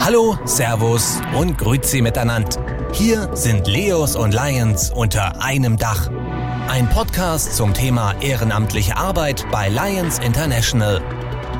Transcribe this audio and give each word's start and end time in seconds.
Hallo, 0.00 0.38
Servus 0.44 1.20
und 1.36 1.58
Grüezi 1.58 2.00
miteinander. 2.00 2.90
Hier 2.92 3.34
sind 3.36 3.66
Leos 3.66 4.16
und 4.16 4.34
Lions 4.34 4.90
unter 4.90 5.42
einem 5.42 5.76
Dach. 5.76 6.10
Ein 6.68 6.88
Podcast 6.88 7.56
zum 7.56 7.74
Thema 7.74 8.14
ehrenamtliche 8.20 8.96
Arbeit 8.96 9.46
bei 9.50 9.68
Lions 9.68 10.18
International. 10.18 11.00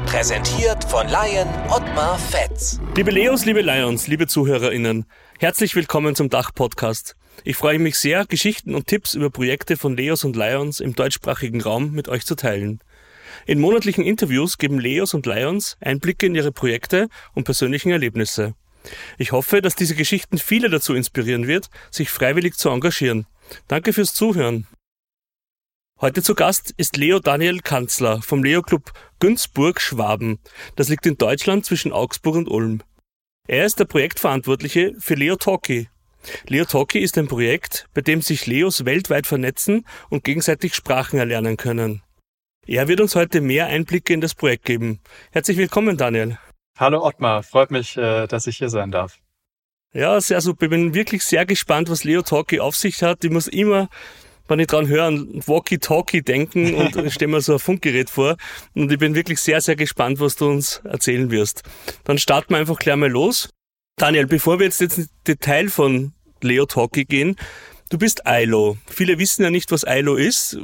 Präsentiert 0.06 0.84
von 0.84 1.06
Lion 1.06 1.48
Ottmar 1.68 2.18
Fetz. 2.18 2.80
Liebe 2.96 3.10
Leos, 3.10 3.44
liebe 3.44 3.60
Lions, 3.60 4.08
liebe 4.08 4.26
ZuhörerInnen, 4.26 5.06
herzlich 5.38 5.76
willkommen 5.76 6.16
zum 6.16 6.30
Dach-Podcast. 6.30 7.16
Ich 7.44 7.56
freue 7.56 7.78
mich 7.78 7.96
sehr, 7.96 8.26
Geschichten 8.26 8.74
und 8.74 8.86
Tipps 8.86 9.14
über 9.14 9.30
Projekte 9.30 9.76
von 9.76 9.96
Leos 9.96 10.24
und 10.24 10.36
Lions 10.36 10.80
im 10.80 10.94
deutschsprachigen 10.94 11.60
Raum 11.60 11.92
mit 11.92 12.08
euch 12.08 12.26
zu 12.26 12.34
teilen. 12.34 12.80
In 13.46 13.60
monatlichen 13.60 14.04
Interviews 14.04 14.58
geben 14.58 14.78
Leos 14.78 15.14
und 15.14 15.26
Lions 15.26 15.76
Einblicke 15.80 16.26
in 16.26 16.34
ihre 16.34 16.52
Projekte 16.52 17.08
und 17.34 17.44
persönlichen 17.44 17.90
Erlebnisse. 17.90 18.54
Ich 19.18 19.32
hoffe, 19.32 19.60
dass 19.60 19.76
diese 19.76 19.94
Geschichten 19.94 20.38
viele 20.38 20.70
dazu 20.70 20.94
inspirieren 20.94 21.46
wird, 21.46 21.68
sich 21.90 22.10
freiwillig 22.10 22.54
zu 22.54 22.70
engagieren. 22.70 23.26
Danke 23.68 23.92
fürs 23.92 24.14
Zuhören. 24.14 24.66
Heute 26.00 26.22
zu 26.22 26.34
Gast 26.34 26.72
ist 26.78 26.96
Leo 26.96 27.18
Daniel 27.18 27.60
Kanzler 27.60 28.22
vom 28.22 28.42
Leo 28.42 28.62
Club 28.62 28.92
Günzburg 29.18 29.82
Schwaben. 29.82 30.38
Das 30.76 30.88
liegt 30.88 31.04
in 31.04 31.18
Deutschland 31.18 31.66
zwischen 31.66 31.92
Augsburg 31.92 32.36
und 32.36 32.48
Ulm. 32.48 32.82
Er 33.46 33.66
ist 33.66 33.78
der 33.80 33.84
Projektverantwortliche 33.84 34.94
für 34.98 35.14
Leo 35.14 35.36
Talkie. 35.36 35.88
Leo 36.46 36.64
Talkie 36.64 37.00
ist 37.00 37.18
ein 37.18 37.28
Projekt, 37.28 37.86
bei 37.92 38.00
dem 38.00 38.22
sich 38.22 38.46
Leos 38.46 38.84
weltweit 38.84 39.26
vernetzen 39.26 39.86
und 40.08 40.24
gegenseitig 40.24 40.74
Sprachen 40.74 41.18
erlernen 41.18 41.58
können. 41.58 42.02
Er 42.70 42.86
wird 42.86 43.00
uns 43.00 43.16
heute 43.16 43.40
mehr 43.40 43.66
Einblicke 43.66 44.14
in 44.14 44.20
das 44.20 44.36
Projekt 44.36 44.64
geben. 44.64 45.00
Herzlich 45.32 45.56
willkommen, 45.56 45.96
Daniel. 45.96 46.38
Hallo 46.78 47.04
Ottmar, 47.04 47.42
freut 47.42 47.72
mich, 47.72 47.96
äh, 47.96 48.28
dass 48.28 48.46
ich 48.46 48.58
hier 48.58 48.68
sein 48.68 48.92
darf. 48.92 49.18
Ja, 49.92 50.20
sehr 50.20 50.40
super. 50.40 50.66
Ich 50.66 50.70
bin 50.70 50.94
wirklich 50.94 51.24
sehr 51.24 51.44
gespannt, 51.46 51.90
was 51.90 52.04
Leo 52.04 52.22
Talkie 52.22 52.60
auf 52.60 52.76
sich 52.76 53.02
hat. 53.02 53.24
Ich 53.24 53.30
muss 53.32 53.48
immer 53.48 53.88
wenn 54.46 54.60
ich 54.60 54.68
dran 54.68 54.86
höre, 54.86 55.04
an 55.04 55.42
Walkie-Talkie 55.46 56.22
denken 56.22 56.74
und 56.96 57.12
stelle 57.12 57.32
mir 57.32 57.40
so 57.40 57.54
ein 57.54 57.58
Funkgerät 57.58 58.08
vor. 58.08 58.36
Und 58.74 58.90
ich 58.92 58.98
bin 58.98 59.16
wirklich 59.16 59.40
sehr, 59.40 59.60
sehr 59.60 59.74
gespannt, 59.74 60.20
was 60.20 60.36
du 60.36 60.48
uns 60.48 60.80
erzählen 60.84 61.32
wirst. 61.32 61.62
Dann 62.04 62.18
starten 62.18 62.54
wir 62.54 62.58
einfach 62.58 62.78
gleich 62.78 62.96
mal 62.96 63.10
los. 63.10 63.50
Daniel, 63.96 64.26
bevor 64.26 64.60
wir 64.60 64.66
jetzt 64.66 64.80
ins 64.80 65.08
Detail 65.26 65.70
von 65.70 66.12
Leo 66.40 66.66
Talkie 66.66 67.04
gehen, 67.04 67.36
Du 67.90 67.98
bist 67.98 68.22
ILO. 68.24 68.76
Viele 68.86 69.18
wissen 69.18 69.42
ja 69.42 69.50
nicht, 69.50 69.72
was 69.72 69.84
ILO 69.84 70.14
ist. 70.14 70.56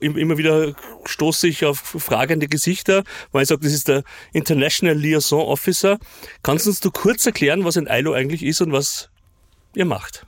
Immer 0.00 0.38
wieder 0.38 0.72
stoße 1.04 1.48
ich 1.48 1.64
auf 1.64 1.78
fragende 1.78 2.46
Gesichter, 2.46 3.02
weil 3.32 3.42
ich 3.42 3.48
sage, 3.48 3.62
das 3.64 3.72
ist 3.72 3.88
der 3.88 4.04
International 4.32 4.96
Liaison 4.96 5.44
Officer. 5.44 5.98
Kannst 6.44 6.66
du 6.66 6.70
uns 6.70 6.78
du 6.78 6.92
kurz 6.92 7.26
erklären, 7.26 7.64
was 7.64 7.76
ein 7.76 7.88
ILO 7.90 8.12
eigentlich 8.12 8.44
ist 8.44 8.60
und 8.60 8.70
was 8.70 9.10
ihr 9.74 9.84
macht? 9.84 10.24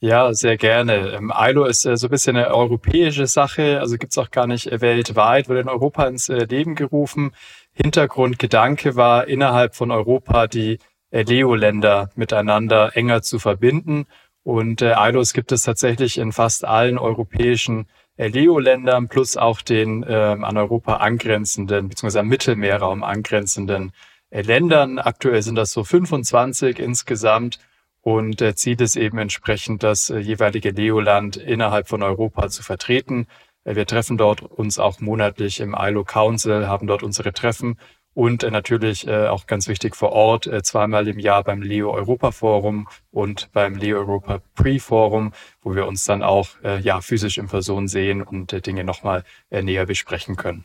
Ja, 0.00 0.34
sehr 0.34 0.58
gerne. 0.58 1.12
Ähm, 1.12 1.32
ILO 1.34 1.64
ist 1.64 1.86
äh, 1.86 1.96
so 1.96 2.08
ein 2.08 2.10
bisschen 2.10 2.36
eine 2.36 2.54
europäische 2.54 3.26
Sache, 3.26 3.80
also 3.80 3.96
gibt's 3.96 4.18
auch 4.18 4.30
gar 4.30 4.46
nicht 4.46 4.66
äh, 4.66 4.82
weltweit, 4.82 5.48
wurde 5.48 5.60
in 5.60 5.70
Europa 5.70 6.06
ins 6.06 6.28
äh, 6.28 6.44
Leben 6.44 6.74
gerufen. 6.74 7.32
Hintergrundgedanke 7.72 8.96
war, 8.96 9.26
innerhalb 9.26 9.74
von 9.74 9.90
Europa 9.90 10.48
die 10.48 10.78
Leo-Länder 11.10 12.10
miteinander 12.16 12.96
enger 12.96 13.22
zu 13.22 13.38
verbinden. 13.38 14.06
Und 14.44 14.82
äh, 14.82 14.94
ILOs 14.96 15.32
gibt 15.32 15.50
es 15.52 15.62
tatsächlich 15.62 16.18
in 16.18 16.30
fast 16.30 16.64
allen 16.64 16.98
europäischen 16.98 17.86
Leo-Ländern 18.16 19.08
plus 19.08 19.36
auch 19.36 19.60
den 19.60 20.04
ähm, 20.08 20.44
an 20.44 20.56
Europa 20.56 20.98
angrenzenden, 20.98 21.88
beziehungsweise 21.88 22.20
am 22.20 22.28
Mittelmeerraum 22.28 23.02
angrenzenden 23.02 23.90
Ländern. 24.30 25.00
Aktuell 25.00 25.42
sind 25.42 25.56
das 25.56 25.72
so 25.72 25.82
25 25.82 26.78
insgesamt. 26.78 27.58
Und 28.04 28.42
äh, 28.42 28.54
Ziel 28.54 28.80
ist 28.82 28.96
eben 28.96 29.16
entsprechend, 29.16 29.82
das 29.82 30.10
äh, 30.10 30.18
jeweilige 30.18 30.70
Leoland 30.70 31.38
innerhalb 31.38 31.88
von 31.88 32.02
Europa 32.02 32.50
zu 32.50 32.62
vertreten. 32.62 33.26
Äh, 33.64 33.76
wir 33.76 33.86
treffen 33.86 34.18
dort 34.18 34.42
uns 34.42 34.78
auch 34.78 35.00
monatlich 35.00 35.60
im 35.60 35.74
ILO 35.76 36.04
Council, 36.04 36.68
haben 36.68 36.86
dort 36.86 37.02
unsere 37.02 37.32
Treffen 37.32 37.78
und 38.14 38.42
äh, 38.42 38.50
natürlich 38.50 39.06
äh, 39.06 39.26
auch 39.26 39.46
ganz 39.46 39.68
wichtig 39.68 39.96
vor 39.96 40.12
Ort 40.12 40.46
äh, 40.46 40.62
zweimal 40.62 41.08
im 41.08 41.18
Jahr 41.18 41.44
beim 41.44 41.62
Leo 41.62 41.92
Europa 41.92 42.30
Forum 42.30 42.88
und 43.10 43.50
beim 43.52 43.74
Leo 43.74 43.98
Europa 43.98 44.40
Pre 44.54 44.78
Forum, 44.78 45.32
wo 45.62 45.74
wir 45.74 45.86
uns 45.86 46.04
dann 46.04 46.22
auch 46.22 46.48
äh, 46.62 46.80
ja 46.80 47.00
physisch 47.00 47.38
in 47.38 47.48
Person 47.48 47.88
sehen 47.88 48.22
und 48.22 48.52
äh, 48.52 48.60
Dinge 48.60 48.84
nochmal 48.84 49.24
äh, 49.50 49.62
näher 49.62 49.86
besprechen 49.86 50.36
können. 50.36 50.64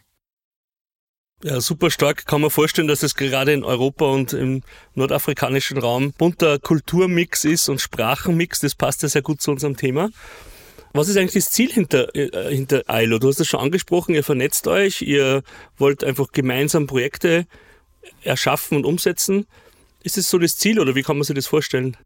Ja, 1.42 1.62
super 1.62 1.90
stark. 1.90 2.26
Kann 2.26 2.42
man 2.42 2.50
vorstellen, 2.50 2.90
dass 2.90 3.02
es 3.02 3.16
gerade 3.16 3.54
in 3.54 3.64
Europa 3.64 4.06
und 4.06 4.34
im 4.34 4.62
nordafrikanischen 4.94 5.78
Raum 5.78 6.12
bunter 6.12 6.60
Kulturmix 6.60 7.46
ist 7.46 7.70
und 7.70 7.80
Sprachenmix. 7.80 8.60
Das 8.60 8.76
passt 8.76 9.04
ja 9.04 9.10
sehr 9.10 9.22
gut 9.22 9.42
zu 9.42 9.52
unserem 9.52 9.78
Thema. 9.78 10.10
Was 10.94 11.08
ist 11.08 11.18
eigentlich 11.18 11.44
das 11.44 11.52
Ziel 11.52 11.72
hinter, 11.72 12.16
äh, 12.16 12.56
hinter 12.56 12.84
ILO? 12.88 13.20
Du 13.20 13.28
hast 13.28 13.40
es 13.40 13.48
schon 13.48 13.60
angesprochen, 13.60 14.16
ihr 14.16 14.24
vernetzt 14.24 14.68
euch, 14.68 15.02
ihr 15.02 15.44
wollt 15.78 16.04
einfach 16.04 16.32
gemeinsam 16.32 16.88
Projekte 16.88 17.46
erschaffen 18.24 18.78
und 18.78 18.86
umsetzen. 18.86 19.46
Ist 20.04 20.18
es 20.18 20.30
so 20.30 20.40
das 20.40 20.58
Ziel 20.58 20.80
oder 20.80 20.96
wie 20.96 21.04
kann 21.04 21.18
man 21.18 21.24
sich 21.24 21.36
das 21.36 21.48
vorstellen? 21.48 21.98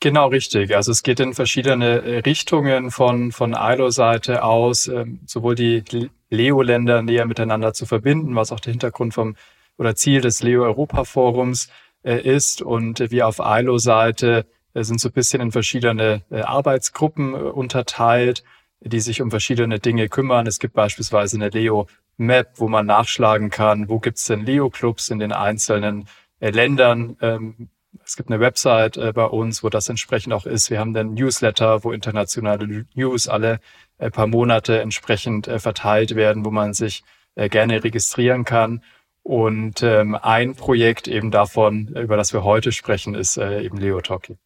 Genau, 0.00 0.28
richtig. 0.28 0.76
Also 0.76 0.92
es 0.92 1.02
geht 1.02 1.18
in 1.18 1.34
verschiedene 1.34 2.02
äh, 2.02 2.18
Richtungen 2.18 2.90
von, 2.90 3.32
von 3.32 3.56
ILO-Seite 3.58 4.44
aus, 4.44 4.86
ähm, 4.86 5.20
sowohl 5.26 5.56
die 5.56 5.82
Leo-Länder 6.30 7.02
näher 7.02 7.26
miteinander 7.26 7.72
zu 7.72 7.84
verbinden, 7.84 8.36
was 8.36 8.52
auch 8.52 8.60
der 8.60 8.72
Hintergrund 8.72 9.14
vom 9.14 9.34
oder 9.76 9.96
Ziel 9.96 10.20
des 10.20 10.42
Leo-Europa-Forums 10.42 11.68
äh, 12.04 12.20
ist. 12.20 12.62
Und 12.62 13.10
wir 13.10 13.26
auf 13.26 13.40
ILO-Seite 13.40 14.46
sind 14.74 15.00
so 15.00 15.08
ein 15.08 15.12
bisschen 15.12 15.40
in 15.40 15.52
verschiedene 15.52 16.22
Arbeitsgruppen 16.30 17.34
unterteilt, 17.34 18.44
die 18.80 19.00
sich 19.00 19.20
um 19.22 19.30
verschiedene 19.30 19.78
Dinge 19.78 20.08
kümmern. 20.08 20.46
Es 20.46 20.58
gibt 20.58 20.74
beispielsweise 20.74 21.36
eine 21.36 21.48
Leo-Map, 21.48 22.52
wo 22.56 22.68
man 22.68 22.86
nachschlagen 22.86 23.50
kann, 23.50 23.88
wo 23.88 23.98
gibt 23.98 24.18
es 24.18 24.26
denn 24.26 24.44
Leo-Clubs 24.44 25.10
in 25.10 25.18
den 25.18 25.32
einzelnen 25.32 26.06
Ländern 26.40 27.16
ähm, 27.20 27.70
es 28.04 28.16
gibt 28.16 28.30
eine 28.30 28.40
Website 28.40 28.96
äh, 28.96 29.12
bei 29.12 29.24
uns, 29.24 29.62
wo 29.62 29.68
das 29.68 29.88
entsprechend 29.88 30.32
auch 30.32 30.46
ist. 30.46 30.70
Wir 30.70 30.80
haben 30.80 30.94
dann 30.94 31.14
Newsletter, 31.14 31.84
wo 31.84 31.92
internationale 31.92 32.86
News 32.94 33.28
alle 33.28 33.60
äh, 33.98 34.10
paar 34.10 34.26
Monate 34.26 34.80
entsprechend 34.80 35.48
äh, 35.48 35.58
verteilt 35.58 36.14
werden, 36.14 36.44
wo 36.44 36.50
man 36.50 36.74
sich 36.74 37.04
äh, 37.34 37.48
gerne 37.48 37.84
registrieren 37.84 38.44
kann. 38.44 38.82
Und 39.22 39.82
ähm, 39.82 40.14
ein 40.14 40.54
Projekt 40.54 41.06
eben 41.06 41.30
davon, 41.30 41.88
über 41.88 42.16
das 42.16 42.32
wir 42.32 42.44
heute 42.44 42.72
sprechen, 42.72 43.14
ist 43.14 43.36
äh, 43.36 43.62
eben 43.62 43.76
Leo 43.76 44.00
Talkie. 44.00 44.38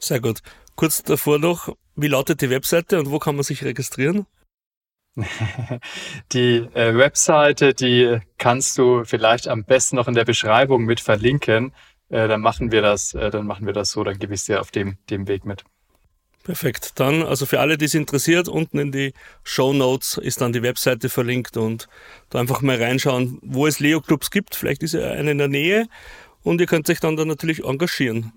Sehr 0.00 0.20
gut. 0.20 0.40
Kurz 0.76 1.02
davor 1.02 1.38
noch, 1.38 1.76
wie 1.94 2.08
lautet 2.08 2.40
die 2.40 2.50
Webseite 2.50 2.98
und 2.98 3.10
wo 3.10 3.18
kann 3.18 3.36
man 3.36 3.44
sich 3.44 3.64
registrieren? 3.64 4.26
Die 6.32 6.68
äh, 6.72 6.96
Webseite, 6.96 7.74
die 7.74 8.20
kannst 8.38 8.78
du 8.78 9.04
vielleicht 9.04 9.48
am 9.48 9.64
besten 9.64 9.96
noch 9.96 10.06
in 10.06 10.14
der 10.14 10.24
Beschreibung 10.24 10.84
mit 10.84 11.00
verlinken 11.00 11.72
äh, 12.10 12.26
dann 12.26 12.40
machen 12.40 12.72
wir 12.72 12.82
das, 12.82 13.14
äh, 13.14 13.30
dann 13.30 13.46
machen 13.46 13.66
wir 13.66 13.72
das 13.72 13.92
so, 13.92 14.04
dann 14.04 14.18
gebe 14.18 14.34
ich 14.34 14.40
es 14.40 14.46
dir 14.46 14.60
auf 14.60 14.70
dem, 14.70 14.98
dem 15.08 15.28
Weg 15.28 15.44
mit. 15.44 15.64
Perfekt. 16.42 16.98
Dann, 16.98 17.22
also 17.22 17.46
für 17.46 17.60
alle, 17.60 17.78
die 17.78 17.84
es 17.84 17.94
interessiert, 17.94 18.48
unten 18.48 18.78
in 18.78 18.92
die 18.92 19.12
Show 19.44 19.72
Notes 19.72 20.18
ist 20.18 20.40
dann 20.40 20.52
die 20.52 20.62
Webseite 20.62 21.08
verlinkt 21.08 21.56
und 21.56 21.86
da 22.30 22.40
einfach 22.40 22.62
mal 22.62 22.82
reinschauen, 22.82 23.38
wo 23.42 23.66
es 23.66 23.78
Leo-Clubs 23.78 24.30
gibt. 24.30 24.54
Vielleicht 24.54 24.82
ist 24.82 24.94
ja 24.94 25.10
einer 25.10 25.30
in 25.30 25.38
der 25.38 25.48
Nähe 25.48 25.86
und 26.42 26.60
ihr 26.60 26.66
könnt 26.66 26.88
euch 26.90 26.98
dann, 26.98 27.16
dann 27.16 27.28
natürlich 27.28 27.62
engagieren. 27.62 28.32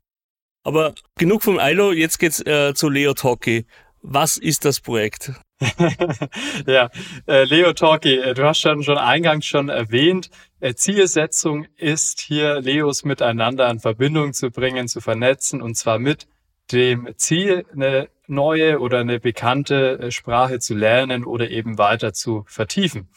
Aber 0.64 0.94
genug 1.18 1.44
vom 1.44 1.60
ILO, 1.60 1.92
jetzt 1.92 2.20
geht's 2.20 2.40
äh, 2.46 2.74
zu 2.74 2.90
Leo 2.90 3.14
Talkie. 3.14 3.66
Was 4.02 4.38
ist 4.38 4.66
das 4.66 4.80
Projekt? 4.80 5.34
ja, 6.66 6.90
äh, 7.28 7.44
Leo 7.44 7.74
Talkie, 7.74 8.18
äh, 8.18 8.34
du 8.34 8.44
hast 8.44 8.60
schon, 8.60 8.84
schon 8.84 8.98
eingangs 8.98 9.46
schon 9.46 9.70
erwähnt, 9.70 10.30
äh, 10.62 10.74
Zielsetzung 10.74 11.66
ist 11.76 12.22
hier, 12.22 12.62
Leos 12.62 13.04
miteinander 13.04 13.70
in 13.70 13.80
Verbindung 13.80 14.34
zu 14.34 14.52
bringen, 14.52 14.88
zu 14.88 15.02
vernetzen 15.02 15.62
und 15.62 15.76
zwar 15.76 16.00
mit 16.00 16.28
dem 16.72 17.10
Ziel, 17.18 17.66
eine 17.74 18.10
neue 18.28 18.80
oder 18.80 19.00
eine 19.00 19.20
bekannte 19.20 20.00
äh, 20.00 20.12
Sprache 20.12 20.60
zu 20.60 20.76
lernen 20.76 21.26
oder 21.26 21.50
eben 21.50 21.78
weiter 21.78 22.14
zu 22.14 22.46
vertiefen. 22.48 23.10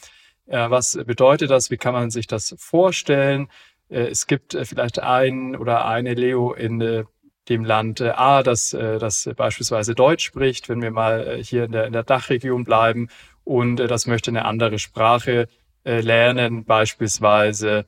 Äh, 0.47 0.71
was 0.71 0.99
bedeutet 1.07 1.51
das? 1.51 1.71
Wie 1.71 1.77
kann 1.77 1.95
man 1.95 2.11
sich 2.11 2.27
das 2.27 2.57
vorstellen? 2.59 3.49
Äh, 3.89 4.09
es 4.09 4.27
gibt 4.27 4.57
vielleicht 4.65 4.99
ein 5.01 5.55
oder 5.55 5.87
eine 5.87 6.15
Leo 6.15 6.53
in 6.53 7.07
dem 7.49 7.65
Land 7.65 8.01
äh, 8.01 8.11
A, 8.11 8.43
das, 8.43 8.73
äh, 8.73 8.99
das 8.99 9.29
beispielsweise 9.37 9.95
Deutsch 9.95 10.25
spricht, 10.25 10.69
wenn 10.69 10.83
wir 10.83 10.91
mal 10.91 11.27
äh, 11.27 11.45
hier 11.45 11.65
in 11.65 11.73
der, 11.73 11.87
in 11.87 11.93
der 11.93 12.03
Dachregion 12.03 12.65
bleiben 12.65 13.09
und 13.45 13.77
das 13.77 14.07
möchte 14.07 14.31
eine 14.31 14.45
andere 14.45 14.79
Sprache 14.81 15.49
lernen, 15.85 16.65
beispielsweise 16.65 17.87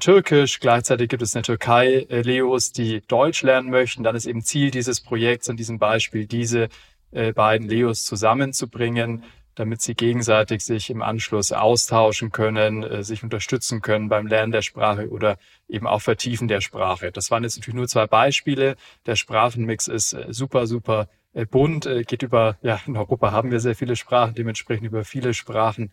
Türkisch. 0.00 0.60
Gleichzeitig 0.60 1.08
gibt 1.08 1.22
es 1.22 1.34
eine 1.34 1.44
Türkei-Leos, 1.44 2.72
die 2.72 3.00
Deutsch 3.06 3.42
lernen 3.42 3.70
möchten. 3.70 4.02
Dann 4.02 4.14
ist 4.14 4.26
eben 4.26 4.42
Ziel 4.42 4.70
dieses 4.70 5.00
Projekts 5.00 5.48
in 5.48 5.56
diesem 5.56 5.78
Beispiel, 5.78 6.26
diese 6.26 6.68
beiden 7.10 7.66
Leos 7.66 8.04
zusammenzubringen. 8.04 9.24
Damit 9.58 9.82
sie 9.82 9.94
gegenseitig 9.94 10.64
sich 10.64 10.88
im 10.88 11.02
Anschluss 11.02 11.50
austauschen 11.50 12.30
können, 12.30 12.84
äh, 12.84 13.02
sich 13.02 13.24
unterstützen 13.24 13.82
können 13.82 14.08
beim 14.08 14.28
Lernen 14.28 14.52
der 14.52 14.62
Sprache 14.62 15.08
oder 15.10 15.36
eben 15.68 15.86
auch 15.86 16.00
Vertiefen 16.00 16.46
der 16.46 16.60
Sprache. 16.60 17.10
Das 17.10 17.30
waren 17.30 17.42
jetzt 17.42 17.56
natürlich 17.56 17.76
nur 17.76 17.88
zwei 17.88 18.06
Beispiele. 18.06 18.76
Der 19.06 19.16
Sprachenmix 19.16 19.88
ist 19.88 20.12
äh, 20.12 20.26
super, 20.28 20.68
super 20.68 21.08
äh, 21.34 21.44
bunt, 21.44 21.88
geht 22.06 22.22
über, 22.22 22.56
ja, 22.62 22.80
in 22.86 22.96
Europa 22.96 23.32
haben 23.32 23.50
wir 23.50 23.60
sehr 23.60 23.74
viele 23.74 23.96
Sprachen, 23.96 24.34
dementsprechend 24.34 24.86
über 24.86 25.04
viele 25.04 25.34
Sprachen 25.34 25.92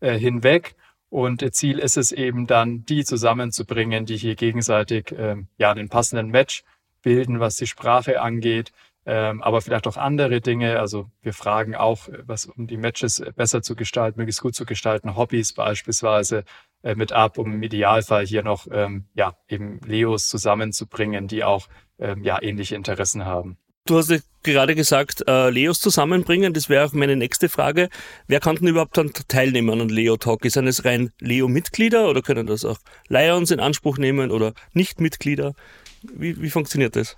hinweg. 0.00 0.74
Und 1.08 1.54
Ziel 1.54 1.78
ist 1.78 1.96
es 1.96 2.12
eben 2.12 2.46
dann, 2.46 2.84
die 2.84 3.02
zusammenzubringen, 3.04 4.04
die 4.04 4.18
hier 4.18 4.34
gegenseitig 4.34 5.14
ähm, 5.16 5.48
ja 5.56 5.72
den 5.72 5.88
passenden 5.88 6.28
Match 6.28 6.64
bilden, 7.00 7.40
was 7.40 7.56
die 7.56 7.66
Sprache 7.66 8.20
angeht, 8.20 8.72
ähm, 9.06 9.42
aber 9.42 9.60
vielleicht 9.60 9.86
auch 9.86 9.96
andere 9.96 10.40
Dinge. 10.40 10.80
Also 10.80 11.08
wir 11.22 11.32
fragen 11.32 11.76
auch, 11.76 12.08
was 12.24 12.46
um 12.46 12.66
die 12.66 12.76
Matches 12.76 13.22
besser 13.36 13.62
zu 13.62 13.76
gestalten, 13.76 14.18
möglichst 14.18 14.42
gut 14.42 14.56
zu 14.56 14.66
gestalten, 14.66 15.16
Hobbys 15.16 15.52
beispielsweise 15.52 16.44
äh, 16.82 16.96
mit 16.96 17.12
ab, 17.12 17.38
um 17.38 17.54
im 17.54 17.62
Idealfall 17.62 18.26
hier 18.26 18.42
noch 18.42 18.66
ähm, 18.70 19.06
ja 19.14 19.34
eben 19.48 19.80
Leos 19.86 20.28
zusammenzubringen, 20.28 21.28
die 21.28 21.44
auch 21.44 21.68
ähm, 21.98 22.24
ja 22.24 22.42
ähnliche 22.42 22.74
Interessen 22.74 23.24
haben. 23.24 23.58
Du 23.86 23.96
hast 23.96 24.12
gerade 24.42 24.74
gesagt, 24.74 25.22
äh, 25.28 25.48
Leos 25.50 25.78
zusammenbringen. 25.78 26.52
Das 26.52 26.68
wäre 26.68 26.84
auch 26.84 26.92
meine 26.92 27.14
nächste 27.14 27.48
Frage. 27.48 27.88
Wer 28.26 28.40
kann 28.40 28.56
denn 28.56 28.66
überhaupt 28.66 28.96
dann 28.96 29.12
teilnehmen 29.28 29.80
an 29.80 29.88
Leo 29.88 30.16
Talk? 30.16 30.44
Sind 30.44 30.66
es 30.66 30.84
rein 30.84 31.12
Leo-Mitglieder 31.20 32.08
oder 32.10 32.20
können 32.20 32.48
das 32.48 32.64
auch 32.64 32.78
Lions 33.06 33.52
in 33.52 33.60
Anspruch 33.60 33.98
nehmen 33.98 34.32
oder 34.32 34.54
Nicht-Mitglieder? 34.72 35.54
Wie, 36.02 36.42
wie 36.42 36.50
funktioniert 36.50 36.96
das? 36.96 37.16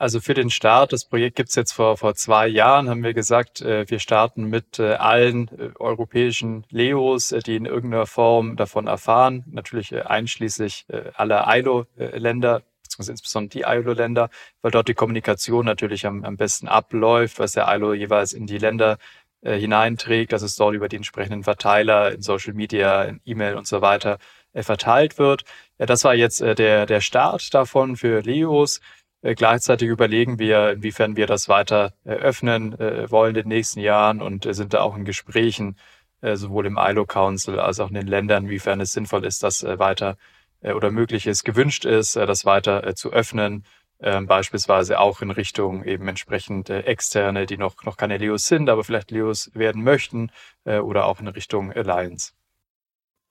Also 0.00 0.18
für 0.20 0.32
den 0.32 0.48
Start, 0.48 0.94
das 0.94 1.04
Projekt 1.04 1.36
gibt's 1.36 1.54
jetzt 1.56 1.72
vor, 1.72 1.98
vor 1.98 2.14
zwei 2.14 2.48
Jahren, 2.48 2.88
haben 2.88 3.02
wir 3.02 3.12
gesagt, 3.12 3.60
äh, 3.60 3.84
wir 3.86 3.98
starten 3.98 4.44
mit 4.44 4.78
äh, 4.78 4.94
allen 4.94 5.48
äh, 5.48 5.72
europäischen 5.78 6.64
Leos, 6.70 7.34
die 7.44 7.56
in 7.56 7.66
irgendeiner 7.66 8.06
Form 8.06 8.56
davon 8.56 8.86
erfahren, 8.86 9.44
natürlich 9.50 9.94
einschließlich 9.94 10.86
aller 11.12 11.44
ILO-Länder, 11.46 12.62
beziehungsweise 12.82 13.12
insbesondere 13.12 13.58
die 13.58 13.64
ILO-Länder, 13.66 14.30
weil 14.62 14.70
dort 14.70 14.88
die 14.88 14.94
Kommunikation 14.94 15.66
natürlich 15.66 16.06
am, 16.06 16.24
am 16.24 16.38
besten 16.38 16.66
abläuft, 16.66 17.38
was 17.38 17.52
der 17.52 17.68
ILO 17.68 17.92
jeweils 17.92 18.32
in 18.32 18.46
die 18.46 18.56
Länder 18.56 18.96
hineinträgt, 19.42 20.32
dass 20.32 20.40
es 20.40 20.56
dort 20.56 20.74
über 20.74 20.88
die 20.88 20.96
entsprechenden 20.96 21.44
Verteiler 21.44 22.12
in 22.12 22.22
Social 22.22 22.54
Media, 22.54 23.04
in 23.04 23.20
E-Mail 23.26 23.56
und 23.56 23.66
so 23.66 23.82
weiter 23.82 24.18
verteilt 24.54 25.18
wird. 25.18 25.44
Ja, 25.78 25.86
das 25.86 26.04
war 26.04 26.14
jetzt 26.14 26.40
der, 26.40 26.86
der 26.86 27.00
Start 27.00 27.54
davon 27.54 27.96
für 27.96 28.20
Leos. 28.20 28.80
Äh, 29.22 29.34
gleichzeitig 29.34 29.88
überlegen 29.88 30.38
wir, 30.38 30.72
inwiefern 30.72 31.16
wir 31.16 31.26
das 31.26 31.48
weiter 31.48 31.92
öffnen 32.04 32.78
äh, 32.78 33.10
wollen 33.10 33.36
in 33.36 33.42
den 33.42 33.48
nächsten 33.48 33.80
Jahren 33.80 34.22
und 34.22 34.46
äh, 34.46 34.54
sind 34.54 34.74
da 34.74 34.80
auch 34.82 34.96
in 34.96 35.04
Gesprächen, 35.04 35.76
äh, 36.20 36.36
sowohl 36.36 36.66
im 36.66 36.78
ILO 36.80 37.06
Council 37.06 37.58
als 37.58 37.80
auch 37.80 37.88
in 37.88 37.94
den 37.94 38.06
Ländern, 38.06 38.44
inwiefern 38.44 38.80
es 38.80 38.92
sinnvoll 38.92 39.24
ist, 39.24 39.42
das 39.42 39.62
äh, 39.62 39.78
weiter 39.78 40.16
äh, 40.62 40.72
oder 40.72 40.90
möglich 40.90 41.26
ist, 41.26 41.44
gewünscht 41.44 41.84
ist, 41.84 42.16
äh, 42.16 42.26
das 42.26 42.44
weiter 42.44 42.86
äh, 42.86 42.94
zu 42.94 43.12
öffnen. 43.12 43.64
Ähm, 44.02 44.26
beispielsweise 44.26 44.98
auch 44.98 45.20
in 45.20 45.30
Richtung 45.30 45.84
eben 45.84 46.08
entsprechend 46.08 46.70
äh, 46.70 46.80
externe, 46.80 47.44
die 47.44 47.58
noch, 47.58 47.84
noch 47.84 47.98
keine 47.98 48.16
Leos 48.16 48.46
sind, 48.46 48.70
aber 48.70 48.82
vielleicht 48.82 49.10
Leos 49.10 49.50
werden 49.52 49.84
möchten, 49.84 50.30
äh, 50.64 50.78
oder 50.78 51.04
auch 51.04 51.20
in 51.20 51.28
Richtung 51.28 51.70
Alliance. 51.70 52.32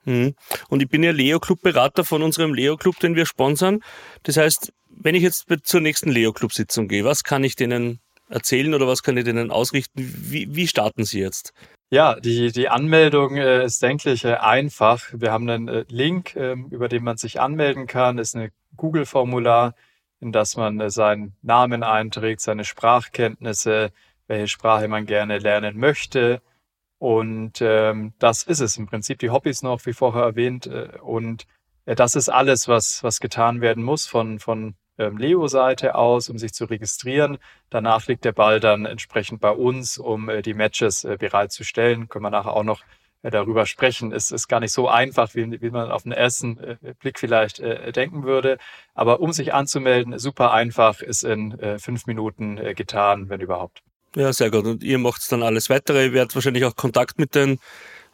Hm. 0.03 0.35
Und 0.69 0.81
ich 0.81 0.87
bin 0.87 1.01
ja 1.01 1.11
Leo-Club-Berater 1.11 2.03
von 2.03 2.21
unserem 2.21 2.53
Leo-Club, 2.53 2.99
den 2.99 3.15
wir 3.15 3.25
sponsern. 3.25 3.81
Das 4.23 4.37
heißt, 4.37 4.71
wenn 4.89 5.15
ich 5.15 5.23
jetzt 5.23 5.47
zur 5.63 5.81
nächsten 5.81 6.09
Leo-Club-Sitzung 6.09 6.87
gehe, 6.87 7.05
was 7.05 7.23
kann 7.23 7.43
ich 7.43 7.55
denen 7.55 7.99
erzählen 8.29 8.73
oder 8.73 8.87
was 8.87 9.03
kann 9.03 9.17
ich 9.17 9.25
denen 9.25 9.51
ausrichten? 9.51 9.93
Wie, 9.95 10.55
wie 10.55 10.67
starten 10.67 11.03
Sie 11.03 11.19
jetzt? 11.19 11.53
Ja, 11.91 12.19
die, 12.19 12.51
die 12.51 12.69
Anmeldung 12.69 13.37
äh, 13.37 13.65
ist, 13.65 13.81
denke 13.81 14.11
ich, 14.11 14.23
äh, 14.23 14.35
einfach. 14.35 15.05
Wir 15.11 15.31
haben 15.31 15.49
einen 15.49 15.67
äh, 15.67 15.85
Link, 15.89 16.35
äh, 16.35 16.53
über 16.69 16.87
den 16.87 17.03
man 17.03 17.17
sich 17.17 17.39
anmelden 17.39 17.87
kann. 17.87 18.17
Das 18.17 18.29
ist 18.29 18.35
ein 18.35 18.51
Google-Formular, 18.77 19.73
in 20.19 20.31
das 20.31 20.55
man 20.55 20.79
äh, 20.79 20.91
seinen 20.91 21.33
Namen 21.41 21.81
einträgt, 21.81 22.41
seine 22.41 22.63
Sprachkenntnisse, 22.63 23.91
welche 24.27 24.47
Sprache 24.47 24.87
man 24.87 25.07
gerne 25.07 25.39
lernen 25.39 25.79
möchte. 25.79 26.41
Und 26.99 27.59
ähm, 27.61 28.13
das 28.19 28.43
ist 28.43 28.59
es 28.59 28.77
im 28.77 28.85
Prinzip. 28.85 29.17
Die 29.19 29.31
Hobbys 29.31 29.63
noch, 29.63 29.83
wie 29.87 29.93
vorher 29.93 30.23
erwähnt. 30.23 30.67
Äh, 30.67 30.89
und 31.01 31.47
das 31.95 32.15
ist 32.15 32.29
alles, 32.29 32.67
was, 32.67 33.03
was 33.03 33.19
getan 33.19 33.61
werden 33.61 33.83
muss 33.83 34.07
von, 34.07 34.39
von 34.39 34.75
ähm, 34.99 35.17
Leo-Seite 35.17 35.95
aus, 35.95 36.29
um 36.29 36.37
sich 36.37 36.53
zu 36.53 36.65
registrieren. 36.65 37.37
Danach 37.69 38.07
liegt 38.07 38.25
der 38.25 38.33
Ball 38.33 38.59
dann 38.59 38.85
entsprechend 38.85 39.41
bei 39.41 39.51
uns, 39.51 39.97
um 39.97 40.29
äh, 40.29 40.41
die 40.41 40.53
Matches 40.53 41.05
äh, 41.05 41.17
bereitzustellen. 41.17 42.09
Können 42.09 42.25
wir 42.25 42.29
nachher 42.29 42.53
auch 42.53 42.63
noch 42.63 42.83
äh, 43.23 43.31
darüber 43.31 43.65
sprechen. 43.65 44.11
Es 44.11 44.31
ist 44.31 44.47
gar 44.47 44.59
nicht 44.59 44.73
so 44.73 44.87
einfach, 44.87 45.35
wie, 45.35 45.61
wie 45.61 45.69
man 45.69 45.89
auf 45.89 46.03
den 46.03 46.11
ersten 46.11 46.57
äh, 46.59 46.75
Blick 46.99 47.17
vielleicht 47.17 47.59
äh, 47.59 47.91
denken 47.91 48.23
würde. 48.23 48.57
Aber 48.93 49.21
um 49.21 49.31
sich 49.31 49.53
anzumelden, 49.53 50.19
super 50.19 50.51
einfach, 50.51 51.01
ist 51.01 51.23
in 51.23 51.57
äh, 51.59 51.79
fünf 51.79 52.05
Minuten 52.05 52.57
äh, 52.57 52.73
getan, 52.73 53.29
wenn 53.29 53.41
überhaupt. 53.41 53.81
Ja, 54.15 54.33
sehr 54.33 54.51
gut. 54.51 54.65
Und 54.65 54.83
ihr 54.83 54.97
macht 54.97 55.31
dann 55.31 55.43
alles 55.43 55.69
weitere. 55.69 56.05
Ihr 56.05 56.13
werdet 56.13 56.35
wahrscheinlich 56.35 56.65
auch 56.65 56.75
Kontakt 56.75 57.19
mit 57.19 57.35
den 57.35 57.59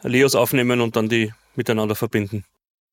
Leos 0.04 0.36
aufnehmen 0.36 0.82
und 0.82 0.96
dann 0.96 1.10
die 1.10 1.34
miteinander 1.56 1.96
verbinden. 1.96 2.46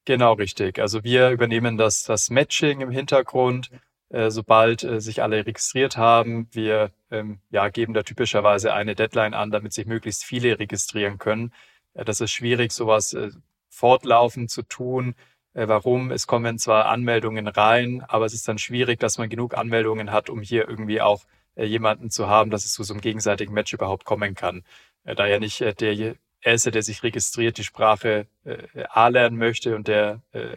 Genau, 0.05 0.33
richtig. 0.33 0.81
Also 0.81 1.05
wir 1.05 1.31
übernehmen 1.31 1.77
das, 1.79 2.03
das 2.03 2.29
Matching 2.29 2.81
im 2.81 2.91
Hintergrund, 2.91 3.71
äh, 4.09 4.31
sobald 4.31 4.83
äh, 4.83 5.01
sich 5.01 5.23
alle 5.23 5.47
registriert 5.47 5.97
haben. 5.97 6.49
Wir 6.51 6.91
ähm, 7.11 7.41
ja, 7.51 7.69
geben 7.69 7.95
da 7.95 8.03
typischerweise 8.03 8.75
eine 8.75 8.97
Deadline 8.97 9.33
an, 9.35 9.51
damit 9.53 9.73
sich 9.73 9.87
möglichst 9.87 10.25
viele 10.25 10.59
registrieren 10.59 11.19
können. 11.19 11.53
Äh, 11.95 12.05
das 12.05 12.21
ist 12.21 12.33
schwierig, 12.33 12.73
sowas 12.73 13.13
äh, 13.15 13.31
fortlaufend 13.69 14.51
zu 14.51 14.63
tun. 14.63 15.15
Äh, 15.55 15.69
warum? 15.69 16.11
Es 16.11 16.27
kommen 16.27 16.59
zwar 16.59 16.87
Anmeldungen 16.87 17.47
rein, 17.47 18.03
aber 18.09 18.27
es 18.27 18.35
ist 18.35 18.49
dann 18.49 18.59
schwierig, 18.59 18.99
dass 18.99 19.19
man 19.19 19.29
genug 19.29 19.57
Anmeldungen 19.57 20.11
hat, 20.11 20.31
um 20.31 20.43
hier 20.43 20.69
irgendwie 20.69 21.01
auch 21.01 21.23
äh, 21.55 21.65
jemanden 21.65 22.11
zu 22.11 22.27
haben, 22.29 22.51
dass 22.51 22.65
es 22.65 22.73
zu 22.73 22.83
so 22.83 22.93
einem 22.93 23.01
gegenseitigen 23.03 23.55
Match 23.55 23.73
überhaupt 23.73 24.05
kommen 24.05 24.35
kann. 24.35 24.65
da 25.05 25.27
ja 25.27 25.39
nicht 25.39 25.61
der 25.81 26.17
Erste, 26.43 26.71
der 26.71 26.83
sich 26.83 27.03
registriert, 27.03 27.59
die 27.59 27.65
Sprache 27.65 28.27
äh, 28.45 28.85
A 28.91 29.09
lernen 29.09 29.39
möchte 29.39 29.77
und 29.77 29.89
der 29.89 30.21
äh, 30.33 30.57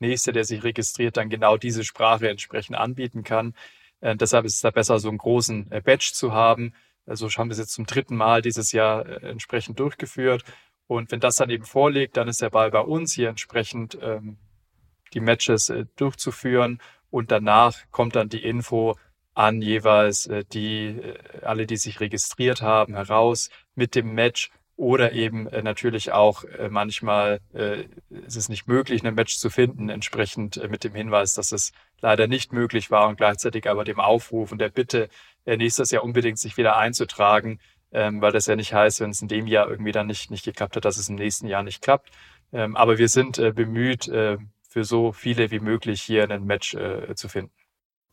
Nächste, 0.00 0.32
der 0.32 0.44
sich 0.44 0.62
registriert, 0.62 1.16
dann 1.16 1.28
genau 1.28 1.56
diese 1.56 1.84
Sprache 1.84 2.28
entsprechend 2.28 2.76
anbieten 2.76 3.24
kann. 3.24 3.54
Äh, 4.00 4.16
deshalb 4.16 4.44
ist 4.44 4.54
es 4.54 4.60
da 4.60 4.70
besser, 4.70 4.98
so 4.98 5.08
einen 5.08 5.18
großen 5.18 5.70
äh, 5.72 5.80
Batch 5.80 6.12
zu 6.12 6.32
haben. 6.32 6.72
Also 7.06 7.28
haben 7.30 7.48
wir 7.48 7.52
es 7.52 7.58
jetzt 7.58 7.72
zum 7.72 7.86
dritten 7.86 8.16
Mal 8.16 8.42
dieses 8.42 8.72
Jahr 8.72 9.06
äh, 9.06 9.28
entsprechend 9.28 9.80
durchgeführt. 9.80 10.44
Und 10.86 11.10
wenn 11.10 11.20
das 11.20 11.36
dann 11.36 11.50
eben 11.50 11.64
vorliegt, 11.64 12.16
dann 12.16 12.28
ist 12.28 12.40
der 12.40 12.50
Ball 12.50 12.70
bei 12.70 12.80
uns, 12.80 13.12
hier 13.12 13.28
entsprechend 13.28 13.98
ähm, 14.00 14.38
die 15.14 15.20
Matches 15.20 15.68
äh, 15.68 15.86
durchzuführen. 15.96 16.80
Und 17.10 17.30
danach 17.30 17.76
kommt 17.90 18.16
dann 18.16 18.28
die 18.28 18.44
Info 18.44 18.96
an 19.34 19.62
jeweils 19.62 20.26
äh, 20.26 20.44
die, 20.44 20.86
äh, 20.86 21.18
alle, 21.42 21.66
die 21.66 21.76
sich 21.76 22.00
registriert 22.00 22.62
haben, 22.62 22.94
heraus 22.94 23.50
mit 23.74 23.94
dem 23.94 24.14
Match 24.14 24.50
oder 24.78 25.12
eben 25.12 25.48
äh, 25.48 25.60
natürlich 25.60 26.12
auch 26.12 26.44
äh, 26.44 26.68
manchmal 26.70 27.40
äh, 27.52 27.82
ist 28.10 28.36
es 28.36 28.48
nicht 28.48 28.68
möglich, 28.68 29.04
ein 29.04 29.14
Match 29.14 29.36
zu 29.36 29.50
finden, 29.50 29.88
entsprechend 29.88 30.56
äh, 30.56 30.68
mit 30.68 30.84
dem 30.84 30.94
Hinweis, 30.94 31.34
dass 31.34 31.50
es 31.50 31.72
leider 32.00 32.28
nicht 32.28 32.52
möglich 32.52 32.88
war 32.88 33.08
und 33.08 33.16
gleichzeitig 33.16 33.68
aber 33.68 33.82
dem 33.82 33.98
Aufruf 33.98 34.52
und 34.52 34.60
der 34.60 34.68
Bitte, 34.68 35.08
äh, 35.44 35.56
nächstes 35.56 35.90
Jahr 35.90 36.04
unbedingt 36.04 36.38
sich 36.38 36.56
wieder 36.56 36.76
einzutragen, 36.76 37.58
ähm, 37.90 38.20
weil 38.20 38.30
das 38.30 38.46
ja 38.46 38.54
nicht 38.54 38.72
heißt, 38.72 39.00
wenn 39.00 39.10
es 39.10 39.20
in 39.20 39.26
dem 39.26 39.48
Jahr 39.48 39.68
irgendwie 39.68 39.90
dann 39.90 40.06
nicht, 40.06 40.30
nicht 40.30 40.44
geklappt 40.44 40.76
hat, 40.76 40.84
dass 40.84 40.96
es 40.96 41.08
im 41.08 41.16
nächsten 41.16 41.48
Jahr 41.48 41.64
nicht 41.64 41.82
klappt. 41.82 42.12
Ähm, 42.52 42.76
aber 42.76 42.98
wir 42.98 43.08
sind 43.08 43.36
äh, 43.38 43.50
bemüht, 43.50 44.06
äh, 44.06 44.38
für 44.68 44.84
so 44.84 45.10
viele 45.10 45.50
wie 45.50 45.60
möglich 45.60 46.02
hier 46.02 46.30
ein 46.30 46.44
Match 46.44 46.74
äh, 46.74 47.16
zu 47.16 47.28
finden. 47.28 47.50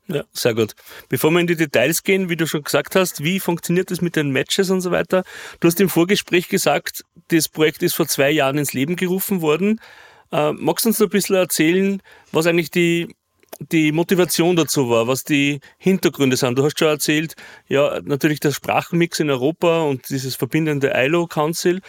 Ja, 0.08 0.24
sehr 0.34 0.54
gut. 0.54 0.76
Bevor 1.10 1.32
wir 1.32 1.40
in 1.40 1.48
die 1.48 1.56
Details 1.56 2.04
gehen, 2.04 2.30
wie 2.30 2.36
du 2.36 2.46
schon 2.46 2.64
gesagt 2.64 2.96
hast, 2.96 3.24
wie 3.24 3.40
funktioniert 3.40 3.90
das 3.90 4.02
mit 4.02 4.16
den 4.16 4.30
Matches 4.30 4.70
und 4.70 4.82
so 4.82 4.92
weiter? 4.92 5.24
Du 5.60 5.68
hast 5.68 5.82
im 5.82 5.90
Vorgespräch 5.90 6.48
gesagt, 6.48 7.04
das 7.30 7.50
Projekt 7.50 7.82
ist 7.82 7.96
vor 7.96 8.08
zwei 8.08 8.30
Jahren 8.30 8.60
ins 8.60 8.74
Leben 8.74 8.96
gerufen 8.98 9.42
worden. 9.42 9.82
Äh, 10.32 10.52
magst 10.54 10.86
du 10.86 10.90
uns 10.90 11.00
noch 11.00 11.08
ein 11.08 11.12
bisschen 11.12 11.38
erzählen, 11.38 12.04
was 12.32 12.46
eigentlich 12.46 12.70
die, 12.70 13.16
die 13.72 13.92
Motivation 13.92 14.56
dazu 14.56 14.92
war, 14.92 15.08
was 15.08 15.24
die 15.24 15.60
Hintergründe 15.80 16.38
sind? 16.38 16.60
Du 16.60 16.64
hast 16.64 16.78
schon 16.78 16.88
erzählt, 16.88 17.36
ja, 17.68 18.00
natürlich 18.04 18.40
der 18.40 18.52
Sprachenmix 18.52 19.20
in 19.20 19.32
Europa 19.32 19.82
und 19.82 20.08
dieses 20.10 20.36
verbindende 20.36 20.92
ILO 20.96 21.26
Council. 21.26 21.82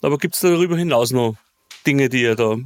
Aber 0.00 0.16
gibt 0.16 0.36
es 0.36 0.40
darüber 0.40 0.76
hinaus 0.78 1.10
noch 1.10 1.36
Dinge, 1.86 2.08
die 2.08 2.22
ihr 2.22 2.34
da, 2.34 2.56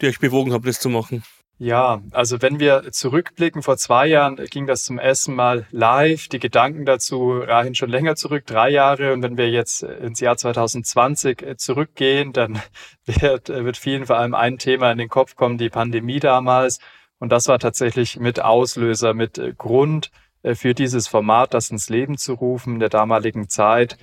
die 0.00 0.06
euch 0.06 0.18
bewogen 0.18 0.52
haben, 0.52 0.64
das 0.64 0.80
zu 0.80 0.88
machen? 0.88 1.22
Ja, 1.60 2.02
also 2.12 2.40
wenn 2.40 2.60
wir 2.60 2.92
zurückblicken, 2.92 3.64
vor 3.64 3.76
zwei 3.76 4.06
Jahren 4.06 4.36
ging 4.36 4.68
das 4.68 4.84
zum 4.84 4.98
ersten 5.00 5.34
Mal 5.34 5.66
live. 5.72 6.28
Die 6.28 6.38
Gedanken 6.38 6.86
dazu 6.86 7.40
reichen 7.40 7.74
schon 7.74 7.90
länger 7.90 8.14
zurück, 8.14 8.46
drei 8.46 8.70
Jahre. 8.70 9.12
Und 9.12 9.24
wenn 9.24 9.36
wir 9.36 9.50
jetzt 9.50 9.82
ins 9.82 10.20
Jahr 10.20 10.36
2020 10.36 11.56
zurückgehen, 11.56 12.32
dann 12.32 12.62
wird, 13.06 13.48
wird 13.48 13.76
vielen 13.76 14.06
vor 14.06 14.18
allem 14.18 14.34
ein 14.34 14.58
Thema 14.58 14.92
in 14.92 14.98
den 14.98 15.08
Kopf 15.08 15.34
kommen, 15.34 15.58
die 15.58 15.68
Pandemie 15.68 16.20
damals. 16.20 16.78
Und 17.18 17.32
das 17.32 17.48
war 17.48 17.58
tatsächlich 17.58 18.20
mit 18.20 18.40
Auslöser, 18.40 19.12
mit 19.12 19.40
Grund 19.58 20.12
äh, 20.44 20.54
für 20.54 20.74
dieses 20.74 21.08
Format, 21.08 21.54
das 21.54 21.70
ins 21.70 21.88
Leben 21.88 22.18
zu 22.18 22.34
rufen 22.34 22.74
in 22.74 22.80
der 22.80 22.88
damaligen 22.88 23.48
Zeit. 23.48 23.98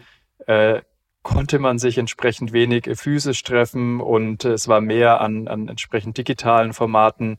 Äh, 1.26 1.34
konnte 1.34 1.60
man 1.60 1.78
sich 1.80 1.98
entsprechend 1.98 2.54
wenig 2.54 2.90
physisch 2.96 3.44
treffen 3.44 4.00
und 4.00 4.46
es 4.46 4.68
war 4.68 4.82
mehr 4.82 5.22
an, 5.22 5.48
an 5.48 5.68
entsprechend 5.68 6.18
digitalen 6.18 6.74
Formaten 6.74 7.38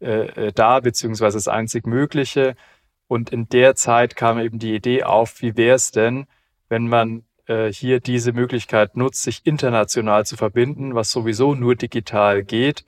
äh, 0.00 0.52
da, 0.52 0.80
beziehungsweise 0.80 1.36
das 1.36 1.48
einzig 1.48 1.86
Mögliche. 1.86 2.56
Und 3.06 3.30
in 3.30 3.48
der 3.48 3.74
Zeit 3.74 4.16
kam 4.16 4.38
eben 4.38 4.58
die 4.58 4.74
Idee 4.74 5.04
auf, 5.04 5.42
wie 5.42 5.56
wäre 5.56 5.76
es 5.76 5.90
denn, 5.90 6.26
wenn 6.68 6.88
man 6.88 7.24
äh, 7.46 7.72
hier 7.72 8.00
diese 8.00 8.32
Möglichkeit 8.32 8.96
nutzt, 8.96 9.22
sich 9.22 9.42
international 9.44 10.26
zu 10.26 10.36
verbinden, 10.36 10.94
was 10.94 11.10
sowieso 11.10 11.54
nur 11.54 11.74
digital 11.76 12.42
geht. 12.42 12.84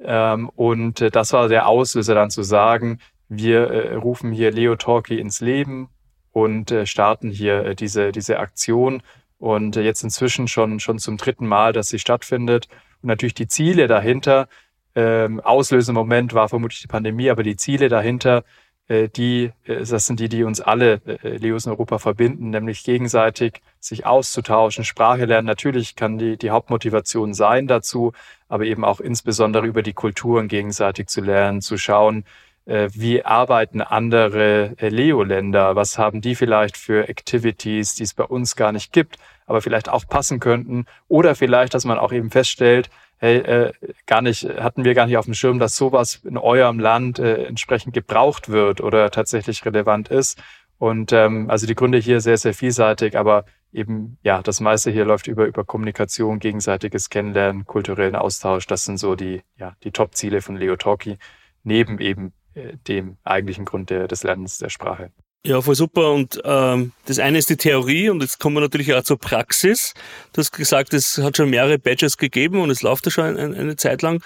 Ähm, 0.00 0.50
und 0.50 1.00
äh, 1.00 1.10
das 1.10 1.32
war 1.32 1.48
der 1.48 1.66
Auslöser 1.66 2.14
dann 2.14 2.30
zu 2.30 2.42
sagen, 2.42 2.98
wir 3.28 3.70
äh, 3.70 3.94
rufen 3.94 4.32
hier 4.32 4.50
Leo 4.50 4.76
Talkie 4.76 5.18
ins 5.18 5.40
Leben 5.40 5.88
und 6.32 6.70
äh, 6.70 6.84
starten 6.86 7.30
hier 7.30 7.64
äh, 7.64 7.74
diese, 7.74 8.12
diese 8.12 8.38
Aktion. 8.38 9.02
Und 9.38 9.76
jetzt 9.76 10.02
inzwischen 10.02 10.48
schon, 10.48 10.80
schon 10.80 10.98
zum 10.98 11.16
dritten 11.16 11.46
Mal, 11.46 11.72
dass 11.72 11.88
sie 11.88 11.98
stattfindet. 11.98 12.68
Und 13.02 13.08
natürlich 13.08 13.34
die 13.34 13.48
Ziele 13.48 13.86
dahinter, 13.86 14.48
ähm, 14.94 15.40
Auslösemoment 15.40 16.34
war 16.34 16.48
vermutlich 16.48 16.80
die 16.80 16.86
Pandemie, 16.86 17.30
aber 17.30 17.42
die 17.42 17.56
Ziele 17.56 17.88
dahinter 17.88 18.44
äh, 18.86 19.08
die, 19.08 19.50
äh, 19.64 19.84
das 19.84 20.06
sind 20.06 20.20
die, 20.20 20.28
die 20.28 20.44
uns 20.44 20.60
alle 20.60 21.00
äh, 21.06 21.36
Leos 21.38 21.64
in 21.64 21.72
Europa 21.72 21.98
verbinden, 21.98 22.50
nämlich 22.50 22.84
gegenseitig 22.84 23.62
sich 23.80 24.04
auszutauschen, 24.04 24.84
Sprache 24.84 25.24
lernen. 25.24 25.46
Natürlich 25.46 25.96
kann 25.96 26.18
die, 26.18 26.36
die 26.36 26.50
Hauptmotivation 26.50 27.32
sein 27.34 27.66
dazu, 27.66 28.12
aber 28.48 28.64
eben 28.64 28.84
auch 28.84 29.00
insbesondere 29.00 29.66
über 29.66 29.82
die 29.82 29.94
Kulturen 29.94 30.48
gegenseitig 30.48 31.08
zu 31.08 31.22
lernen, 31.22 31.62
zu 31.62 31.78
schauen, 31.78 32.24
wie 32.66 33.24
arbeiten 33.24 33.82
andere 33.82 34.74
Leo-Länder, 34.80 35.76
was 35.76 35.98
haben 35.98 36.22
die 36.22 36.34
vielleicht 36.34 36.78
für 36.78 37.08
Activities, 37.08 37.94
die 37.94 38.04
es 38.04 38.14
bei 38.14 38.24
uns 38.24 38.56
gar 38.56 38.72
nicht 38.72 38.92
gibt, 38.92 39.18
aber 39.46 39.60
vielleicht 39.60 39.88
auch 39.88 40.06
passen 40.06 40.40
könnten. 40.40 40.86
Oder 41.08 41.34
vielleicht, 41.34 41.74
dass 41.74 41.84
man 41.84 41.98
auch 41.98 42.12
eben 42.12 42.30
feststellt, 42.30 42.88
hey, 43.18 43.38
äh, 43.38 43.72
gar 44.06 44.22
nicht, 44.22 44.44
hatten 44.44 44.84
wir 44.84 44.94
gar 44.94 45.06
nicht 45.06 45.16
auf 45.16 45.24
dem 45.24 45.34
Schirm, 45.34 45.58
dass 45.58 45.76
sowas 45.76 46.20
in 46.24 46.36
eurem 46.36 46.78
Land 46.78 47.18
äh, 47.18 47.44
entsprechend 47.44 47.94
gebraucht 47.94 48.48
wird 48.48 48.80
oder 48.80 49.10
tatsächlich 49.10 49.64
relevant 49.64 50.08
ist. 50.08 50.42
Und 50.78 51.12
ähm, 51.12 51.48
also 51.48 51.66
die 51.66 51.74
Gründe 51.74 51.98
hier 51.98 52.20
sehr, 52.20 52.36
sehr 52.36 52.52
vielseitig, 52.52 53.16
aber 53.16 53.44
eben, 53.72 54.18
ja, 54.22 54.42
das 54.42 54.60
meiste 54.60 54.90
hier 54.90 55.04
läuft 55.04 55.26
über, 55.26 55.46
über 55.46 55.64
Kommunikation, 55.64 56.38
gegenseitiges 56.38 57.10
Kennenlernen, 57.10 57.64
kulturellen 57.64 58.16
Austausch. 58.16 58.66
Das 58.66 58.84
sind 58.84 58.98
so 58.98 59.14
die, 59.14 59.42
ja, 59.56 59.76
die 59.84 59.92
Top-Ziele 59.92 60.42
von 60.42 60.56
Leo 60.56 60.76
Talkie, 60.76 61.18
neben 61.62 61.98
eben 62.00 62.28
äh, 62.28 62.30
dem 62.54 63.16
eigentlichen 63.24 63.64
Grund 63.64 63.90
der, 63.90 64.08
des 64.08 64.22
Lernens 64.22 64.58
der 64.58 64.68
Sprache. 64.68 65.10
Ja, 65.46 65.60
voll 65.60 65.74
super. 65.74 66.12
Und 66.12 66.40
ähm, 66.44 66.92
das 67.04 67.18
eine 67.18 67.36
ist 67.36 67.50
die 67.50 67.56
Theorie 67.56 68.08
und 68.08 68.22
jetzt 68.22 68.40
kommen 68.40 68.56
wir 68.56 68.60
natürlich 68.60 68.94
auch 68.94 69.02
zur 69.02 69.18
Praxis. 69.18 69.92
Du 70.32 70.38
hast 70.38 70.52
gesagt, 70.52 70.94
es 70.94 71.18
hat 71.18 71.36
schon 71.36 71.50
mehrere 71.50 71.78
Badges 71.78 72.16
gegeben 72.16 72.60
und 72.60 72.70
es 72.70 72.80
läuft 72.80 73.04
ja 73.04 73.12
schon 73.12 73.36
eine, 73.36 73.54
eine 73.54 73.76
Zeit 73.76 74.00
lang. 74.00 74.22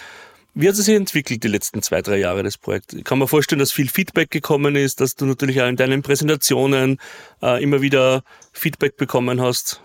Wie 0.54 0.68
hat 0.68 0.74
es 0.74 0.84
sich 0.84 0.94
entwickelt 0.94 1.42
die 1.42 1.48
letzten 1.48 1.82
zwei, 1.82 2.02
drei 2.02 2.18
Jahre, 2.18 2.42
das 2.42 2.56
Projekt? 2.56 2.92
Ich 2.92 3.04
kann 3.04 3.18
mir 3.18 3.28
vorstellen, 3.28 3.58
dass 3.58 3.72
viel 3.72 3.88
Feedback 3.88 4.30
gekommen 4.30 4.76
ist, 4.76 5.00
dass 5.00 5.14
du 5.16 5.26
natürlich 5.26 5.60
auch 5.60 5.68
in 5.68 5.76
deinen 5.76 6.02
Präsentationen 6.02 6.98
äh, 7.42 7.62
immer 7.62 7.82
wieder 7.82 8.22
Feedback 8.52 8.96
bekommen 8.96 9.40
hast. 9.40 9.82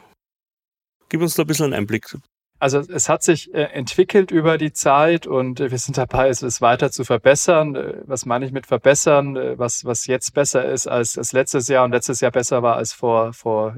Gib 1.09 1.21
uns 1.21 1.33
da 1.35 1.43
ein 1.43 1.47
bisschen 1.47 1.65
einen 1.65 1.73
Einblick. 1.73 2.15
Also 2.63 2.79
es 2.79 3.09
hat 3.09 3.23
sich 3.23 3.53
äh, 3.53 3.63
entwickelt 3.63 4.31
über 4.31 4.57
die 4.57 4.71
Zeit 4.71 5.27
und 5.27 5.59
äh, 5.59 5.69
wir 5.69 5.77
sind 5.77 5.97
dabei, 5.97 6.29
es, 6.29 6.61
weiter 6.61 6.91
zu 6.91 7.03
verbessern. 7.03 7.75
Äh, 7.75 7.95
was 8.05 8.25
meine 8.25 8.45
ich 8.45 8.53
mit 8.53 8.67
verbessern? 8.67 9.35
Was, 9.59 9.83
was 9.83 10.07
jetzt 10.07 10.33
besser 10.33 10.63
ist 10.63 10.87
als, 10.87 11.17
als 11.17 11.33
letztes 11.33 11.67
Jahr 11.67 11.83
und 11.83 11.91
letztes 11.91 12.21
Jahr 12.21 12.31
besser 12.31 12.63
war 12.63 12.77
als 12.77 12.93
vor, 12.93 13.33
vor 13.33 13.75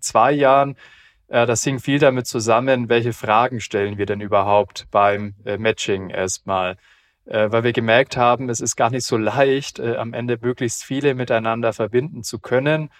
zwei 0.00 0.32
Jahren. 0.32 0.76
Das 1.28 1.64
hing 1.64 1.78
viel 1.78 1.98
damit 1.98 2.26
zusammen, 2.26 2.90
welche 2.90 3.14
Fragen 3.14 3.60
stellen 3.60 3.96
wir 3.96 4.04
denn 4.04 4.20
überhaupt 4.20 4.86
beim 4.90 5.34
Matching 5.44 6.10
erstmal. 6.10 6.76
Weil 7.24 7.64
wir 7.64 7.72
gemerkt 7.72 8.18
haben, 8.18 8.50
es 8.50 8.60
ist 8.60 8.76
gar 8.76 8.90
nicht 8.90 9.06
so 9.06 9.16
leicht, 9.16 9.80
am 9.80 10.12
Ende 10.12 10.38
möglichst 10.40 10.84
viele 10.84 11.14
miteinander 11.14 11.72
verbinden 11.72 12.22
zu 12.22 12.38
können. 12.38 12.90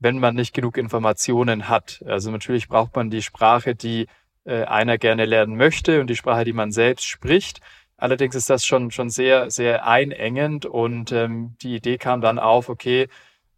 Wenn 0.00 0.18
man 0.18 0.34
nicht 0.34 0.54
genug 0.54 0.76
Informationen 0.76 1.68
hat. 1.68 2.02
Also 2.06 2.30
natürlich 2.30 2.68
braucht 2.68 2.96
man 2.96 3.10
die 3.10 3.22
Sprache, 3.22 3.74
die 3.74 4.06
äh, 4.44 4.64
einer 4.64 4.98
gerne 4.98 5.26
lernen 5.26 5.56
möchte 5.56 6.00
und 6.00 6.08
die 6.08 6.16
Sprache, 6.16 6.44
die 6.44 6.52
man 6.52 6.72
selbst 6.72 7.06
spricht. 7.06 7.60
Allerdings 7.96 8.34
ist 8.34 8.48
das 8.48 8.64
schon, 8.64 8.90
schon 8.90 9.10
sehr, 9.10 9.50
sehr 9.50 9.86
einengend 9.86 10.64
und 10.64 11.12
ähm, 11.12 11.56
die 11.60 11.76
Idee 11.76 11.98
kam 11.98 12.22
dann 12.22 12.38
auf, 12.38 12.70
okay, 12.70 13.08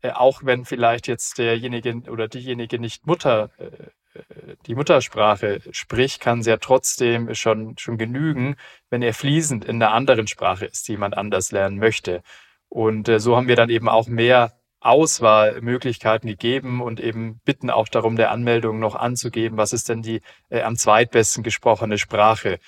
äh, 0.02 0.10
auch 0.10 0.42
wenn 0.44 0.64
vielleicht 0.64 1.06
jetzt 1.06 1.38
derjenige 1.38 2.02
oder 2.10 2.26
diejenige 2.26 2.80
nicht 2.80 3.06
Mutter, 3.06 3.50
äh, 3.58 4.18
äh, 4.18 4.56
die 4.66 4.74
Muttersprache 4.74 5.60
spricht, 5.70 6.20
kann 6.20 6.42
sie 6.42 6.50
ja 6.50 6.56
trotzdem 6.56 7.34
schon, 7.34 7.78
schon 7.78 7.98
genügen, 7.98 8.56
wenn 8.90 9.02
er 9.02 9.14
fließend 9.14 9.64
in 9.64 9.76
einer 9.76 9.92
anderen 9.92 10.26
Sprache 10.26 10.66
ist, 10.66 10.88
die 10.88 10.92
jemand 10.92 11.16
anders 11.16 11.52
lernen 11.52 11.78
möchte. 11.78 12.22
Und 12.68 13.08
äh, 13.08 13.20
so 13.20 13.36
haben 13.36 13.48
wir 13.48 13.56
dann 13.56 13.70
eben 13.70 13.88
auch 13.88 14.08
mehr 14.08 14.52
Auswahlmöglichkeiten 14.84 16.28
gegeben 16.28 16.80
und 16.80 17.00
eben 17.00 17.40
bitten 17.44 17.70
auch 17.70 17.88
darum, 17.88 18.16
der 18.16 18.30
Anmeldung 18.30 18.78
noch 18.80 18.94
anzugeben, 18.96 19.56
was 19.56 19.72
ist 19.72 19.88
denn 19.88 20.02
die 20.02 20.20
äh, 20.50 20.62
am 20.62 20.76
zweitbesten 20.76 21.42
gesprochene 21.42 21.98
Sprache 21.98 22.58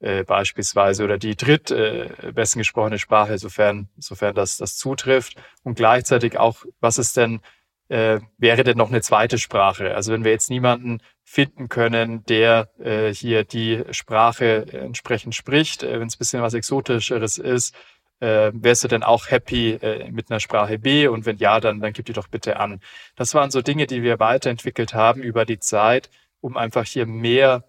äh, 0.00 0.22
beispielsweise 0.24 1.02
oder 1.04 1.18
die 1.18 1.36
drittbesten 1.36 2.60
äh, 2.60 2.62
gesprochene 2.62 2.98
Sprache, 2.98 3.38
sofern, 3.38 3.88
sofern 3.96 4.34
das, 4.34 4.56
das 4.56 4.76
zutrifft. 4.76 5.36
Und 5.62 5.76
gleichzeitig 5.76 6.38
auch, 6.38 6.64
was 6.80 6.98
ist 6.98 7.16
denn, 7.16 7.40
äh, 7.88 8.20
wäre 8.38 8.64
denn 8.64 8.76
noch 8.76 8.90
eine 8.90 9.00
zweite 9.00 9.38
Sprache? 9.38 9.94
Also 9.94 10.12
wenn 10.12 10.24
wir 10.24 10.32
jetzt 10.32 10.50
niemanden 10.50 11.00
finden 11.22 11.68
können, 11.68 12.24
der 12.26 12.68
äh, 12.78 13.14
hier 13.14 13.44
die 13.44 13.82
Sprache 13.90 14.66
entsprechend 14.72 15.34
spricht, 15.34 15.82
äh, 15.82 15.98
wenn 15.98 16.08
es 16.08 16.16
ein 16.16 16.18
bisschen 16.18 16.42
was 16.42 16.54
Exotischeres 16.54 17.38
ist, 17.38 17.74
äh, 18.20 18.50
wärst 18.54 18.84
du 18.84 18.88
denn 18.88 19.02
auch 19.02 19.30
happy 19.30 19.72
äh, 19.72 20.10
mit 20.10 20.30
einer 20.30 20.40
Sprache 20.40 20.78
B? 20.78 21.08
Und 21.08 21.26
wenn 21.26 21.38
ja, 21.38 21.60
dann, 21.60 21.80
dann 21.80 21.92
gib 21.92 22.06
die 22.06 22.12
doch 22.12 22.28
bitte 22.28 22.58
an. 22.58 22.80
Das 23.16 23.34
waren 23.34 23.50
so 23.50 23.62
Dinge, 23.62 23.86
die 23.86 24.02
wir 24.02 24.20
weiterentwickelt 24.20 24.94
haben 24.94 25.22
über 25.22 25.44
die 25.44 25.58
Zeit, 25.58 26.10
um 26.40 26.56
einfach 26.56 26.84
hier 26.84 27.06
mehr 27.06 27.64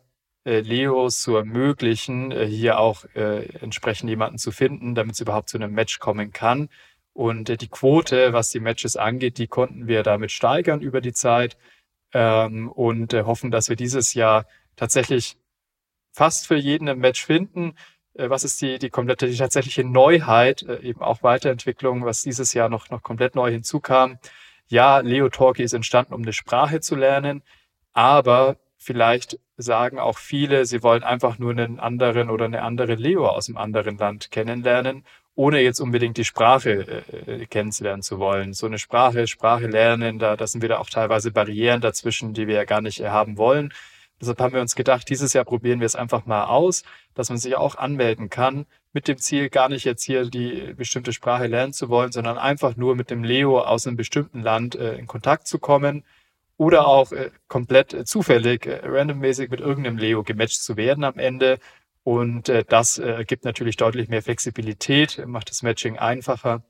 äh, 0.46 0.60
Leos 0.60 1.22
zu 1.22 1.36
ermöglichen, 1.36 2.32
äh, 2.32 2.46
hier 2.46 2.80
auch 2.80 3.06
äh, 3.16 3.46
entsprechend 3.62 4.10
jemanden 4.10 4.38
zu 4.38 4.52
finden, 4.52 4.96
damit 4.96 5.16
es 5.16 5.22
überhaupt 5.22 5.50
zu 5.50 5.58
einem 5.58 5.74
Match 5.74 6.00
kommen 6.00 6.32
kann. 6.32 6.70
Und 7.14 7.50
äh, 7.50 7.58
die 7.58 7.70
Quote, 7.70 8.34
was 8.34 8.52
die 8.52 8.60
Matches 8.60 8.98
angeht, 8.98 9.38
die 9.38 9.48
konnten 9.48 9.88
wir 9.88 10.04
damit 10.04 10.32
steigern 10.32 10.82
über 10.82 11.02
die 11.02 11.14
Zeit 11.14 11.58
ähm, 12.14 12.70
und 12.72 13.14
äh, 13.14 13.24
hoffen, 13.24 13.52
dass 13.52 13.70
wir 13.70 13.76
dieses 13.76 14.14
Jahr 14.14 14.46
tatsächlich 14.76 15.38
fast 16.14 16.48
für 16.48 16.56
jeden 16.56 16.90
ein 16.90 17.00
Match 17.00 17.26
finden. 17.26 17.76
Äh, 18.16 18.30
was 18.30 18.44
ist 18.44 18.62
die, 18.62 18.80
die 18.80 18.90
komplette, 18.90 19.28
die 19.28 19.38
tatsächliche 19.38 19.84
Neuheit, 19.84 20.64
äh, 20.64 20.80
eben 20.82 21.02
auch 21.02 21.24
Weiterentwicklung, 21.24 22.06
was 22.06 22.22
dieses 22.22 22.54
Jahr 22.54 22.70
noch, 22.70 22.90
noch 22.90 23.04
komplett 23.04 23.36
neu 23.36 23.52
hinzukam. 23.52 24.18
Ja, 24.68 25.00
Leo 25.00 25.30
Talkie 25.30 25.64
ist 25.64 25.74
entstanden, 25.74 26.14
um 26.14 26.24
eine 26.24 26.34
Sprache 26.34 26.80
zu 26.80 26.96
lernen, 26.96 27.44
aber 27.94 28.58
vielleicht 28.78 29.40
sagen 29.58 30.00
auch 30.00 30.18
viele, 30.18 30.66
sie 30.66 30.84
wollen 30.84 31.04
einfach 31.04 31.38
nur 31.40 31.52
einen 31.52 31.80
anderen 31.80 32.30
oder 32.30 32.46
eine 32.46 32.62
andere 32.62 32.96
Leo 32.96 33.28
aus 33.28 33.48
einem 33.48 33.58
anderen 33.58 33.98
Land 33.98 34.32
kennenlernen, 34.32 35.06
ohne 35.36 35.60
jetzt 35.60 35.80
unbedingt 35.80 36.18
die 36.18 36.26
Sprache 36.26 37.04
äh, 37.28 37.46
kennenzulernen 37.46 38.02
zu 38.02 38.20
wollen. 38.20 38.54
So 38.54 38.66
eine 38.66 38.80
Sprache, 38.80 39.28
Sprache 39.28 39.68
lernen, 39.68 40.20
da, 40.20 40.36
da 40.36 40.48
sind 40.48 40.64
wieder 40.64 40.80
auch 40.80 40.90
teilweise 40.90 41.32
Barrieren 41.32 41.82
dazwischen, 41.82 42.34
die 42.34 42.48
wir 42.48 42.56
ja 42.56 42.66
gar 42.66 42.82
nicht 42.82 43.02
haben 43.02 43.38
wollen. 43.38 43.74
Deshalb 44.20 44.40
haben 44.40 44.54
wir 44.54 44.62
uns 44.62 44.76
gedacht, 44.76 45.10
dieses 45.10 45.34
Jahr 45.34 45.46
probieren 45.46 45.80
wir 45.80 45.86
es 45.86 45.96
einfach 45.96 46.26
mal 46.26 46.46
aus, 46.46 46.84
dass 47.14 47.30
man 47.30 47.38
sich 47.38 47.56
auch 47.56 47.76
anmelden 47.76 48.30
kann, 48.30 48.66
mit 48.94 49.08
dem 49.10 49.18
Ziel, 49.18 49.50
gar 49.50 49.68
nicht 49.68 49.84
jetzt 49.84 50.04
hier 50.04 50.26
die 50.26 50.74
bestimmte 50.74 51.12
Sprache 51.12 51.48
lernen 51.48 51.74
zu 51.74 51.90
wollen, 51.90 52.14
sondern 52.14 52.38
einfach 52.38 52.78
nur 52.78 52.96
mit 52.96 53.10
dem 53.10 53.24
Leo 53.24 53.60
aus 53.60 53.86
einem 53.86 53.98
bestimmten 53.98 54.42
Land 54.42 54.76
äh, 54.76 54.96
in 54.96 55.06
Kontakt 55.06 55.48
zu 55.48 55.60
kommen 55.60 56.04
oder 56.58 56.88
auch 56.88 57.12
äh, 57.12 57.32
komplett 57.48 57.94
äh, 57.94 58.06
zufällig, 58.06 58.66
äh, 58.66 58.82
randommäßig 58.86 59.50
mit 59.50 59.60
irgendeinem 59.60 59.98
Leo 59.98 60.24
gematcht 60.24 60.64
zu 60.64 60.78
werden 60.78 61.04
am 61.04 61.18
Ende. 61.18 61.60
Und 62.04 62.50
äh, 62.50 62.64
das 62.64 62.98
äh, 62.98 63.26
gibt 63.28 63.44
natürlich 63.46 63.76
deutlich 63.78 64.08
mehr 64.08 64.24
Flexibilität, 64.24 65.26
macht 65.26 65.50
das 65.50 65.64
Matching 65.64 65.98
einfacher 65.98 66.64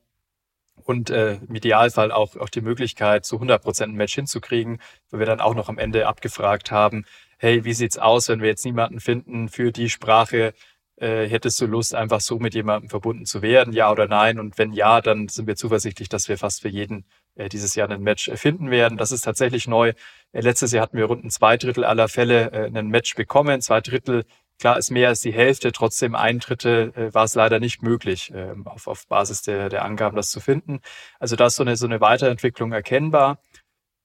und 0.84 1.10
äh, 1.10 1.34
im 1.34 1.54
Idealfall 1.54 2.12
auch, 2.12 2.36
auch 2.36 2.48
die 2.48 2.60
Möglichkeit, 2.60 3.24
zu 3.24 3.36
100% 3.36 3.84
ein 3.84 3.94
Match 3.94 4.14
hinzukriegen, 4.14 4.80
wo 5.10 5.18
wir 5.18 5.26
dann 5.26 5.40
auch 5.40 5.54
noch 5.54 5.68
am 5.68 5.78
Ende 5.78 6.06
abgefragt 6.06 6.70
haben, 6.70 7.04
hey, 7.38 7.64
wie 7.64 7.72
sieht's 7.74 7.98
aus, 7.98 8.28
wenn 8.28 8.40
wir 8.40 8.48
jetzt 8.48 8.64
niemanden 8.64 9.00
finden 9.00 9.48
für 9.48 9.72
die 9.72 9.90
Sprache? 9.90 10.54
Äh, 10.98 11.26
hättest 11.28 11.60
du 11.60 11.66
Lust, 11.66 11.94
einfach 11.94 12.20
so 12.20 12.38
mit 12.38 12.54
jemandem 12.54 12.88
verbunden 12.88 13.26
zu 13.26 13.42
werden, 13.42 13.74
ja 13.74 13.90
oder 13.92 14.08
nein? 14.08 14.38
Und 14.38 14.56
wenn 14.56 14.72
ja, 14.72 15.02
dann 15.02 15.28
sind 15.28 15.46
wir 15.46 15.56
zuversichtlich, 15.56 16.08
dass 16.08 16.28
wir 16.28 16.38
fast 16.38 16.62
für 16.62 16.70
jeden 16.70 17.04
äh, 17.36 17.48
dieses 17.48 17.74
Jahr 17.74 17.90
ein 17.90 18.02
Match 18.02 18.30
finden 18.34 18.70
werden. 18.70 18.96
Das 18.96 19.12
ist 19.12 19.22
tatsächlich 19.22 19.68
neu. 19.68 19.92
Äh, 20.32 20.40
letztes 20.40 20.72
Jahr 20.72 20.82
hatten 20.82 20.96
wir 20.96 21.04
rund 21.04 21.24
ein 21.24 21.30
zwei 21.30 21.56
Drittel 21.58 21.84
aller 21.84 22.08
Fälle 22.08 22.50
äh, 22.52 22.70
ein 22.74 22.88
Match 22.88 23.14
bekommen. 23.14 23.60
Zwei 23.60 23.82
Drittel, 23.82 24.24
klar, 24.58 24.78
ist 24.78 24.90
mehr 24.90 25.08
als 25.08 25.20
die 25.20 25.32
Hälfte. 25.32 25.70
Trotzdem 25.72 26.14
ein 26.14 26.38
Drittel 26.38 26.92
äh, 26.96 27.12
war 27.14 27.24
es 27.24 27.34
leider 27.34 27.60
nicht 27.60 27.82
möglich, 27.82 28.32
äh, 28.32 28.54
auf, 28.64 28.86
auf 28.86 29.06
Basis 29.06 29.42
der, 29.42 29.68
der 29.68 29.84
Angaben 29.84 30.16
das 30.16 30.30
zu 30.30 30.40
finden. 30.40 30.80
Also 31.20 31.36
da 31.36 31.46
ist 31.46 31.56
so 31.56 31.62
eine, 31.62 31.76
so 31.76 31.86
eine 31.86 32.00
Weiterentwicklung 32.00 32.72
erkennbar. 32.72 33.38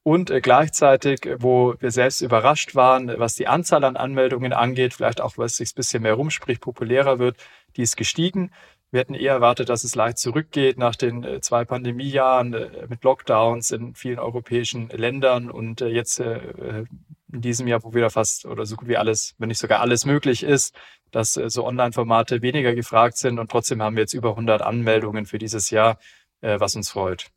Und 0.04 0.32
äh, 0.32 0.42
gleichzeitig, 0.42 1.30
wo 1.38 1.76
wir 1.80 1.92
selbst 1.92 2.22
überrascht 2.22 2.74
waren, 2.74 3.08
was 3.20 3.36
die 3.36 3.48
Anzahl 3.48 3.84
an 3.84 3.98
Anmeldungen 3.98 4.52
angeht, 4.52 4.96
vielleicht 4.96 5.22
auch, 5.22 5.38
was 5.38 5.58
sich 5.58 5.72
ein 5.72 5.76
bisschen 5.76 6.04
mehr 6.04 6.16
rumspricht, 6.16 6.62
populärer 6.62 7.20
wird, 7.20 7.38
die 7.76 7.84
ist 7.84 7.98
gestiegen. 7.98 8.52
Wir 8.90 9.02
hätten 9.02 9.14
eher 9.14 9.34
erwartet, 9.34 9.70
dass 9.70 9.84
es 9.84 9.96
leicht 9.96 10.18
zurückgeht 10.18 10.78
nach 10.78 10.96
den 10.96 11.24
äh, 11.24 11.40
zwei 11.40 11.66
Pandemiejahren 11.66 12.54
äh, 12.54 12.88
mit 12.90 13.04
Lockdowns 13.04 13.72
in 13.72 13.94
vielen 13.94 14.18
europäischen 14.20 14.90
Ländern 14.90 15.52
und 15.52 15.82
jetzt 15.82 16.20
in 16.20 16.88
diesem 17.42 17.68
Jahr, 17.68 17.84
wo 17.84 17.94
wieder 17.94 18.10
fast 18.10 18.46
oder 18.46 18.66
so 18.66 18.76
gut 18.76 18.88
wie 18.88 18.98
alles, 18.98 19.36
wenn 19.38 19.50
nicht 19.50 19.60
sogar 19.60 19.82
alles 19.82 20.06
möglich 20.06 20.44
ist, 20.44 20.76
dass 21.12 21.34
so 21.34 21.66
Online-Formate 21.66 22.42
weniger 22.42 22.74
gefragt 22.74 23.18
sind 23.18 23.40
und 23.40 23.52
trotzdem 23.52 23.82
haben 23.82 23.96
wir 23.96 24.02
jetzt 24.02 24.14
über 24.14 24.32
100 24.32 24.62
Anmeldungen 24.62 25.26
für 25.26 25.38
dieses 25.38 25.70
Jahr, 25.70 25.98
was 26.42 26.76
uns 26.76 26.90
freut. 26.90 27.32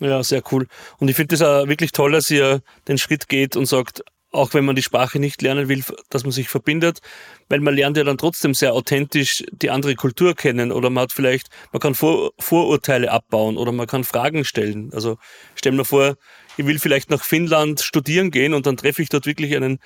Ja, 0.00 0.22
sehr 0.22 0.42
cool. 0.50 0.66
Und 0.98 1.08
ich 1.08 1.16
finde 1.16 1.34
es 1.34 1.42
auch 1.42 1.68
wirklich 1.68 1.92
toll, 1.92 2.12
dass 2.12 2.30
ihr 2.30 2.62
den 2.88 2.96
Schritt 2.98 3.28
geht 3.28 3.54
und 3.54 3.66
sagt, 3.66 4.02
auch 4.32 4.54
wenn 4.54 4.64
man 4.64 4.76
die 4.76 4.82
Sprache 4.82 5.18
nicht 5.18 5.42
lernen 5.42 5.68
will, 5.68 5.82
dass 6.08 6.22
man 6.22 6.32
sich 6.32 6.48
verbindet, 6.48 7.00
weil 7.48 7.60
man 7.60 7.74
lernt 7.74 7.96
ja 7.96 8.04
dann 8.04 8.16
trotzdem 8.16 8.54
sehr 8.54 8.72
authentisch 8.74 9.44
die 9.50 9.70
andere 9.70 9.96
Kultur 9.96 10.34
kennen 10.34 10.70
oder 10.72 10.88
man 10.88 11.02
hat 11.02 11.12
vielleicht, 11.12 11.48
man 11.72 11.80
kann 11.80 11.94
Vor 11.94 12.30
Vorurteile 12.38 13.10
abbauen 13.10 13.56
oder 13.56 13.72
man 13.72 13.86
kann 13.86 14.04
Fragen 14.04 14.44
stellen. 14.44 14.90
Also 14.94 15.18
stell 15.54 15.72
mir 15.72 15.84
vor, 15.84 16.14
ich 16.56 16.66
will 16.66 16.78
vielleicht 16.78 17.10
nach 17.10 17.24
Finnland 17.24 17.80
studieren 17.80 18.30
gehen 18.30 18.54
und 18.54 18.66
dann 18.66 18.76
treffe 18.76 19.02
ich 19.02 19.08
dort 19.08 19.26
wirklich 19.26 19.56
einen, 19.56 19.80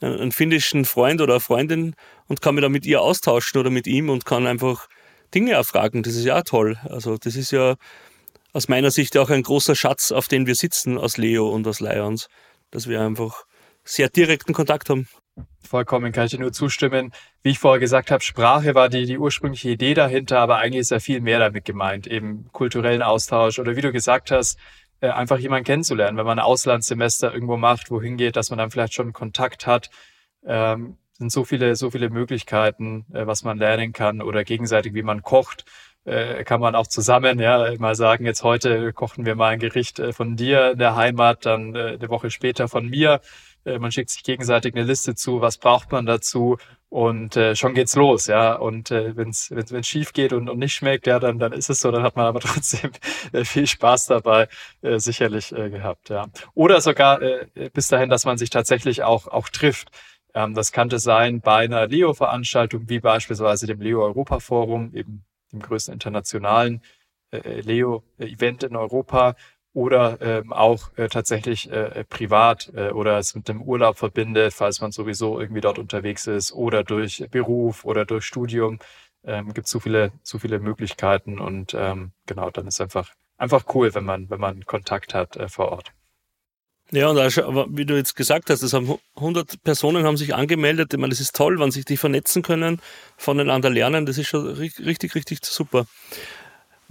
einen 0.00 0.32
finnischen 0.32 0.86
Freund 0.86 1.20
oder 1.20 1.34
eine 1.34 1.40
Freundin 1.40 1.94
und 2.26 2.40
kann 2.40 2.54
mich 2.54 2.62
dann 2.62 2.72
mit 2.72 2.86
ihr 2.86 3.02
austauschen 3.02 3.60
oder 3.60 3.70
mit 3.70 3.86
ihm 3.86 4.08
und 4.08 4.24
kann 4.24 4.46
einfach 4.46 4.88
Dinge 5.34 5.52
erfragen. 5.52 6.02
Das 6.02 6.14
ist 6.14 6.24
ja 6.24 6.38
auch 6.38 6.44
toll. 6.44 6.78
Also 6.88 7.18
das 7.18 7.36
ist 7.36 7.52
ja 7.52 7.76
aus 8.52 8.68
meiner 8.68 8.90
Sicht 8.90 9.16
auch 9.16 9.30
ein 9.30 9.42
großer 9.42 9.74
Schatz, 9.74 10.12
auf 10.12 10.28
den 10.28 10.46
wir 10.46 10.54
sitzen 10.54 10.98
aus 10.98 11.16
Leo 11.16 11.48
und 11.48 11.66
aus 11.66 11.80
Lions, 11.80 12.28
dass 12.70 12.88
wir 12.88 13.00
einfach 13.00 13.44
sehr 13.84 14.08
direkten 14.08 14.52
Kontakt 14.52 14.90
haben. 14.90 15.08
Vollkommen 15.62 16.12
kann 16.12 16.26
ich 16.26 16.32
dir 16.32 16.40
nur 16.40 16.52
zustimmen. 16.52 17.12
Wie 17.42 17.50
ich 17.50 17.58
vorher 17.58 17.80
gesagt 17.80 18.10
habe, 18.10 18.22
Sprache 18.22 18.74
war 18.74 18.88
die, 18.88 19.06
die 19.06 19.18
ursprüngliche 19.18 19.70
Idee 19.70 19.94
dahinter, 19.94 20.40
aber 20.40 20.58
eigentlich 20.58 20.80
ist 20.80 20.90
ja 20.90 21.00
viel 21.00 21.20
mehr 21.20 21.38
damit 21.38 21.64
gemeint, 21.64 22.06
eben 22.06 22.48
kulturellen 22.52 23.02
Austausch 23.02 23.58
oder 23.58 23.76
wie 23.76 23.80
du 23.80 23.92
gesagt 23.92 24.30
hast, 24.30 24.58
äh, 25.00 25.08
einfach 25.08 25.38
jemanden 25.38 25.64
kennenzulernen, 25.64 26.18
wenn 26.18 26.26
man 26.26 26.38
ein 26.38 26.44
Auslandssemester 26.44 27.32
irgendwo 27.32 27.56
macht, 27.56 27.90
wohin 27.90 28.16
geht, 28.16 28.36
dass 28.36 28.50
man 28.50 28.58
dann 28.58 28.70
vielleicht 28.70 28.94
schon 28.94 29.12
Kontakt 29.12 29.66
hat. 29.66 29.90
Ähm, 30.44 30.96
sind 31.18 31.30
so 31.30 31.44
viele, 31.44 31.76
so 31.76 31.90
viele 31.90 32.10
Möglichkeiten, 32.10 33.06
äh, 33.12 33.26
was 33.26 33.44
man 33.44 33.58
lernen 33.58 33.92
kann 33.92 34.22
oder 34.22 34.44
gegenseitig, 34.44 34.94
wie 34.94 35.02
man 35.02 35.22
kocht 35.22 35.64
äh, 36.04 36.44
kann 36.44 36.60
man 36.60 36.74
auch 36.74 36.86
zusammen 36.86 37.38
ja 37.38 37.72
mal 37.78 37.94
sagen, 37.94 38.24
jetzt 38.24 38.42
heute 38.42 38.92
kochen 38.92 39.26
wir 39.26 39.34
mal 39.34 39.48
ein 39.48 39.58
Gericht 39.58 39.98
äh, 39.98 40.12
von 40.12 40.36
dir 40.36 40.72
in 40.72 40.78
der 40.78 40.96
Heimat, 40.96 41.46
dann 41.46 41.74
äh, 41.74 41.98
eine 42.00 42.08
Woche 42.08 42.30
später 42.30 42.68
von 42.68 42.88
mir. 42.88 43.20
Äh, 43.64 43.78
man 43.78 43.92
schickt 43.92 44.10
sich 44.10 44.22
gegenseitig 44.22 44.74
eine 44.74 44.84
Liste 44.84 45.14
zu, 45.14 45.40
was 45.40 45.58
braucht 45.58 45.92
man 45.92 46.06
dazu 46.06 46.56
und 46.88 47.36
äh, 47.36 47.54
schon 47.54 47.74
geht's 47.74 47.94
los, 47.94 48.26
ja. 48.26 48.54
Und 48.54 48.90
äh, 48.90 49.16
wenn 49.16 49.30
es 49.30 49.52
schief 49.86 50.12
geht 50.12 50.32
und, 50.32 50.48
und 50.48 50.58
nicht 50.58 50.74
schmeckt, 50.74 51.06
ja, 51.06 51.20
dann 51.20 51.38
dann 51.38 51.52
ist 51.52 51.70
es 51.70 51.80
so, 51.80 51.90
dann 51.90 52.02
hat 52.02 52.16
man 52.16 52.26
aber 52.26 52.40
trotzdem 52.40 52.90
äh, 53.32 53.44
viel 53.44 53.66
Spaß 53.66 54.06
dabei 54.06 54.48
äh, 54.82 54.98
sicherlich 54.98 55.52
äh, 55.52 55.70
gehabt, 55.70 56.08
ja. 56.10 56.26
Oder 56.54 56.80
sogar 56.80 57.22
äh, 57.22 57.46
bis 57.72 57.88
dahin, 57.88 58.10
dass 58.10 58.24
man 58.24 58.38
sich 58.38 58.50
tatsächlich 58.50 59.02
auch 59.04 59.28
auch 59.28 59.48
trifft. 59.48 59.90
Ähm, 60.34 60.54
das 60.54 60.72
könnte 60.72 60.98
sein 60.98 61.40
bei 61.40 61.64
einer 61.64 61.86
Leo-Veranstaltung, 61.86 62.88
wie 62.88 63.00
beispielsweise 63.00 63.66
dem 63.66 63.80
Leo 63.80 64.02
Europa 64.02 64.40
Forum, 64.40 64.92
eben 64.94 65.24
dem 65.52 65.60
größten 65.60 65.92
internationalen 65.94 66.82
äh, 67.30 67.60
Leo-Event 67.60 68.62
in 68.64 68.76
Europa 68.76 69.36
oder 69.72 70.20
ähm, 70.20 70.52
auch 70.52 70.96
äh, 70.96 71.08
tatsächlich 71.08 71.70
äh, 71.70 72.04
privat 72.04 72.72
äh, 72.74 72.90
oder 72.90 73.18
es 73.18 73.34
mit 73.34 73.48
dem 73.48 73.62
Urlaub 73.62 73.98
verbindet, 73.98 74.52
falls 74.52 74.80
man 74.80 74.90
sowieso 74.90 75.40
irgendwie 75.40 75.60
dort 75.60 75.78
unterwegs 75.78 76.26
ist 76.26 76.52
oder 76.52 76.82
durch 76.82 77.24
Beruf 77.30 77.84
oder 77.84 78.04
durch 78.04 78.24
Studium. 78.24 78.78
Ähm, 79.22 79.52
gibt 79.52 79.68
so 79.68 79.80
viele, 79.80 80.12
so 80.22 80.38
viele 80.38 80.58
Möglichkeiten 80.58 81.38
und 81.38 81.74
ähm, 81.74 82.12
genau, 82.26 82.50
dann 82.50 82.66
ist 82.66 82.80
einfach 82.80 83.12
einfach 83.36 83.64
cool, 83.74 83.94
wenn 83.94 84.04
man 84.04 84.30
wenn 84.30 84.40
man 84.40 84.64
Kontakt 84.64 85.14
hat 85.14 85.36
äh, 85.36 85.48
vor 85.48 85.70
Ort. 85.70 85.92
Ja, 86.92 87.08
und 87.08 87.18
auch, 87.18 87.66
wie 87.70 87.86
du 87.86 87.94
jetzt 87.94 88.16
gesagt 88.16 88.50
hast, 88.50 88.62
es 88.62 88.72
haben 88.72 88.98
100 89.14 89.62
Personen 89.62 90.04
haben 90.04 90.16
sich 90.16 90.34
angemeldet. 90.34 90.92
Ich 90.92 90.98
meine, 90.98 91.10
das 91.10 91.20
ist 91.20 91.36
toll, 91.36 91.60
wenn 91.60 91.70
sich 91.70 91.84
die 91.84 91.96
vernetzen 91.96 92.42
können, 92.42 92.80
voneinander 93.16 93.70
lernen. 93.70 94.06
Das 94.06 94.18
ist 94.18 94.26
schon 94.26 94.46
richtig, 94.46 95.14
richtig 95.14 95.44
super. 95.44 95.86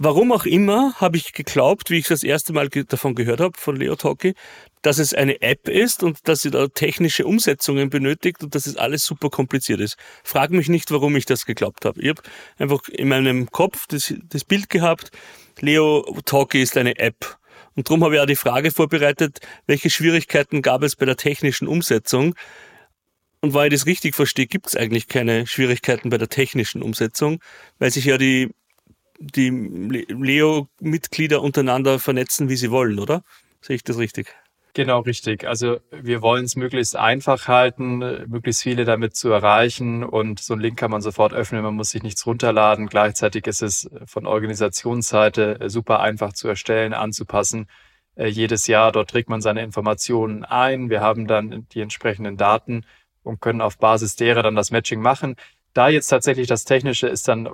Warum 0.02 0.32
auch 0.32 0.46
immer 0.46 0.94
habe 0.94 1.18
ich 1.18 1.34
geglaubt, 1.34 1.90
wie 1.90 1.98
ich 1.98 2.08
das 2.08 2.22
erste 2.22 2.54
Mal 2.54 2.70
davon 2.70 3.14
gehört 3.14 3.40
habe, 3.40 3.52
von 3.58 3.76
Leo 3.76 3.96
Talkie, 3.96 4.32
dass 4.80 4.96
es 4.96 5.12
eine 5.12 5.42
App 5.42 5.68
ist 5.68 6.02
und 6.02 6.26
dass 6.26 6.40
sie 6.40 6.50
da 6.50 6.68
technische 6.68 7.26
Umsetzungen 7.26 7.90
benötigt 7.90 8.42
und 8.42 8.54
dass 8.54 8.66
es 8.66 8.78
alles 8.78 9.04
super 9.04 9.28
kompliziert 9.28 9.80
ist. 9.80 9.98
Frag 10.24 10.52
mich 10.52 10.70
nicht, 10.70 10.90
warum 10.90 11.16
ich 11.16 11.26
das 11.26 11.44
geglaubt 11.44 11.84
habe. 11.84 12.00
Ich 12.00 12.08
habe 12.08 12.22
einfach 12.56 12.88
in 12.88 13.08
meinem 13.08 13.50
Kopf 13.50 13.86
das, 13.88 14.14
das 14.24 14.44
Bild 14.44 14.70
gehabt, 14.70 15.10
Leo 15.60 16.16
Talkie 16.24 16.62
ist 16.62 16.78
eine 16.78 16.98
App. 16.98 17.36
Und 17.80 17.88
darum 17.88 18.04
habe 18.04 18.16
ich 18.16 18.20
auch 18.20 18.26
die 18.26 18.36
Frage 18.36 18.72
vorbereitet, 18.72 19.38
welche 19.66 19.88
Schwierigkeiten 19.88 20.60
gab 20.60 20.82
es 20.82 20.96
bei 20.96 21.06
der 21.06 21.16
technischen 21.16 21.66
Umsetzung? 21.66 22.34
Und 23.40 23.54
weil 23.54 23.72
ich 23.72 23.80
das 23.80 23.86
richtig 23.86 24.14
verstehe, 24.14 24.46
gibt 24.46 24.66
es 24.66 24.76
eigentlich 24.76 25.08
keine 25.08 25.46
Schwierigkeiten 25.46 26.10
bei 26.10 26.18
der 26.18 26.28
technischen 26.28 26.82
Umsetzung, 26.82 27.40
weil 27.78 27.90
sich 27.90 28.04
ja 28.04 28.18
die, 28.18 28.50
die 29.18 29.48
Leo-Mitglieder 29.48 31.40
untereinander 31.40 31.98
vernetzen, 31.98 32.50
wie 32.50 32.56
sie 32.56 32.70
wollen, 32.70 32.98
oder? 32.98 33.22
Sehe 33.62 33.76
ich 33.76 33.82
das 33.82 33.96
richtig? 33.96 34.26
Genau, 34.72 35.00
richtig. 35.00 35.46
Also 35.48 35.80
wir 35.90 36.22
wollen 36.22 36.44
es 36.44 36.54
möglichst 36.54 36.96
einfach 36.96 37.48
halten, 37.48 37.98
möglichst 38.28 38.62
viele 38.62 38.84
damit 38.84 39.16
zu 39.16 39.30
erreichen 39.30 40.04
und 40.04 40.38
so 40.38 40.54
einen 40.54 40.62
Link 40.62 40.78
kann 40.78 40.92
man 40.92 41.00
sofort 41.02 41.32
öffnen, 41.32 41.62
man 41.62 41.74
muss 41.74 41.90
sich 41.90 42.04
nichts 42.04 42.24
runterladen. 42.24 42.86
Gleichzeitig 42.86 43.46
ist 43.48 43.62
es 43.62 43.90
von 44.06 44.26
Organisationsseite 44.26 45.68
super 45.68 46.00
einfach 46.00 46.32
zu 46.34 46.46
erstellen, 46.48 46.94
anzupassen. 46.94 47.66
Äh, 48.14 48.26
jedes 48.28 48.68
Jahr 48.68 48.92
dort 48.92 49.10
trägt 49.10 49.28
man 49.28 49.40
seine 49.40 49.62
Informationen 49.62 50.44
ein. 50.44 50.88
Wir 50.88 51.00
haben 51.00 51.26
dann 51.26 51.66
die 51.72 51.80
entsprechenden 51.80 52.36
Daten 52.36 52.84
und 53.24 53.40
können 53.40 53.60
auf 53.60 53.78
Basis 53.78 54.14
derer 54.14 54.42
dann 54.44 54.54
das 54.54 54.70
Matching 54.70 55.00
machen. 55.00 55.34
Da 55.72 55.88
jetzt 55.88 56.08
tatsächlich 56.08 56.46
das 56.46 56.64
Technische 56.64 57.08
ist 57.08 57.26
dann, 57.26 57.48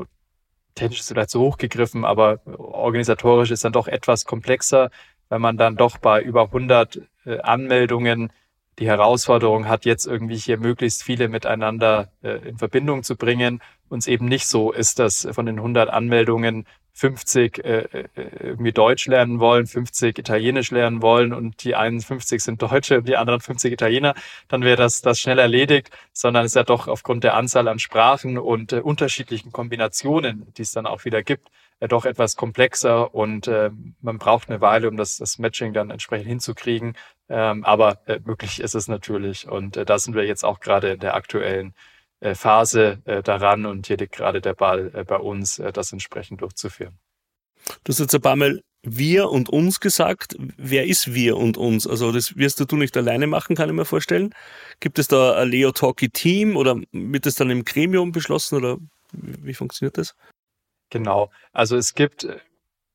technisch 0.74 1.00
ist 1.00 1.09
vielleicht 1.09 1.31
zu 1.31 1.40
hoch 1.40 1.57
gegriffen, 1.57 2.05
aber 2.05 2.40
organisatorisch 2.46 3.50
ist 3.50 3.64
dann 3.64 3.72
doch 3.72 3.88
etwas 3.88 4.26
komplexer 4.26 4.90
wenn 5.29 5.41
man 5.41 5.57
dann 5.57 5.77
doch 5.77 5.99
bei 5.99 6.23
über 6.23 6.43
100 6.43 7.01
äh, 7.25 7.39
Anmeldungen 7.41 8.33
die 8.79 8.87
Herausforderung 8.87 9.69
hat, 9.69 9.85
jetzt 9.85 10.07
irgendwie 10.07 10.37
hier 10.37 10.59
möglichst 10.59 11.03
viele 11.03 11.29
miteinander 11.29 12.11
äh, 12.23 12.49
in 12.49 12.59
Verbindung 12.59 13.03
zu 13.03 13.17
bringen. 13.17 13.62
Uns 13.89 14.07
eben 14.07 14.27
nicht 14.27 14.47
so 14.47 14.73
ist, 14.73 14.99
dass 14.99 15.27
von 15.33 15.47
den 15.47 15.57
100 15.57 15.89
Anmeldungen 15.89 16.67
50 16.93 17.62
äh, 17.62 18.09
irgendwie 18.15 18.73
Deutsch 18.73 19.07
lernen 19.07 19.39
wollen, 19.39 19.67
50 19.67 20.19
Italienisch 20.19 20.71
lernen 20.71 21.03
wollen 21.03 21.35
und 21.35 21.62
die 21.62 21.75
51 21.75 22.43
sind 22.43 22.62
Deutsche 22.62 22.99
und 22.99 23.09
die 23.09 23.19
anderen 23.19 23.41
50 23.41 23.71
Italiener, 23.71 24.15
dann 24.49 24.62
wäre 24.62 24.77
das, 24.77 25.03
das 25.03 25.21
schnell 25.21 25.39
erledigt, 25.39 25.91
sondern 26.15 26.47
es 26.47 26.53
ist 26.53 26.57
ja 26.57 26.62
doch 26.62 26.89
aufgrund 26.89 27.23
der 27.23 27.35
Anzahl 27.35 27.69
an 27.69 27.79
Sprachen 27.79 28.39
und 28.39 28.73
unterschiedlichen 28.73 29.53
Kombinationen, 29.53 30.51
die 30.57 30.62
es 30.62 30.73
dann 30.73 30.87
auch 30.87 31.05
wieder 31.05 31.23
gibt, 31.23 31.51
äh, 31.81 31.89
doch 31.89 32.05
etwas 32.05 32.37
komplexer 32.37 33.15
und 33.15 33.49
äh, 33.49 33.71
man 34.01 34.19
braucht 34.19 34.49
eine 34.49 34.61
Weile, 34.61 34.89
um 34.89 34.97
das, 34.97 35.19
das 35.19 35.39
Matching 35.39 35.73
dann 35.73 35.91
entsprechend 35.91 36.29
hinzukriegen. 36.29 36.97
Ähm, 37.29 37.65
aber 37.65 37.99
äh, 38.07 38.21
möglich 38.25 38.61
ist 38.61 38.75
es 38.75 38.89
natürlich 38.89 39.49
und 39.49 39.77
äh, 39.77 39.85
da 39.85 39.99
sind 39.99 40.15
wir 40.15 40.25
jetzt 40.25 40.45
auch 40.45 40.61
gerade 40.61 40.93
in 40.93 41.01
der 41.01 41.15
aktuellen 41.15 41.75
äh, 42.21 42.35
Phase 42.35 43.03
äh, 43.05 43.23
daran 43.23 43.67
und 43.67 43.87
hier 43.87 43.97
liegt 43.97 44.15
gerade 44.15 44.41
der 44.41 44.55
Ball 44.55 44.91
äh, 44.95 45.05
bei 45.05 45.17
uns, 45.17 45.59
äh, 45.59 45.73
das 45.73 45.93
entsprechend 45.93 46.41
durchzuführen. 46.41 46.99
Du 47.85 47.91
hast 47.93 47.99
jetzt 47.99 48.15
ein 48.15 48.21
paar 48.21 48.37
Mal 48.37 48.62
wir 48.83 49.31
und 49.31 49.49
uns 49.49 49.81
gesagt. 49.81 50.37
Wer 50.39 50.87
ist 50.87 51.12
wir 51.12 51.37
und 51.37 51.59
uns? 51.59 51.87
Also 51.87 52.12
das 52.12 52.37
wirst 52.37 52.61
du 52.61 52.77
nicht 52.77 52.97
alleine 52.97 53.27
machen, 53.27 53.57
kann 53.57 53.69
ich 53.69 53.75
mir 53.75 53.85
vorstellen. 53.85 54.33
Gibt 54.79 54.99
es 54.99 55.09
da 55.09 55.37
ein 55.37 55.49
Leo 55.49 55.73
Talkie 55.73 56.09
Team 56.09 56.57
oder 56.57 56.77
wird 56.93 57.27
es 57.27 57.35
dann 57.35 57.51
im 57.51 57.65
Gremium 57.65 58.12
beschlossen 58.12 58.57
oder 58.57 58.79
wie 59.12 59.55
funktioniert 59.55 59.99
das? 59.99 60.15
Genau. 60.90 61.31
Also 61.53 61.77
es 61.77 61.94
gibt, 61.94 62.25
äh, 62.25 62.38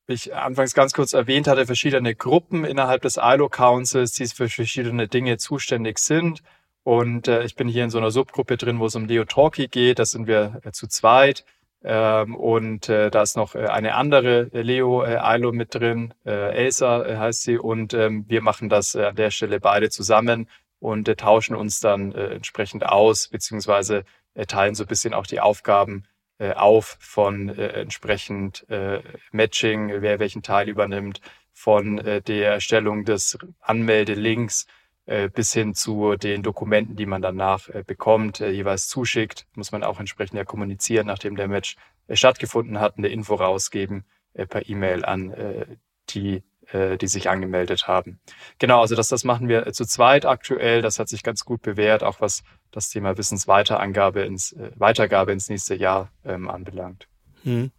wie 0.07 0.13
ich 0.13 0.35
anfangs 0.35 0.73
ganz 0.73 0.93
kurz 0.93 1.13
erwähnt 1.13 1.47
hatte, 1.47 1.65
verschiedene 1.65 2.15
Gruppen 2.15 2.65
innerhalb 2.65 3.01
des 3.01 3.17
ILO 3.17 3.49
Councils, 3.49 4.13
die 4.13 4.27
für 4.27 4.49
verschiedene 4.49 5.07
Dinge 5.07 5.37
zuständig 5.37 5.99
sind. 5.99 6.41
Und 6.83 7.27
äh, 7.27 7.43
ich 7.43 7.55
bin 7.55 7.67
hier 7.67 7.83
in 7.83 7.89
so 7.89 7.97
einer 7.97 8.11
Subgruppe 8.11 8.57
drin, 8.57 8.79
wo 8.79 8.87
es 8.87 8.95
um 8.95 9.05
Leo 9.05 9.25
Talkie 9.25 9.67
geht. 9.67 9.99
Da 9.99 10.05
sind 10.05 10.27
wir 10.27 10.61
äh, 10.63 10.71
zu 10.71 10.87
zweit. 10.87 11.45
Ähm, 11.83 12.35
und 12.35 12.89
äh, 12.89 13.09
da 13.09 13.23
ist 13.23 13.35
noch 13.35 13.55
äh, 13.55 13.65
eine 13.67 13.95
andere 13.95 14.49
Leo 14.53 15.03
äh, 15.03 15.19
ILO 15.35 15.51
mit 15.51 15.73
drin, 15.73 16.13
äh, 16.25 16.53
Elsa 16.53 17.03
heißt 17.19 17.43
sie. 17.43 17.57
Und 17.57 17.93
ähm, 17.93 18.25
wir 18.27 18.41
machen 18.41 18.69
das 18.69 18.95
an 18.95 19.15
der 19.15 19.31
Stelle 19.31 19.59
beide 19.59 19.89
zusammen 19.89 20.47
und 20.79 21.05
tauschen 21.17 21.55
uns 21.55 21.79
dann 21.79 22.11
äh, 22.13 22.27
entsprechend 22.35 22.85
aus, 22.85 23.27
beziehungsweise 23.29 24.03
äh, 24.33 24.45
teilen 24.45 24.75
so 24.75 24.83
ein 24.83 24.87
bisschen 24.87 25.13
auch 25.13 25.27
die 25.27 25.39
Aufgaben 25.39 26.03
auf 26.49 26.97
von 26.99 27.49
äh, 27.49 27.67
entsprechend 27.81 28.67
äh, 28.69 29.01
Matching, 29.31 30.01
wer 30.01 30.19
welchen 30.19 30.41
Teil 30.41 30.69
übernimmt, 30.69 31.21
von 31.53 31.99
äh, 31.99 32.21
der 32.21 32.53
Erstellung 32.53 33.05
des 33.05 33.37
Anmeldelinks 33.59 34.65
äh, 35.05 35.29
bis 35.29 35.53
hin 35.53 35.73
zu 35.73 36.15
den 36.15 36.43
Dokumenten, 36.43 36.95
die 36.95 37.05
man 37.05 37.21
danach 37.21 37.69
äh, 37.69 37.83
bekommt, 37.85 38.41
äh, 38.41 38.49
jeweils 38.49 38.87
zuschickt. 38.87 39.45
Muss 39.55 39.71
man 39.71 39.83
auch 39.83 39.99
entsprechend 39.99 40.37
ja 40.37 40.45
kommunizieren, 40.45 41.07
nachdem 41.07 41.35
der 41.35 41.47
Match 41.47 41.75
äh, 42.07 42.15
stattgefunden 42.15 42.79
hat, 42.79 42.97
eine 42.97 43.07
Info 43.09 43.35
rausgeben 43.35 44.05
äh, 44.33 44.45
per 44.45 44.67
E-Mail 44.69 45.05
an 45.05 45.31
äh, 45.31 45.65
die 46.09 46.43
äh, 46.73 46.97
die 46.97 47.07
sich 47.07 47.29
angemeldet 47.29 47.87
haben. 47.87 48.19
Genau, 48.59 48.81
also 48.81 48.95
das, 48.95 49.09
das 49.09 49.23
machen 49.23 49.47
wir 49.47 49.67
äh, 49.67 49.73
zu 49.73 49.85
zweit 49.85 50.25
aktuell. 50.25 50.81
Das 50.81 50.99
hat 50.99 51.09
sich 51.09 51.23
ganz 51.23 51.45
gut 51.45 51.61
bewährt, 51.61 52.03
auch 52.03 52.21
was 52.21 52.43
das 52.71 52.89
Thema 52.89 53.17
Wissensweiterangabe 53.17 54.21
ins, 54.21 54.53
äh, 54.53 54.71
Weitergabe 54.75 55.31
ins 55.31 55.49
nächste 55.49 55.75
Jahr 55.75 56.11
ähm, 56.25 56.49
anbelangt. 56.49 57.07
Hm. 57.43 57.71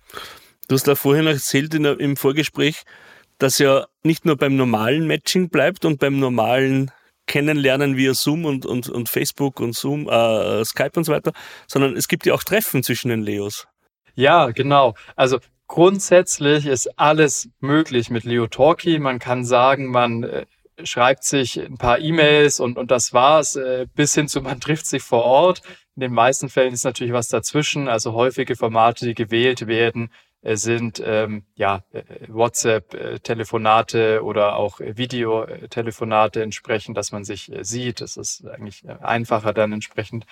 Du 0.69 0.75
hast 0.75 0.87
da 0.87 0.95
vorhin 0.95 1.27
erzählt 1.27 1.75
in, 1.75 1.85
im 1.85 2.17
Vorgespräch, 2.17 2.83
dass 3.39 3.59
ja 3.59 3.87
nicht 4.03 4.25
nur 4.25 4.37
beim 4.37 4.57
normalen 4.57 5.07
Matching 5.07 5.49
bleibt 5.49 5.85
und 5.85 5.99
beim 5.99 6.19
normalen 6.19 6.91
Kennenlernen 7.27 7.97
via 7.97 8.15
Zoom 8.15 8.45
und, 8.45 8.67
und, 8.67 8.89
und 8.89 9.09
Facebook 9.09 9.61
und 9.61 9.75
Zoom, 9.75 10.09
äh, 10.09 10.65
Skype 10.65 10.93
und 10.97 11.05
so 11.05 11.13
weiter, 11.13 11.33
sondern 11.67 11.97
es 11.97 12.09
gibt 12.09 12.27
ja 12.27 12.35
auch 12.35 12.43
Treffen 12.43 12.83
zwischen 12.83 13.09
den 13.09 13.23
Leos. 13.23 13.67
Ja, 14.15 14.51
genau. 14.51 14.95
Also 15.17 15.39
grundsätzlich 15.73 16.67
ist 16.67 16.99
alles 16.99 17.49
möglich 17.61 18.11
mit 18.11 18.25
Leo 18.25 18.47
Talkie. 18.47 18.99
Man 18.99 19.19
kann 19.19 19.43
sagen, 19.43 19.87
man 19.87 20.23
äh, 20.23 20.45
schreibt 20.85 21.25
sich 21.25 21.59
ein 21.59 21.79
paar 21.79 21.99
E-Mails 21.99 22.61
und, 22.61 22.77
und 22.77 22.91
das 22.91 23.15
war's, 23.15 23.57
äh, 23.57 23.87
bis 23.95 24.15
hin 24.15 24.29
zu 24.29 24.43
man 24.43 24.61
trifft 24.61 24.85
sich 24.85 25.03
vor 25.03 25.25
Ort. 25.25 25.63
In 25.97 26.01
den 26.01 26.13
meisten 26.13 26.51
Fällen 26.51 26.75
ist 26.75 26.85
natürlich 26.85 27.15
was 27.15 27.29
dazwischen. 27.29 27.89
Also 27.89 28.13
häufige 28.13 28.55
Formate, 28.55 29.07
die 29.07 29.15
gewählt 29.15 29.67
werden, 29.67 30.11
äh, 30.43 30.57
sind 30.57 31.03
ähm, 31.03 31.47
ja 31.55 31.83
äh, 31.93 32.03
WhatsApp-Telefonate 32.29 34.23
oder 34.25 34.57
auch 34.57 34.79
Videotelefonate 34.79 36.43
entsprechend, 36.43 36.99
dass 36.99 37.13
man 37.13 37.25
sich 37.25 37.51
sieht. 37.63 38.03
Das 38.03 38.19
ist 38.19 38.47
eigentlich 38.47 38.87
einfacher 39.01 39.55
dann 39.55 39.73
entsprechend. 39.73 40.27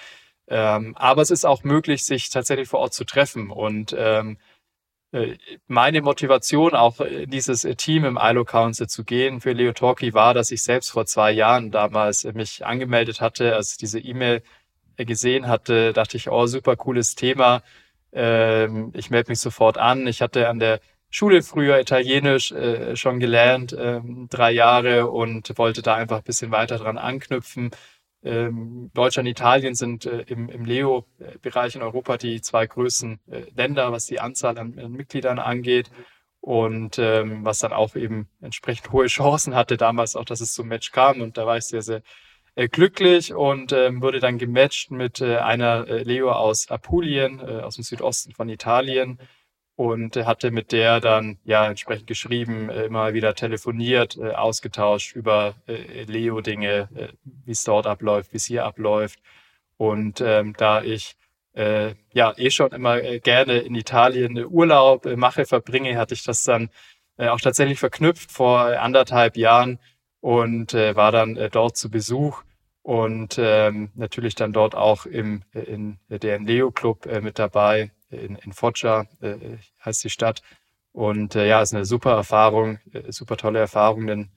Ähm, 0.49 0.95
aber 0.99 1.23
es 1.23 1.31
ist 1.31 1.47
auch 1.47 1.65
möglich, 1.65 2.05
sich 2.05 2.29
tatsächlich 2.29 2.69
vor 2.69 2.81
Ort 2.81 2.93
zu 2.93 3.05
treffen 3.05 3.51
und 3.51 3.97
ähm, 3.97 4.37
äh, 4.37 4.37
meine 5.67 6.03
Motivation 6.03 6.75
auch 6.75 7.01
in 7.01 7.31
dieses 7.31 7.63
Team 7.77 8.05
im 8.05 8.19
ILO 8.21 8.45
Council 8.45 8.87
zu 8.87 9.05
gehen 9.05 9.41
für 9.41 9.53
Leo 9.53 9.73
Talkie 9.73 10.15
war, 10.15 10.35
dass 10.35 10.51
ich 10.53 10.63
selbst 10.63 10.91
vor 10.91 11.05
zwei 11.07 11.33
Jahren 11.33 11.71
damals 11.71 12.25
mich 12.25 12.65
angemeldet 12.65 13.21
hatte, 13.21 13.57
als 13.57 13.77
diese 13.77 13.99
E-Mail 13.99 14.43
gesehen 14.97 15.49
hatte, 15.49 15.93
dachte 15.93 16.17
ich, 16.17 16.31
oh, 16.31 16.47
super 16.47 16.77
cooles 16.77 17.15
Thema. 17.15 17.63
Ähm, 18.13 18.93
ich 18.95 19.11
melde 19.11 19.31
mich 19.31 19.41
sofort 19.41 19.79
an. 19.79 20.07
Ich 20.07 20.23
hatte 20.23 20.49
an 20.49 20.59
der 20.59 20.81
Schule 21.11 21.43
früher 21.43 21.81
Italienisch 21.81 22.53
äh, 22.53 22.95
schon 22.97 23.19
gelernt, 23.19 23.75
ähm, 23.79 24.29
drei 24.31 24.53
Jahre 24.53 25.09
und 25.09 25.57
wollte 25.59 25.83
da 25.83 25.95
einfach 25.97 26.19
ein 26.19 26.25
bisschen 26.25 26.53
weiter 26.53 26.79
dran 26.79 26.99
anknüpfen 26.99 27.71
ähm, 28.23 28.91
Deutschland 28.93 29.27
und 29.27 29.31
Italien 29.31 29.75
sind 29.75 30.07
äh, 30.07 30.23
im, 30.27 30.49
im 30.49 30.65
Leo-Bereich 30.65 31.75
in 31.75 31.83
Europa 31.83 32.17
die 32.19 32.41
zwei 32.41 32.67
größten 32.67 33.21
äh, 33.31 33.43
Länder, 33.55 33.93
was 33.93 34.07
die 34.07 34.21
Anzahl 34.21 34.59
an, 34.59 34.79
an 34.79 34.93
Mitgliedern 34.93 35.39
angeht. 35.39 35.91
Und 36.43 36.99
ähm, 36.99 37.45
was 37.45 37.59
dann 37.59 37.75
auch 37.75 37.97
eben 37.97 38.29
entsprechend 38.41 38.93
hohe 38.93 39.07
Chancen 39.09 39.55
hatte 39.55 39.77
damals 39.77 40.17
auch, 40.17 40.25
dass 40.25 40.41
es 40.41 40.55
zum 40.55 40.69
Match 40.69 40.91
kam. 40.91 41.21
Und 41.21 41.37
da 41.37 41.47
war 41.47 41.59
ich 41.59 41.65
sehr, 41.65 41.83
sehr 41.83 42.03
äh, 42.55 42.69
glücklich 42.69 43.35
und 43.35 43.73
ähm, 43.73 44.03
wurde 44.03 44.21
dann 44.21 44.39
gematcht 44.39 44.91
mit 44.91 45.21
äh, 45.21 45.37
einer 45.37 45.87
äh, 45.87 46.03
Leo 46.03 46.33
aus 46.33 46.71
Apulien, 46.71 47.41
äh, 47.41 47.61
aus 47.61 47.75
dem 47.75 47.85
Südosten 47.85 48.33
von 48.33 48.49
Italien 48.49 49.19
und 49.81 50.15
hatte 50.15 50.51
mit 50.51 50.73
der 50.73 51.01
dann 51.01 51.39
ja 51.45 51.67
entsprechend 51.67 52.07
geschrieben, 52.07 52.69
äh, 52.69 52.85
immer 52.85 53.15
wieder 53.15 53.35
telefoniert, 53.35 54.19
äh, 54.19 54.33
ausgetauscht 54.33 55.17
über 55.17 55.55
äh, 55.67 56.03
Leo-Dinge, 56.05 56.91
wie 57.47 57.53
es 57.53 57.65
dort 57.65 57.87
abläuft, 57.87 58.35
wie 58.35 58.37
es 58.37 58.45
hier 58.45 58.67
abläuft. 58.67 59.21
Und 59.79 60.21
ähm, 60.21 60.53
da 60.59 60.83
ich 60.83 61.17
äh, 61.55 61.95
ja 62.13 62.35
eh 62.37 62.51
schon 62.51 62.73
immer 62.73 63.01
gerne 63.21 63.61
in 63.61 63.75
Italien 63.75 64.45
Urlaub 64.45 65.07
äh, 65.07 65.17
mache, 65.17 65.47
verbringe, 65.47 65.97
hatte 65.97 66.13
ich 66.13 66.25
das 66.25 66.43
dann 66.43 66.69
äh, 67.17 67.29
auch 67.29 67.41
tatsächlich 67.41 67.79
verknüpft 67.79 68.31
vor 68.31 68.61
anderthalb 68.61 69.39
Jahren 69.39 69.79
und 70.21 70.75
äh, 70.75 70.95
war 70.95 71.11
dann 71.11 71.39
äh, 71.39 71.49
dort 71.49 71.79
zu 71.79 71.91
Besuch 71.91 72.43
und 72.83 73.39
ähm, 73.39 73.93
natürlich 73.95 74.35
dann 74.35 74.53
dort 74.53 74.75
auch 74.75 75.07
im 75.07 75.43
in 75.55 75.99
der 76.11 76.39
Leo 76.39 76.71
Club 76.71 77.07
äh, 77.07 77.23
mit 77.23 77.39
dabei 77.39 77.93
in, 78.11 78.37
in 78.37 78.53
Foggia 78.53 79.07
äh, 79.21 79.37
heißt 79.85 80.05
die 80.05 80.11
Stadt. 80.11 80.43
Und 80.93 81.37
äh, 81.37 81.47
ja, 81.47 81.63
ist 81.63 81.75
eine 81.75 81.85
super 81.85 82.13
Erfahrung, 82.13 82.79
äh, 82.93 83.13
super 83.13 83.37
tolle 83.37 83.61
Erfahrung, 83.61 84.07
den 84.07 84.31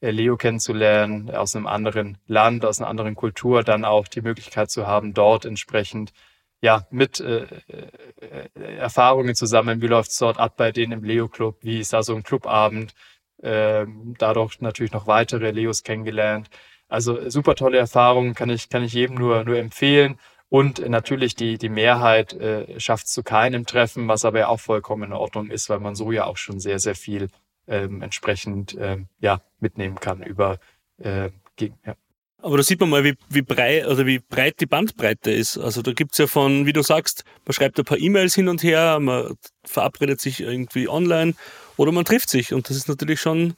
äh, 0.00 0.10
Leo 0.10 0.36
kennenzulernen, 0.36 1.30
aus 1.30 1.56
einem 1.56 1.66
anderen 1.66 2.18
Land, 2.26 2.64
aus 2.64 2.80
einer 2.80 2.88
anderen 2.88 3.14
Kultur, 3.14 3.62
dann 3.62 3.84
auch 3.84 4.06
die 4.08 4.20
Möglichkeit 4.20 4.70
zu 4.70 4.86
haben, 4.86 5.14
dort 5.14 5.44
entsprechend 5.44 6.12
ja, 6.60 6.86
mit 6.90 7.20
äh, 7.20 7.46
äh, 7.68 8.76
Erfahrungen 8.78 9.34
zusammen, 9.34 9.82
wie 9.82 9.86
läuft 9.86 10.10
es 10.10 10.18
dort 10.18 10.38
ab 10.38 10.56
bei 10.56 10.72
denen 10.72 10.92
im 10.92 11.04
Leo-Club, 11.04 11.58
wie 11.60 11.80
ist 11.80 11.92
da 11.92 12.02
so 12.02 12.14
ein 12.14 12.22
Clubabend, 12.22 12.94
äh, 13.42 13.86
dadurch 14.18 14.60
natürlich 14.60 14.92
noch 14.92 15.06
weitere 15.06 15.50
Leos 15.50 15.82
kennengelernt. 15.82 16.48
Also 16.88 17.28
super 17.28 17.54
tolle 17.54 17.78
Erfahrung, 17.78 18.34
kann 18.34 18.50
ich, 18.50 18.68
kann 18.70 18.82
ich 18.82 18.94
jedem 18.94 19.16
nur, 19.16 19.44
nur 19.44 19.58
empfehlen. 19.58 20.18
Und 20.54 20.88
natürlich 20.88 21.34
die, 21.34 21.58
die 21.58 21.68
Mehrheit 21.68 22.32
äh, 22.34 22.78
schafft 22.78 23.06
es 23.06 23.12
zu 23.12 23.24
keinem 23.24 23.66
Treffen, 23.66 24.06
was 24.06 24.24
aber 24.24 24.38
ja 24.38 24.46
auch 24.46 24.60
vollkommen 24.60 25.02
in 25.02 25.12
Ordnung 25.12 25.50
ist, 25.50 25.68
weil 25.68 25.80
man 25.80 25.96
so 25.96 26.12
ja 26.12 26.26
auch 26.26 26.36
schon 26.36 26.60
sehr, 26.60 26.78
sehr 26.78 26.94
viel 26.94 27.26
ähm, 27.66 28.02
entsprechend 28.02 28.76
ähm, 28.78 29.08
ja, 29.18 29.40
mitnehmen 29.58 29.98
kann 29.98 30.22
über 30.22 30.60
äh, 30.98 31.30
gegen, 31.56 31.76
ja. 31.84 31.96
Aber 32.40 32.56
da 32.56 32.62
sieht 32.62 32.78
man 32.78 32.88
mal, 32.88 33.02
wie, 33.02 33.16
wie 33.28 33.42
breit 33.42 33.84
oder 33.88 34.06
wie 34.06 34.20
breit 34.20 34.60
die 34.60 34.66
Bandbreite 34.66 35.32
ist. 35.32 35.58
Also 35.58 35.82
da 35.82 35.92
gibt's 35.92 36.18
ja 36.18 36.28
von, 36.28 36.66
wie 36.66 36.72
du 36.72 36.82
sagst, 36.82 37.24
man 37.46 37.52
schreibt 37.52 37.76
ein 37.80 37.84
paar 37.84 37.98
E-Mails 37.98 38.36
hin 38.36 38.46
und 38.46 38.62
her, 38.62 39.00
man 39.00 39.34
verabredet 39.64 40.20
sich 40.20 40.38
irgendwie 40.38 40.88
online 40.88 41.34
oder 41.76 41.90
man 41.90 42.04
trifft 42.04 42.30
sich. 42.30 42.54
Und 42.54 42.70
das 42.70 42.76
ist 42.76 42.86
natürlich 42.88 43.20
schon 43.20 43.54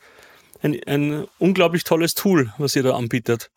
ein, 0.62 0.82
ein 0.87 1.26
unglaublich 1.38 1.85
tolles 1.85 2.14
Tool, 2.14 2.54
was 2.56 2.74
ihr 2.74 2.85
da 2.85 2.96
anbietet. 2.96 3.50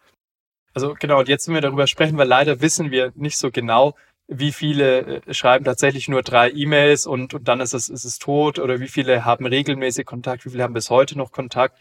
Also 0.74 0.96
genau, 1.00 1.20
und 1.20 1.28
jetzt 1.28 1.48
wenn 1.48 1.56
wir 1.56 1.62
darüber 1.62 1.88
sprechen, 1.88 2.18
weil 2.18 2.28
leider 2.28 2.62
wissen 2.62 2.92
wir 2.92 3.12
nicht 3.16 3.38
so 3.38 3.52
genau, 3.52 3.96
wie 4.28 4.52
viele 4.52 5.22
äh, 5.26 5.34
schreiben 5.34 5.66
tatsächlich 5.66 6.08
nur 6.08 6.22
drei 6.22 6.52
E-Mails 6.52 7.08
und, 7.08 7.34
und 7.34 7.48
dann 7.48 7.60
ist 7.62 7.74
es, 7.74 7.90
ist 7.90 8.06
es 8.06 8.20
tot 8.20 8.60
oder 8.60 8.80
wie 8.80 8.88
viele 8.88 9.26
haben 9.26 9.46
regelmäßig 9.46 10.06
Kontakt, 10.06 10.46
wie 10.46 10.52
viele 10.52 10.64
haben 10.64 10.74
bis 10.74 10.90
heute 10.90 11.18
noch 11.18 11.32
Kontakt. 11.32 11.78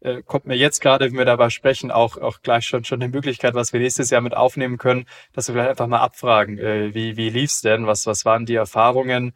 Äh, 0.00 0.22
kommt 0.22 0.46
mir 0.46 0.56
jetzt 0.56 0.80
gerade, 0.80 1.06
wenn 1.06 1.16
wir 1.16 1.24
darüber 1.24 1.50
sprechen, 1.50 1.92
auch, 1.92 2.18
auch 2.18 2.42
gleich 2.42 2.66
schon, 2.66 2.84
schon 2.84 3.00
eine 3.00 3.12
Möglichkeit, 3.12 3.54
was 3.54 3.72
wir 3.72 3.78
nächstes 3.80 4.10
Jahr 4.10 4.20
mit 4.20 4.36
aufnehmen 4.36 4.78
können, 4.78 5.06
dass 5.32 5.46
wir 5.48 5.54
vielleicht 5.54 5.70
einfach 5.70 5.86
mal 5.86 6.00
abfragen, 6.00 6.58
äh, 6.58 6.92
wie, 6.92 7.16
wie 7.16 7.30
lief's 7.30 7.62
denn, 7.62 7.86
was, 7.86 8.06
was 8.06 8.24
waren 8.24 8.46
die 8.46 8.56
Erfahrungen, 8.56 9.32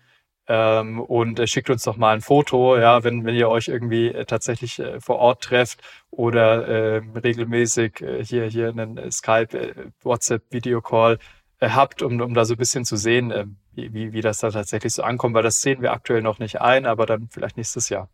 ähm, 0.48 1.00
und 1.00 1.38
äh, 1.38 1.46
schickt 1.46 1.70
uns 1.70 1.82
doch 1.85 1.96
mal 1.96 2.14
ein 2.14 2.20
Foto, 2.20 2.76
ja, 2.76 3.04
wenn, 3.04 3.24
wenn 3.24 3.35
ihr 3.35 3.48
euch 3.48 3.68
irgendwie 3.68 4.09
äh, 4.09 4.24
tatsächlich 4.24 4.78
äh, 4.78 5.00
vor 5.00 5.16
Ort 5.16 5.42
trefft 5.44 5.80
oder 6.11 6.66
äh, 6.66 7.02
regelmäßig 7.14 8.00
äh, 8.00 8.24
hier, 8.24 8.46
hier 8.46 8.68
einen 8.68 8.98
äh, 8.98 9.11
Skype, 9.11 9.59
äh, 9.59 9.74
WhatsApp, 10.02 10.42
Videocall 10.50 11.18
habt, 11.61 12.02
um, 12.02 12.20
um 12.20 12.35
da 12.35 12.44
so 12.44 12.54
ein 12.54 12.59
bisschen 12.59 12.85
zu 12.85 12.96
sehen, 12.96 13.30
äh, 13.30 13.46
wie, 13.72 13.92
wie, 13.92 14.12
wie 14.12 14.20
das 14.20 14.38
da 14.38 14.50
tatsächlich 14.50 14.92
so 14.92 15.02
ankommt, 15.02 15.35
weil 15.35 15.42
das 15.42 15.61
sehen 15.61 15.82
wir 15.82 15.92
aktuell 15.92 16.22
noch 16.22 16.38
nicht 16.38 16.61
ein, 16.61 16.87
aber 16.87 17.06
dann 17.06 17.28
vielleicht 17.30 17.56
nächstes 17.56 17.88
Jahr. 17.88 18.09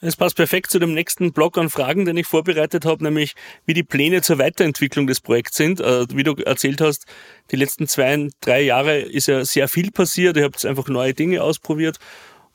Es 0.00 0.14
passt 0.14 0.36
perfekt 0.36 0.70
zu 0.70 0.78
dem 0.78 0.92
nächsten 0.92 1.32
Blog 1.32 1.56
an 1.56 1.70
Fragen, 1.70 2.04
den 2.04 2.18
ich 2.18 2.26
vorbereitet 2.26 2.84
habe, 2.84 3.02
nämlich 3.02 3.34
wie 3.64 3.72
die 3.72 3.82
Pläne 3.82 4.20
zur 4.20 4.38
Weiterentwicklung 4.38 5.06
des 5.06 5.20
Projekts 5.20 5.56
sind. 5.56 5.80
Äh, 5.80 6.06
wie 6.12 6.22
du 6.22 6.34
erzählt 6.34 6.82
hast, 6.82 7.06
die 7.50 7.56
letzten 7.56 7.86
zwei, 7.86 8.28
drei 8.40 8.60
Jahre 8.60 8.98
ist 8.98 9.26
ja 9.26 9.44
sehr 9.46 9.68
viel 9.68 9.90
passiert. 9.90 10.36
Ihr 10.36 10.44
habt 10.44 10.64
einfach 10.66 10.88
neue 10.88 11.14
Dinge 11.14 11.42
ausprobiert. 11.42 11.98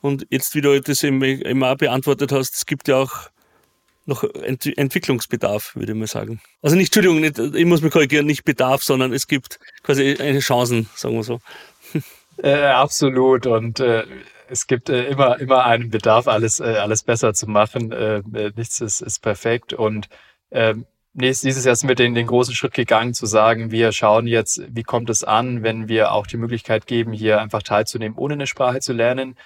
Und 0.02 0.28
jetzt, 0.30 0.54
wie 0.54 0.62
du 0.62 0.80
das 0.80 1.04
auch 1.04 1.76
beantwortet 1.78 2.32
hast, 2.32 2.56
es 2.56 2.66
gibt 2.68 2.88
ja 2.88 2.98
auch 2.98 3.30
noch 4.06 4.24
Ent 4.24 4.66
Entwicklungsbedarf, 4.78 5.76
würde 5.76 5.94
ich 5.94 5.98
mal 5.98 6.08
sagen. 6.08 6.42
Also 6.62 6.76
nicht, 6.76 6.96
Entschuldigung, 6.96 7.22
nicht, 7.22 7.56
ich 7.56 7.66
muss 7.66 7.82
mich 7.82 7.92
korrigieren, 7.92 8.26
nicht 8.26 8.44
Bedarf, 8.44 8.84
sondern 8.84 9.14
es 9.14 9.28
gibt 9.28 9.60
quasi 9.84 10.16
eine 10.20 10.40
Chancen, 10.40 10.90
sagen 10.96 11.16
wir 11.16 11.24
so. 11.24 11.40
Äh, 12.44 12.64
absolut. 12.64 13.46
Und 13.46 13.80
äh, 13.80 14.04
es 14.52 14.68
gibt 14.68 14.90
äh, 14.90 15.06
immer, 15.06 15.40
immer 15.40 15.66
einen 15.66 15.90
Bedarf, 15.90 16.28
alles, 16.28 16.60
äh, 16.60 16.76
alles 16.78 17.04
besser 17.04 17.34
zu 17.34 17.48
machen. 17.48 17.92
Äh, 17.92 18.18
äh 18.18 18.52
nichts 18.56 18.82
ist, 18.82 19.02
ist 19.02 19.20
perfekt. 19.22 19.74
Und 19.74 20.10
ähm, 20.52 20.86
dieses 21.14 21.66
Jahr 21.66 21.76
sind 21.76 21.88
wir 21.88 21.96
den, 21.96 22.14
den 22.16 22.28
großen 22.28 22.54
Schritt 22.54 22.74
gegangen, 22.74 23.14
zu 23.14 23.26
sagen, 23.26 23.72
wir 23.72 23.92
schauen 23.92 24.28
jetzt, 24.28 24.62
wie 24.70 24.84
kommt 24.84 25.10
es 25.10 25.24
an, 25.24 25.64
wenn 25.64 25.88
wir 25.88 26.12
auch 26.12 26.28
die 26.28 26.38
Möglichkeit 26.38 26.86
geben, 26.86 27.14
hier 27.14 27.42
einfach 27.42 27.64
teilzunehmen, 27.64 28.18
ohne 28.18 28.34
eine 28.36 28.48
Sprache 28.48 28.82
zu 28.82 28.94
lernen. 28.94 29.38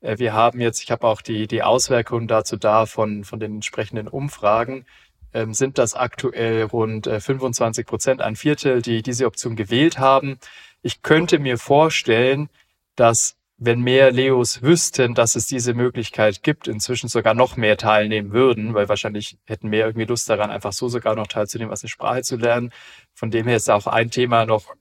Äh, 0.00 0.18
wir 0.18 0.32
haben 0.32 0.60
jetzt, 0.60 0.82
ich 0.82 0.90
habe 0.90 1.06
auch 1.06 1.22
die, 1.22 1.46
die 1.48 1.62
Auswirkungen 1.62 2.28
dazu 2.28 2.56
da 2.56 2.86
von, 2.86 3.24
von 3.24 3.40
den 3.40 3.54
entsprechenden 3.56 4.08
Umfragen, 4.08 4.86
ähm, 5.34 5.54
sind 5.54 5.78
das 5.78 5.94
aktuell 5.94 6.64
rund 6.64 7.08
äh, 7.08 7.20
25 7.20 7.86
Prozent, 7.86 8.22
ein 8.22 8.36
Viertel, 8.36 8.80
die 8.80 9.02
diese 9.02 9.26
Option 9.26 9.56
gewählt 9.56 9.98
haben. 9.98 10.38
Ich 10.82 11.02
könnte 11.02 11.38
mir 11.38 11.58
vorstellen, 11.58 12.48
dass 12.96 13.36
wenn 13.64 13.80
mehr 13.80 14.10
Leos 14.10 14.62
wüssten, 14.62 15.14
dass 15.14 15.36
es 15.36 15.46
diese 15.46 15.72
Möglichkeit 15.74 16.42
gibt, 16.42 16.66
inzwischen 16.66 17.08
sogar 17.08 17.34
noch 17.34 17.56
mehr 17.56 17.76
teilnehmen 17.76 18.32
würden, 18.32 18.74
weil 18.74 18.88
wahrscheinlich 18.88 19.38
hätten 19.44 19.68
mehr 19.68 19.86
irgendwie 19.86 20.06
Lust 20.06 20.28
daran, 20.28 20.50
einfach 20.50 20.72
so 20.72 20.88
sogar 20.88 21.14
noch 21.14 21.28
teilzunehmen, 21.28 21.70
was 21.70 21.82
eine 21.82 21.90
Sprache 21.90 22.22
zu 22.22 22.36
lernen. 22.36 22.72
Von 23.14 23.30
dem 23.30 23.46
her 23.46 23.56
ist 23.56 23.70
auch 23.70 23.86
ein 23.86 24.10
Thema 24.10 24.46
noch, 24.46 24.74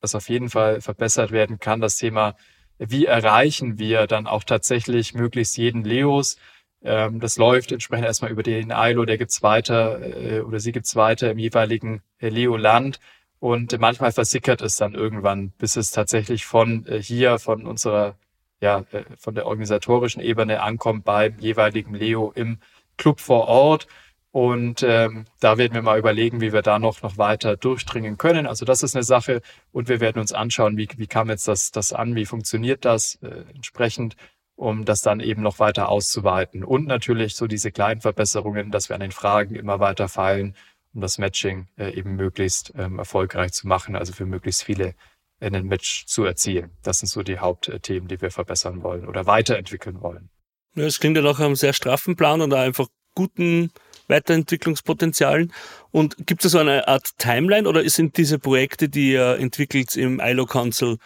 das 0.00 0.14
auf 0.14 0.28
jeden 0.28 0.50
Fall 0.50 0.80
verbessert 0.80 1.32
werden 1.32 1.58
kann, 1.58 1.80
das 1.80 1.96
Thema, 1.96 2.36
wie 2.78 3.06
erreichen 3.06 3.78
wir 3.78 4.06
dann 4.06 4.26
auch 4.26 4.44
tatsächlich 4.44 5.14
möglichst 5.14 5.56
jeden 5.56 5.82
Leos? 5.82 6.36
Ähm, 6.82 7.18
das 7.18 7.36
läuft 7.38 7.72
entsprechend 7.72 8.06
erstmal 8.06 8.30
über 8.30 8.42
den 8.44 8.70
ILO, 8.70 9.04
der 9.04 9.18
gibt's 9.18 9.42
weiter 9.42 10.00
äh, 10.00 10.40
oder 10.40 10.60
sie 10.60 10.72
gibt's 10.72 10.94
weiter 10.94 11.30
im 11.30 11.38
jeweiligen 11.38 12.02
äh, 12.18 12.28
Leo-Land. 12.28 13.00
Und 13.38 13.78
manchmal 13.78 14.12
versickert 14.12 14.62
es 14.62 14.76
dann 14.76 14.94
irgendwann, 14.94 15.50
bis 15.58 15.76
es 15.76 15.90
tatsächlich 15.90 16.46
von 16.46 16.86
äh, 16.86 17.02
hier, 17.02 17.38
von 17.38 17.66
unserer, 17.66 18.16
ja, 18.60 18.84
äh, 18.92 19.04
von 19.18 19.34
der 19.34 19.46
organisatorischen 19.46 20.22
Ebene 20.22 20.62
ankommt 20.62 21.04
beim 21.04 21.38
jeweiligen 21.38 21.94
Leo 21.94 22.32
im 22.34 22.58
Club 22.96 23.20
vor 23.20 23.46
Ort. 23.48 23.86
Und 24.32 24.82
ähm, 24.82 25.24
da 25.40 25.56
werden 25.56 25.74
wir 25.74 25.82
mal 25.82 25.98
überlegen, 25.98 26.40
wie 26.42 26.52
wir 26.52 26.62
da 26.62 26.78
noch, 26.78 27.00
noch 27.02 27.16
weiter 27.16 27.56
durchdringen 27.56 28.18
können. 28.18 28.46
Also 28.46 28.66
das 28.66 28.82
ist 28.82 28.94
eine 28.94 29.02
Sache. 29.02 29.40
Und 29.72 29.88
wir 29.88 30.00
werden 30.00 30.20
uns 30.20 30.32
anschauen, 30.32 30.76
wie, 30.76 30.88
wie 30.96 31.06
kam 31.06 31.30
jetzt 31.30 31.48
das, 31.48 31.72
das 31.72 31.92
an, 31.92 32.14
wie 32.14 32.26
funktioniert 32.26 32.84
das 32.84 33.16
äh, 33.22 33.44
entsprechend, 33.54 34.16
um 34.54 34.84
das 34.84 35.02
dann 35.02 35.20
eben 35.20 35.42
noch 35.42 35.58
weiter 35.58 35.88
auszuweiten. 35.88 36.64
Und 36.64 36.86
natürlich 36.86 37.34
so 37.34 37.46
diese 37.46 37.72
kleinen 37.72 38.00
Verbesserungen, 38.00 38.70
dass 38.70 38.88
wir 38.88 38.94
an 38.94 39.00
den 39.00 39.12
Fragen 39.12 39.54
immer 39.54 39.80
weiter 39.80 40.08
feilen 40.08 40.54
um 40.96 41.02
das 41.02 41.18
Matching 41.18 41.68
äh, 41.76 41.90
eben 41.90 42.16
möglichst 42.16 42.72
ähm, 42.74 42.98
erfolgreich 42.98 43.52
zu 43.52 43.68
machen, 43.68 43.94
also 43.94 44.12
für 44.12 44.26
möglichst 44.26 44.64
viele 44.64 44.94
in 45.38 45.54
ein 45.54 45.66
Match 45.66 46.06
zu 46.06 46.24
erzielen. 46.24 46.70
Das 46.82 46.98
sind 47.00 47.08
so 47.08 47.22
die 47.22 47.38
Hauptthemen, 47.38 48.08
die 48.08 48.20
wir 48.22 48.30
verbessern 48.30 48.82
wollen 48.82 49.06
oder 49.06 49.26
weiterentwickeln 49.26 50.00
wollen. 50.00 50.30
Ja, 50.74 50.84
es 50.84 50.98
klingt 50.98 51.16
ja 51.16 51.22
nach 51.22 51.38
einem 51.38 51.54
sehr 51.54 51.74
straffen 51.74 52.16
Plan 52.16 52.40
und 52.40 52.54
einfach 52.54 52.88
guten 53.14 53.70
Weiterentwicklungspotenzialen. 54.08 55.52
Und 55.90 56.16
gibt 56.26 56.44
es 56.44 56.52
so 56.52 56.58
eine 56.58 56.88
Art 56.88 57.18
Timeline 57.18 57.68
oder 57.68 57.86
sind 57.90 58.16
diese 58.16 58.38
Projekte, 58.38 58.88
die 58.88 59.12
ihr 59.12 59.36
entwickelt 59.38 59.96
im 59.96 60.20
ILO 60.20 60.46
Council, 60.46 60.96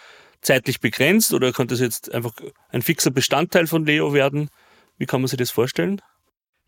zeitlich 0.40 0.81
begrenzt 0.81 1.35
oder 1.35 1.53
könnte 1.53 1.74
es 1.74 1.81
jetzt 1.81 2.14
einfach 2.14 2.33
ein 2.70 2.83
fixer 2.83 3.11
Bestandteil 3.11 3.66
von 3.66 3.85
Leo 3.85 4.14
werden? 4.14 4.50
Wie 4.98 5.07
kann 5.07 5.20
man 5.20 5.29
sich 5.29 5.38
das 5.38 5.50
vorstellen? 5.50 6.00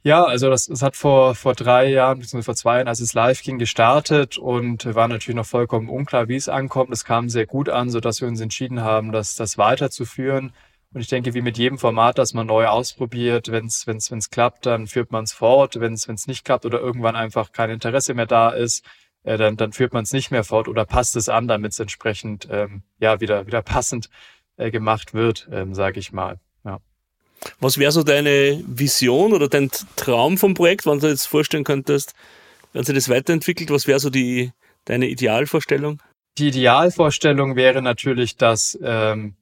Ja, 0.05 0.25
also 0.25 0.51
das, 0.51 0.67
das 0.67 0.83
hat 0.83 0.97
vor, 0.97 1.37
vor 1.37 1.55
drei 1.55 1.89
Jahren, 1.89 2.19
beziehungsweise 2.19 2.45
vor 2.45 2.57
zwei 2.57 2.77
Jahren, 2.77 2.89
als 2.89 2.99
es 2.99 3.15
live 3.15 3.41
ging, 3.43 3.59
gestartet 3.59 4.37
und 4.37 4.93
war 4.97 5.07
natürlich 5.07 5.37
noch 5.37 5.47
vollkommen 5.47 5.89
unklar, 5.89 6.27
wie 6.27 6.35
es 6.35 6.49
ankommt. 6.49 6.93
Es 6.93 7.05
kam 7.05 7.29
sehr 7.29 7.47
gut 7.47 7.69
an, 7.69 7.89
sodass 7.89 8.21
wir 8.21 8.27
uns 8.27 8.41
entschieden 8.41 8.81
haben, 8.81 9.13
das, 9.13 9.37
das 9.37 9.59
weiterzuführen. 9.59 10.53
Und 10.93 11.01
ich 11.01 11.09
denke, 11.09 11.35
wie 11.35 11.41
mit 11.41 11.57
jedem 11.57 11.79
Format, 11.79 12.19
das 12.19 12.35
man 12.35 12.49
neu 12.49 12.67
ausprobiert, 12.67 13.51
wenn 13.53 13.67
es 13.67 13.87
wenn's, 13.87 14.11
wenn's 14.11 14.31
klappt, 14.31 14.67
dann 14.67 14.89
führt 14.89 15.13
man 15.13 15.23
es 15.23 15.33
fort. 15.33 15.79
Wenn 15.79 15.95
es 15.95 16.27
nicht 16.27 16.45
klappt 16.45 16.67
oder 16.67 16.81
irgendwann 16.81 17.15
einfach 17.17 17.53
kein 17.53 17.71
Interesse 17.71 18.13
mehr 18.15 18.27
da 18.27 18.51
ist, 18.51 18.85
äh, 19.23 19.39
dann, 19.39 19.57
dann 19.57 19.73
führt 19.73 19.93
man 19.93 20.03
es 20.03 20.13
nicht 20.13 20.33
mehr 20.33 20.45
fort 20.45 20.67
oder 20.69 20.85
passt 20.85 21.15
es 21.15 21.29
an, 21.29 21.47
damit 21.47 21.73
es 21.73 21.79
entsprechend 21.79 22.49
ähm, 22.51 22.83
ja 22.99 23.21
wieder, 23.21 23.47
wieder 23.47 23.63
passend 23.63 24.11
äh, 24.57 24.71
gemacht 24.73 25.15
wird, 25.15 25.49
ähm, 25.53 25.75
sage 25.75 26.01
ich 26.01 26.13
mal. 26.13 26.41
Was 27.61 27.79
wäre 27.79 27.93
so 27.93 28.03
deine 28.03 28.63
Vision 28.67 29.33
oder 29.33 29.49
dein 29.49 29.71
Traum 29.97 30.39
vom 30.39 30.55
Projekt, 30.55 30.87
wenn 30.87 30.95
du 30.95 31.07
dir 31.07 31.09
jetzt 31.11 31.27
vorstellen 31.27 31.65
könntest, 31.65 32.15
wenn 32.73 32.85
sich 32.85 32.95
das 32.95 33.09
weiterentwickelt, 33.09 33.71
was 33.71 33.87
wäre 33.87 34.01
so 34.01 34.11
die, 34.11 34.53
deine 34.85 35.07
Idealvorstellung? 35.07 36.01
Die 36.39 36.49
Idealvorstellung 36.49 37.57
wäre 37.57 37.83
natürlich, 37.83 38.37
dass, 38.37 38.79
ähm, 38.83 39.37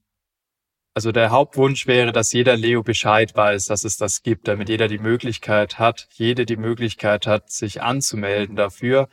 also 0.95 1.13
der 1.13 1.31
Hauptwunsch 1.31 1.87
wäre, 1.87 2.13
dass 2.13 2.33
jeder 2.33 2.57
Leo 2.57 2.83
Bescheid 2.83 3.37
weiß, 3.37 3.67
dass 3.67 3.85
es 3.85 3.97
das 3.97 4.23
gibt, 4.23 4.49
damit 4.49 4.69
jeder 4.69 4.89
die 4.89 4.99
Möglichkeit 4.99 5.79
hat, 5.79 6.09
jede 6.13 6.47
die 6.47 6.57
Möglichkeit 6.57 7.27
hat, 7.27 7.51
sich 7.51 7.81
anzumelden 7.83 8.57
dafür. 8.57 9.09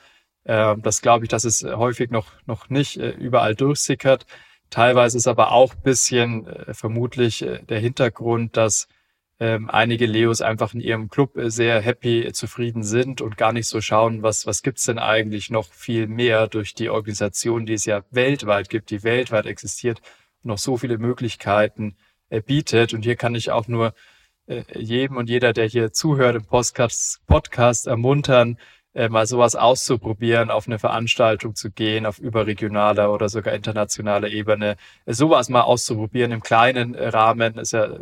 Ähm, 0.45 0.81
das 0.81 1.01
glaube 1.01 1.25
ich, 1.25 1.29
dass 1.29 1.43
es 1.43 1.63
häufig 1.63 2.09
noch, 2.09 2.31
noch 2.47 2.69
nicht 2.69 2.97
äh, 2.97 3.09
überall 3.11 3.53
durchsickert. 3.53 4.25
Teilweise 4.69 5.17
ist 5.17 5.27
aber 5.27 5.51
auch 5.51 5.73
bisschen 5.75 6.47
äh, 6.47 6.73
vermutlich 6.73 7.41
äh, 7.41 7.63
der 7.63 7.79
Hintergrund, 7.79 8.57
dass 8.57 8.87
ähm, 9.39 9.69
einige 9.69 10.07
Leos 10.07 10.41
einfach 10.41 10.73
in 10.73 10.81
ihrem 10.81 11.09
Club 11.09 11.37
äh, 11.37 11.51
sehr 11.51 11.79
happy, 11.79 12.23
äh, 12.23 12.33
zufrieden 12.33 12.83
sind 12.83 13.21
und 13.21 13.37
gar 13.37 13.53
nicht 13.53 13.67
so 13.67 13.81
schauen, 13.81 14.23
was, 14.23 14.47
was 14.47 14.63
gibt's 14.63 14.85
denn 14.85 14.97
eigentlich 14.97 15.51
noch 15.51 15.71
viel 15.71 16.07
mehr 16.07 16.47
durch 16.47 16.73
die 16.73 16.89
Organisation, 16.89 17.65
die 17.65 17.73
es 17.73 17.85
ja 17.85 18.03
weltweit 18.09 18.69
gibt, 18.69 18.89
die 18.89 19.03
weltweit 19.03 19.45
existiert, 19.45 20.01
noch 20.43 20.57
so 20.57 20.77
viele 20.77 20.97
Möglichkeiten 20.97 21.95
äh, 22.29 22.41
bietet. 22.41 22.93
Und 22.93 23.03
hier 23.03 23.15
kann 23.15 23.35
ich 23.35 23.51
auch 23.51 23.67
nur 23.67 23.93
äh, 24.47 24.63
jedem 24.73 25.17
und 25.17 25.29
jeder, 25.29 25.53
der 25.53 25.67
hier 25.67 25.93
zuhört 25.93 26.35
im 26.35 26.45
Podcast, 26.45 27.21
Podcast 27.27 27.85
ermuntern, 27.85 28.57
äh, 28.97 29.09
mal 29.09 29.27
sowas 29.27 29.55
auszuprobieren, 29.55 30.49
auf 30.49 30.65
eine 30.67 30.79
Veranstaltung 30.79 31.53
zu 31.53 31.69
gehen, 31.69 32.07
auf 32.07 32.17
überregionaler 32.17 33.13
oder 33.13 33.29
sogar 33.29 33.53
internationaler 33.53 34.29
Ebene. 34.29 34.75
Äh, 35.05 35.13
sowas 35.13 35.49
mal 35.49 35.61
auszuprobieren 35.61 36.31
im 36.31 36.41
kleinen 36.41 36.95
äh, 36.95 37.09
Rahmen 37.09 37.59
ist 37.59 37.73
ja 37.73 37.85
äh, 37.85 37.99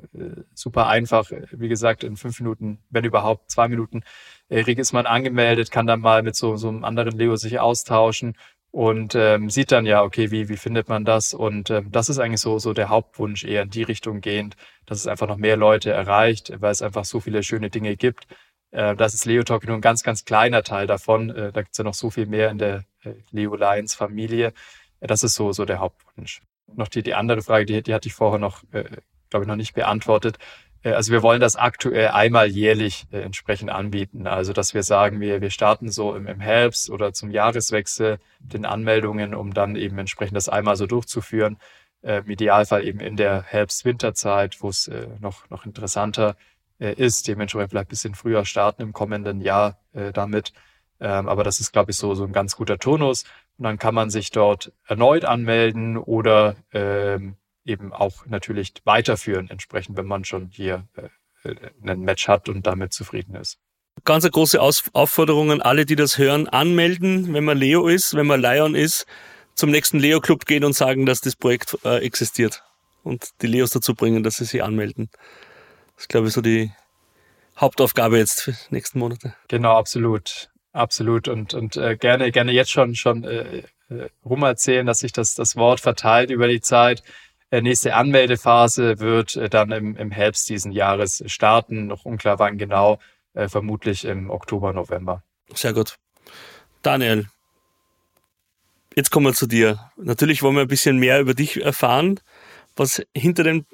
super 0.54 0.88
einfach. 0.88 1.30
Wie 1.52 1.68
gesagt, 1.68 2.06
in 2.06 2.16
fünf 2.16 2.40
Minuten, 2.40 2.80
wenn 2.90 3.04
überhaupt 3.04 3.52
zwei 3.52 3.68
Minuten, 3.68 4.04
äh, 4.50 4.62
ist 4.72 4.94
man 4.94 5.06
angemeldet, 5.06 5.70
kann 5.70 5.86
dann 5.86 6.00
mal 6.00 6.24
mit 6.24 6.38
so, 6.38 6.56
so 6.56 6.70
einem 6.70 6.86
anderen 6.86 7.18
Leo 7.18 7.36
sich 7.36 7.60
austauschen 7.60 8.38
und 8.72 9.16
ähm, 9.16 9.50
sieht 9.50 9.74
dann 9.74 9.86
ja, 9.86 10.02
okay, 10.02 10.32
wie, 10.32 10.48
wie 10.50 10.58
findet 10.58 10.88
man 10.88 11.04
das? 11.04 11.34
Und 11.34 11.70
ähm, 11.72 11.92
das 11.92 12.08
ist 12.10 12.20
eigentlich 12.20 12.42
so, 12.42 12.58
so 12.60 12.74
der 12.74 12.88
Hauptwunsch, 12.90 13.44
eher 13.44 13.64
in 13.64 13.70
die 13.70 13.84
Richtung 13.84 14.22
gehend, 14.22 14.56
dass 14.86 15.00
es 15.00 15.08
einfach 15.08 15.28
noch 15.28 15.38
mehr 15.38 15.58
Leute 15.58 15.92
erreicht, 15.92 16.54
weil 16.60 16.72
es 16.72 16.82
einfach 16.82 17.06
so 17.06 17.20
viele 17.20 17.44
schöne 17.44 17.70
Dinge 17.70 17.98
gibt. 17.98 18.28
Äh, 18.76 18.96
das 18.96 19.14
ist 19.14 19.26
Leo 19.26 19.44
Talk 19.44 19.66
nur 19.66 19.78
ein 19.78 19.82
ganz, 19.82 20.04
ganz 20.04 20.26
kleiner 20.26 20.64
Teil 20.64 20.86
davon. 20.88 21.30
Äh, 21.30 21.52
da 21.52 21.62
gibt 21.62 21.72
es 21.72 21.78
ja 21.78 21.84
noch 21.84 21.94
so 21.94 22.10
viel 22.10 22.26
mehr 22.26 22.50
in 22.50 22.58
der 22.58 22.84
äh, 23.04 23.14
Leo 23.32 23.56
Lions 23.56 23.96
Familie. 23.96 24.54
Das 25.00 25.24
ist 25.24 25.36
so, 25.36 25.52
so 25.54 25.66
der 25.66 25.80
Hauptwunsch. 25.80 26.42
Noch 26.74 26.90
die, 26.90 27.04
die 27.04 27.14
andere 27.14 27.42
Frage, 27.42 27.66
die, 27.66 27.82
die 27.82 27.94
hatte 27.94 28.08
ich 28.08 28.14
vorher 28.14 28.40
noch, 28.40 28.64
glaube 29.30 29.44
ich, 29.44 29.48
noch 29.48 29.56
nicht 29.56 29.76
beantwortet. 29.76 30.40
Also 30.84 31.12
wir 31.12 31.22
wollen 31.22 31.42
das 31.42 31.56
aktuell 31.56 32.10
einmal 32.10 32.48
jährlich 32.48 33.06
äh, 33.12 33.22
entsprechend 33.22 33.70
anbieten. 33.70 34.28
Also 34.28 34.52
dass 34.52 34.74
wir 34.74 34.84
sagen, 34.84 35.20
wir, 35.20 35.42
wir 35.42 35.52
starten 35.52 35.90
so 35.90 36.16
im, 36.16 36.40
Herbst 36.40 36.90
oder 36.90 37.14
zum 37.14 37.32
Jahreswechsel 37.32 38.20
den 38.40 38.66
Anmeldungen, 38.66 39.36
um 39.36 39.54
dann 39.54 39.76
eben 39.76 39.98
entsprechend 39.98 40.38
das 40.38 40.50
einmal 40.50 40.76
so 40.76 40.86
durchzuführen. 40.86 41.58
Im 42.02 42.30
Idealfall 42.30 42.86
eben 42.86 43.00
in 43.00 43.18
der 43.18 43.42
Herbst-Winterzeit, 43.42 44.62
wo 44.62 44.70
es 44.70 44.92
noch, 45.22 45.50
noch 45.50 45.66
interessanter 45.66 46.36
äh, 46.80 46.94
ist. 46.94 47.28
Dementsprechend 47.28 47.72
vielleicht 47.72 47.88
ein 47.88 47.90
bisschen 47.90 48.16
früher 48.16 48.46
starten 48.46 48.82
im 48.82 48.94
kommenden 48.94 49.42
Jahr 49.42 49.80
äh, 49.94 50.12
damit. 50.12 50.54
Ähm, 51.00 51.28
aber 51.28 51.44
das 51.44 51.60
ist, 51.60 51.74
glaube 51.74 51.92
ich, 51.92 51.98
so, 51.98 52.16
so 52.16 52.24
ein 52.24 52.34
ganz 52.34 52.56
guter 52.56 52.78
Turnus. 52.78 53.24
Und 53.58 53.64
dann 53.64 53.78
kann 53.78 53.96
man 53.96 54.10
sich 54.10 54.32
dort 54.32 54.72
erneut 54.86 55.26
anmelden 55.26 55.98
oder 55.98 56.56
ähm, 56.74 57.36
eben 57.66 57.94
auch 57.94 58.26
natürlich 58.26 58.74
weiterführen, 58.84 59.50
entsprechend, 59.50 59.98
wenn 59.98 60.06
man 60.06 60.24
schon 60.24 60.50
hier 60.52 60.88
äh, 60.96 61.50
äh 61.50 61.56
ein 61.84 62.02
Match 62.02 62.28
hat 62.28 62.50
und 62.50 62.68
damit 62.68 62.94
zufrieden 62.94 63.36
ist. 63.36 63.58
Ganz 64.04 64.24
eine 64.24 64.32
große 64.32 64.62
Aus 64.62 64.84
Aufforderung 64.94 65.52
an 65.52 65.62
alle, 65.62 65.86
die 65.86 65.96
das 65.96 66.18
hören, 66.18 66.48
anmelden, 66.48 67.34
wenn 67.34 67.46
man 67.46 67.58
Leo 67.58 67.88
ist, 67.88 68.14
wenn 68.14 68.28
man 68.28 68.42
Lion 68.42 68.76
ist, 68.76 69.06
zum 69.56 69.72
nächsten 69.72 70.00
Leo-Club 70.00 70.46
gehen 70.46 70.66
und 70.66 70.74
sagen, 70.74 71.06
dass 71.06 71.22
das 71.22 71.36
Projekt 71.36 71.78
äh, 71.86 72.04
existiert 72.06 72.64
und 73.04 73.30
die 73.42 73.48
Leos 73.48 73.72
dazu 73.72 73.96
bringen, 73.96 74.22
dass 74.22 74.36
sie 74.36 74.46
sich 74.46 74.64
anmelden. 74.64 75.10
Das 75.96 76.04
ist, 76.04 76.10
glaube 76.10 76.28
ich, 76.28 76.34
so 76.34 76.42
die 76.42 76.72
Hauptaufgabe 77.58 78.18
jetzt 78.18 78.42
für 78.42 78.52
die 78.52 78.58
nächsten 78.76 79.00
Monate. 79.00 79.36
Genau, 79.48 79.78
absolut. 79.78 80.50
Absolut. 80.74 81.28
Und, 81.28 81.54
und 81.54 81.78
äh, 81.78 81.96
gerne, 81.96 82.32
gerne 82.32 82.52
jetzt 82.52 82.72
schon, 82.72 82.96
schon 82.96 83.24
äh, 83.24 83.64
äh, 83.90 84.10
rumerzählen, 84.26 84.86
dass 84.86 85.00
sich 85.00 85.14
das, 85.14 85.36
das 85.36 85.56
Wort 85.56 85.80
verteilt 85.80 86.32
über 86.32 86.48
die 86.48 86.60
Zeit. 86.60 87.02
Äh, 87.50 87.62
nächste 87.62 87.96
Anmeldephase 87.96 89.00
wird 89.00 89.38
äh, 89.38 89.48
dann 89.48 89.72
im, 89.72 89.96
im 89.96 90.12
Herbst 90.12 90.50
diesen 90.50 90.74
Jahres 90.74 91.24
starten. 91.28 91.88
Noch 91.88 92.04
unklar 92.04 92.40
wann 92.40 92.58
genau, 92.58 93.00
äh, 93.34 93.48
vermutlich 93.48 94.04
im 94.04 94.30
Oktober, 94.30 94.74
November. 94.74 95.24
Sehr 95.54 95.72
gut. 95.72 95.98
Daniel, 96.82 97.28
jetzt 98.96 99.12
kommen 99.12 99.28
wir 99.28 99.34
zu 99.34 99.48
dir. 99.48 99.92
Natürlich 99.96 100.44
wollen 100.44 100.56
wir 100.56 100.64
ein 100.64 100.68
bisschen 100.68 100.98
mehr 100.98 101.22
über 101.22 101.34
dich 101.34 101.64
erfahren, 101.64 102.20
was 102.76 103.02
hinter, 103.16 103.44
dem, 103.44 103.66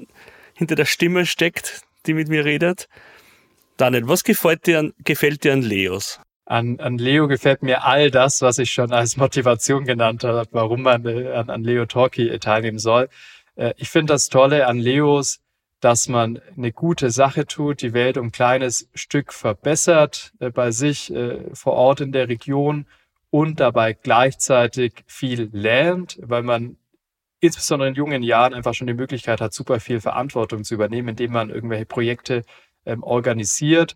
hinter 0.53 0.75
der 0.75 0.85
Stimme 0.85 1.25
steckt, 1.25 1.81
die 2.05 2.13
mit 2.13 2.27
mir 2.27 2.45
redet. 2.45 2.87
Daniel, 3.77 4.07
was 4.07 4.23
gefällt 4.23 4.67
dir 4.67 4.79
an, 4.79 4.93
gefällt 5.03 5.43
dir 5.43 5.53
an 5.53 5.61
Leos? 5.61 6.19
An, 6.45 6.79
an 6.79 6.97
Leo 6.97 7.27
gefällt 7.27 7.63
mir 7.63 7.83
all 7.85 8.11
das, 8.11 8.41
was 8.41 8.59
ich 8.59 8.71
schon 8.71 8.91
als 8.91 9.15
Motivation 9.15 9.85
genannt 9.85 10.23
habe, 10.23 10.47
warum 10.51 10.81
man 10.81 11.05
äh, 11.05 11.31
an, 11.31 11.49
an 11.49 11.63
Leo 11.63 11.85
Talkie 11.85 12.29
äh, 12.29 12.39
teilnehmen 12.39 12.79
soll. 12.79 13.09
Äh, 13.55 13.73
ich 13.77 13.89
finde 13.89 14.13
das 14.13 14.27
Tolle 14.27 14.67
an 14.67 14.77
Leos, 14.77 15.39
dass 15.79 16.09
man 16.09 16.41
eine 16.55 16.71
gute 16.71 17.09
Sache 17.09 17.47
tut, 17.47 17.81
die 17.81 17.93
Welt 17.93 18.17
um 18.17 18.27
ein 18.27 18.31
kleines 18.31 18.89
Stück 18.93 19.33
verbessert 19.33 20.31
bei 20.53 20.69
sich 20.69 21.11
vor 21.53 21.73
Ort 21.73 22.01
in 22.01 22.11
der 22.11 22.29
Region 22.29 22.85
und 23.31 23.59
dabei 23.59 23.93
gleichzeitig 23.93 25.03
viel 25.07 25.49
lernt, 25.51 26.19
weil 26.21 26.43
man 26.43 26.77
insbesondere 27.41 27.89
in 27.89 27.95
jungen 27.95 28.23
Jahren 28.23 28.53
einfach 28.53 28.73
schon 28.73 28.87
die 28.87 28.93
Möglichkeit 28.93 29.41
hat, 29.41 29.53
super 29.53 29.81
viel 29.81 29.99
Verantwortung 29.99 30.63
zu 30.63 30.73
übernehmen, 30.73 31.09
indem 31.09 31.33
man 31.33 31.49
irgendwelche 31.49 31.85
Projekte 31.85 32.43
ähm, 32.85 33.03
organisiert 33.03 33.95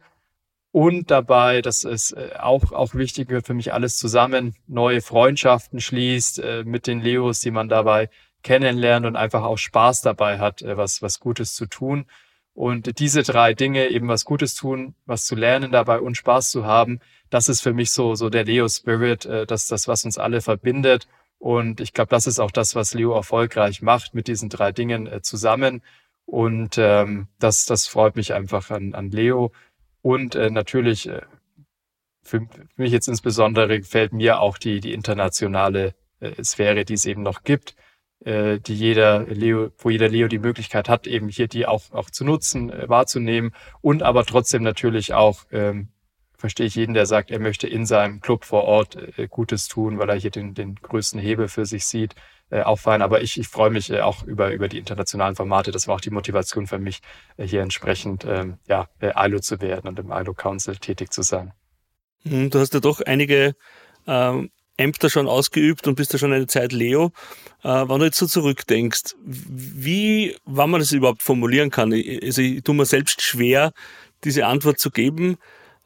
und 0.75 1.10
dabei, 1.10 1.62
das 1.62 1.86
ist 1.86 2.12
äh, 2.12 2.31
auch, 2.38 2.73
auch 2.73 2.95
wichtig, 2.95 3.29
gehört 3.29 3.47
für 3.47 3.53
mich 3.53 3.71
alles 3.71 3.97
zusammen, 3.97 4.55
neue 4.67 4.99
Freundschaften 4.99 5.79
schließt 5.79 6.39
äh, 6.39 6.63
mit 6.65 6.86
den 6.86 6.99
Leos, 6.99 7.39
die 7.39 7.51
man 7.51 7.69
dabei 7.69 8.10
kennenlernt 8.43 9.05
und 9.05 9.15
einfach 9.15 9.43
auch 9.43 9.55
Spaß 9.55 10.01
dabei 10.01 10.38
hat, 10.38 10.63
äh, 10.63 10.75
was, 10.75 11.01
was 11.01 11.21
Gutes 11.21 11.55
zu 11.55 11.67
tun. 11.67 12.08
Und 12.53 12.99
diese 12.99 13.23
drei 13.23 13.53
Dinge, 13.53 13.88
eben 13.88 14.10
was 14.10 14.25
Gutes 14.25 14.53
tun, 14.53 14.95
was 15.05 15.23
zu 15.23 15.36
lernen 15.36 15.71
dabei 15.71 16.01
und 16.01 16.17
Spaß 16.17 16.51
zu 16.51 16.65
haben, 16.65 16.99
das 17.29 17.47
ist 17.47 17.62
für 17.62 17.71
mich 17.71 17.91
so, 17.91 18.15
so 18.15 18.29
der 18.29 18.43
Leo 18.43 18.67
Spirit, 18.67 19.25
äh, 19.25 19.45
das, 19.45 19.67
das, 19.67 19.88
was 19.88 20.03
uns 20.03 20.17
alle 20.17 20.41
verbindet. 20.41 21.08
Und 21.38 21.80
ich 21.82 21.93
glaube, 21.93 22.10
das 22.10 22.28
ist 22.28 22.39
auch 22.39 22.52
das, 22.52 22.76
was 22.76 22.93
Leo 22.93 23.13
erfolgreich 23.13 23.82
macht 23.82 24.15
mit 24.15 24.28
diesen 24.28 24.50
drei 24.50 24.71
Dingen 24.71 25.08
äh, 25.08 25.21
zusammen. 25.21 25.82
Und 26.26 26.78
ähm, 26.78 27.28
das, 27.39 27.65
das 27.65 27.88
freut 27.88 28.15
mich 28.15 28.34
einfach 28.34 28.71
an, 28.71 28.93
an 28.93 29.12
Leo. 29.12 29.52
Und 30.02 30.36
äh, 30.36 30.50
natürlich, 30.50 31.08
äh, 31.08 31.21
für, 32.24 32.48
mich 32.76 32.91
jetzt 32.91 33.08
insbesondere 33.08 33.80
gefällt 33.80 34.13
mir 34.13 34.39
auch 34.39 34.58
die, 34.58 34.80
die 34.80 34.93
internationale 34.93 35.93
äh, 36.19 36.43
Sphäre, 36.43 36.86
die 36.86 36.95
es 36.95 37.06
eben 37.06 37.21
noch 37.21 37.43
gibt 37.43 37.76
äh, 38.26 38.60
die 38.60 38.76
jeder 38.76 39.26
Leo, 39.26 39.71
wo 39.78 39.89
jeder 39.89 40.10
Leo 40.10 40.28
die 40.28 40.39
Möglichkeit 40.39 40.89
hat, 40.89 41.08
eben 41.08 41.30
hier 41.30 41.48
die 41.48 41.65
auch, 41.65 41.91
auch 41.91 42.10
zu 42.10 42.26
nutzen, 42.26 42.71
äh, 42.71 42.89
wahrzunehmen 42.89 43.54
und 43.82 44.04
aber 44.04 44.26
trotzdem 44.26 44.63
natürlich 44.63 45.13
auch, 45.13 45.45
ähm, 45.52 45.89
verstehe 46.38 46.65
ich 46.65 46.76
jeden, 46.76 46.93
der 46.93 47.06
sagt, 47.06 47.32
er 47.32 47.39
möchte 47.39 47.67
in 47.67 47.86
seinem 47.86 48.21
Club 48.21 48.45
vor 48.45 48.63
Ort 48.63 48.98
äh, 49.17 49.28
Gutes 49.28 49.67
tun, 49.67 50.00
weil 50.00 50.10
er 50.10 50.15
hier 50.15 50.32
den, 50.32 50.54
den 50.54 50.76
größten 50.76 51.19
Hebel 51.19 51.48
für 51.48 51.65
sich 51.65 51.86
sieht, 51.86 52.15
äh, 52.50 52.62
auch 52.62 52.80
fein. 52.80 53.02
Aber 53.02 53.21
ich, 53.21 53.39
ich 53.39 53.48
freue 53.48 53.69
mich 53.69 53.89
äh, 53.91 54.02
auch 54.02 54.24
über, 54.24 54.52
über 54.52 54.67
die 54.67 54.78
internationalen 54.78 55.36
Formate. 55.36 55.71
Das 55.71 55.88
war 55.88 55.95
auch 55.95 56.02
die 56.02 56.10
Motivation 56.10 56.67
für 56.67 56.80
mich, 56.80 57.00
äh, 57.38 57.48
hier 57.48 57.62
entsprechend 57.62 58.26
ähm, 58.26 58.58
ja, 58.67 58.88
äh, 59.00 59.12
ILO 59.15 59.39
zu 59.39 59.62
werden 59.62 59.88
und 59.88 60.00
im 60.00 60.12
ILO 60.12 60.34
Council 60.34 60.76
tätig 60.78 61.12
zu 61.12 61.21
sein. 61.21 61.54
Hm, 62.24 62.50
du 62.50 62.60
hast 62.60 62.74
ja 62.74 62.80
doch 62.80 63.02
einige 63.02 63.56
ähm, 64.08 64.50
Ämter 64.78 65.10
schon 65.10 65.28
ausgeübt 65.28 65.88
und 65.88 65.95
bist 65.95 66.13
ja 66.13 66.19
schon 66.19 66.34
eine 66.34 66.48
Zeit 66.48 66.71
Leo. 66.71 67.12
Äh, 67.63 67.69
wenn 67.69 68.00
du 68.00 68.06
jetzt 68.06 68.17
so 68.17 68.28
zurückdenkst, 68.28 69.15
wie, 69.24 70.36
wann 70.45 70.69
man 70.69 70.82
das 70.82 70.91
überhaupt 70.91 71.24
formulieren 71.24 71.71
kann, 71.71 71.93
also 71.93 72.41
ich 72.41 72.63
tue 72.63 72.76
mir 72.76 72.86
selbst 72.86 73.21
schwer, 73.21 73.71
diese 74.24 74.45
Antwort 74.45 74.80
zu 74.80 74.91
geben, 74.91 75.38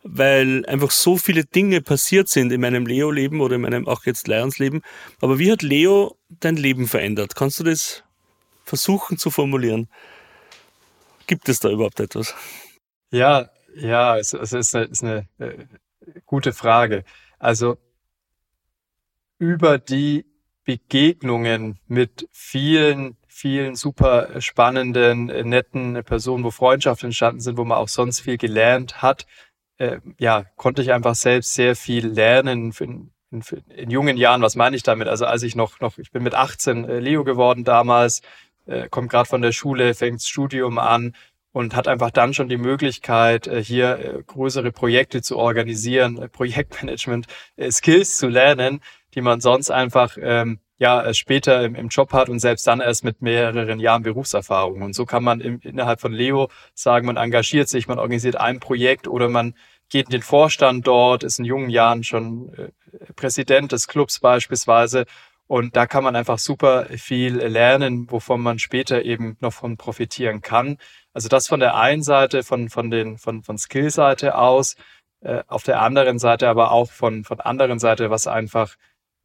weil 0.04 0.66
einfach 0.66 0.92
so 0.92 1.18
viele 1.18 1.46
Dinge 1.46 1.82
passiert 1.82 2.30
sind 2.30 2.52
in 2.52 2.62
meinem 2.62 2.86
Leo-Leben 2.86 3.42
oder 3.42 3.56
in 3.56 3.62
meinem 3.62 3.88
auch 3.88 4.06
jetzt 4.06 4.28
Lions-Leben. 4.28 4.82
Aber 5.22 5.40
wie 5.40 5.52
hat 5.52 5.62
Leo 5.62 6.18
dein 6.30 6.56
Leben 6.56 6.88
verändert? 6.88 7.36
Kannst 7.36 7.60
du 7.60 7.64
das 7.64 8.04
versuchen 8.64 9.18
zu 9.18 9.30
formulieren? 9.30 9.90
Gibt 11.28 11.50
es 11.50 11.60
da 11.60 11.70
überhaupt 11.70 12.00
etwas? 12.00 12.34
Ja, 13.12 13.50
ja, 13.76 14.18
es, 14.18 14.34
es 14.34 14.54
ist 14.54 14.76
eine, 14.76 14.86
ist 14.86 15.04
eine 15.04 15.28
äh, 15.40 15.66
gute 16.26 16.54
Frage. 16.54 17.04
Also 17.38 17.78
über 19.38 19.80
die 19.80 20.26
Begegnungen 20.64 21.80
mit 21.88 22.28
vielen, 22.32 23.18
vielen 23.28 23.76
super 23.76 24.42
spannenden, 24.42 25.26
netten 25.26 26.04
Personen, 26.04 26.44
wo 26.44 26.52
Freundschaften 26.52 27.08
entstanden 27.08 27.40
sind, 27.42 27.58
wo 27.58 27.66
man 27.66 27.78
auch 27.78 27.88
sonst 27.88 28.20
viel 28.20 28.38
gelernt 28.38 29.02
hat, 29.02 29.26
äh, 29.80 30.00
ja, 30.20 30.46
konnte 30.58 30.82
ich 30.82 30.92
einfach 30.92 31.16
selbst 31.16 31.56
sehr 31.56 31.76
viel 31.76 32.08
lernen 32.08 32.74
in, 32.80 33.12
in, 33.32 33.42
in, 33.76 33.90
jungen 33.90 34.18
Jahren. 34.18 34.42
Was 34.42 34.56
meine 34.56 34.76
ich 34.76 34.84
damit? 34.84 35.08
Also 35.08 35.26
als 35.26 35.42
ich 35.44 35.56
noch, 35.56 35.80
noch 35.80 35.98
ich 35.98 36.12
bin 36.12 36.22
mit 36.22 36.36
18 36.36 36.86
äh, 36.86 37.00
Leo 37.00 37.24
geworden 37.24 37.64
damals, 37.64 38.22
äh, 38.68 38.90
kommt 38.90 39.10
gerade 39.10 39.28
von 39.28 39.42
der 39.42 39.54
Schule, 39.54 39.94
fängt 39.96 40.22
Studium 40.22 40.78
an 40.78 41.16
und 41.52 41.76
hat 41.76 41.88
einfach 41.88 42.12
dann 42.12 42.34
schon 42.34 42.50
die 42.50 42.58
Möglichkeit, 42.58 43.48
äh, 43.48 43.64
hier 43.64 44.00
äh, 44.00 44.24
größere 44.24 44.72
Projekte 44.72 45.22
zu 45.22 45.38
organisieren, 45.38 46.22
äh, 46.22 46.30
Projektmanagement, 46.30 47.28
Skills 47.72 48.18
zu 48.18 48.28
lernen, 48.28 48.82
die 49.16 49.22
man 49.22 49.42
sonst 49.42 49.72
einfach 49.72 50.18
ähm, 50.22 50.60
ja 50.80 51.14
später 51.14 51.64
im, 51.64 51.76
im 51.76 51.90
Job 51.90 52.14
hat 52.14 52.30
und 52.30 52.40
selbst 52.40 52.66
dann 52.66 52.80
erst 52.80 53.04
mit 53.04 53.22
mehreren 53.22 53.80
Jahren 53.80 54.02
Berufserfahrung. 54.02 54.82
Und 54.82 54.94
so 54.94 55.06
kann 55.06 55.24
man 55.24 55.42
im, 55.42 55.60
innerhalb 55.62 56.02
von 56.02 56.14
Leo 56.14 56.50
sagen, 56.74 57.06
man 57.06 57.18
engagiert 57.18 57.68
sich, 57.70 57.88
man 57.88 58.00
organisiert 58.00 58.38
ein 58.38 58.60
Projekt 58.60 59.08
oder 59.08 59.30
man 59.30 59.54
geht 59.90 60.06
in 60.06 60.12
den 60.12 60.22
Vorstand 60.22 60.88
dort, 60.88 61.24
ist 61.24 61.40
in 61.40 61.46
jungen 61.46 61.70
Jahren 61.70 62.04
schon 62.04 62.54
äh, 62.54 63.14
Präsident 63.16 63.74
des 63.74 63.88
Clubs 63.88 64.20
beispielsweise. 64.20 65.06
Und 65.48 65.76
da 65.76 65.88
kann 65.88 66.04
man 66.04 66.16
einfach 66.16 66.38
super 66.38 66.86
viel 66.96 67.38
lernen, 67.38 68.10
wovon 68.10 68.40
man 68.40 68.60
später 68.60 69.04
eben 69.04 69.36
noch 69.42 69.54
von 69.54 69.78
profitieren 69.78 70.42
kann. 70.42 70.78
Also 71.12 71.28
das 71.28 71.48
von 71.48 71.60
der 71.60 71.76
einen 71.76 72.04
Seite, 72.04 72.44
von, 72.44 72.70
von 72.70 72.92
den, 72.92 73.18
von, 73.18 73.44
von 73.44 73.58
Skillseite 73.58 74.38
aus, 74.38 74.76
äh, 75.22 75.44
auf 75.48 75.64
der 75.64 75.82
anderen 75.82 76.20
Seite 76.20 76.48
aber 76.48 76.72
auch 76.72 76.92
von, 76.92 77.26
von 77.26 77.42
anderen 77.42 77.80
Seite, 77.80 78.10
was 78.10 78.28
einfach 78.28 78.76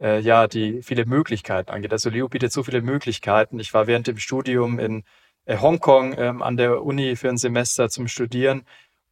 äh, 0.00 0.20
ja 0.20 0.46
die 0.46 0.83
viele 0.83 1.07
Möglichkeiten 1.07 1.70
angeht. 1.70 1.92
Also 1.92 2.11
Leo 2.11 2.28
bietet 2.28 2.52
so 2.52 2.62
viele 2.62 2.83
Möglichkeiten. 2.83 3.59
Ich 3.59 3.74
war 3.74 3.87
während 3.87 4.07
dem 4.07 4.18
Studium 4.18 4.78
in 4.78 5.04
äh, 5.46 5.59
Hongkong 5.59 6.14
ähm, 6.18 6.42
an 6.42 6.57
der 6.57 6.83
Uni 6.83 7.16
für 7.16 7.28
ein 7.28 7.38
Semester 7.38 7.88
zum 7.88 8.09
Studieren 8.09 8.64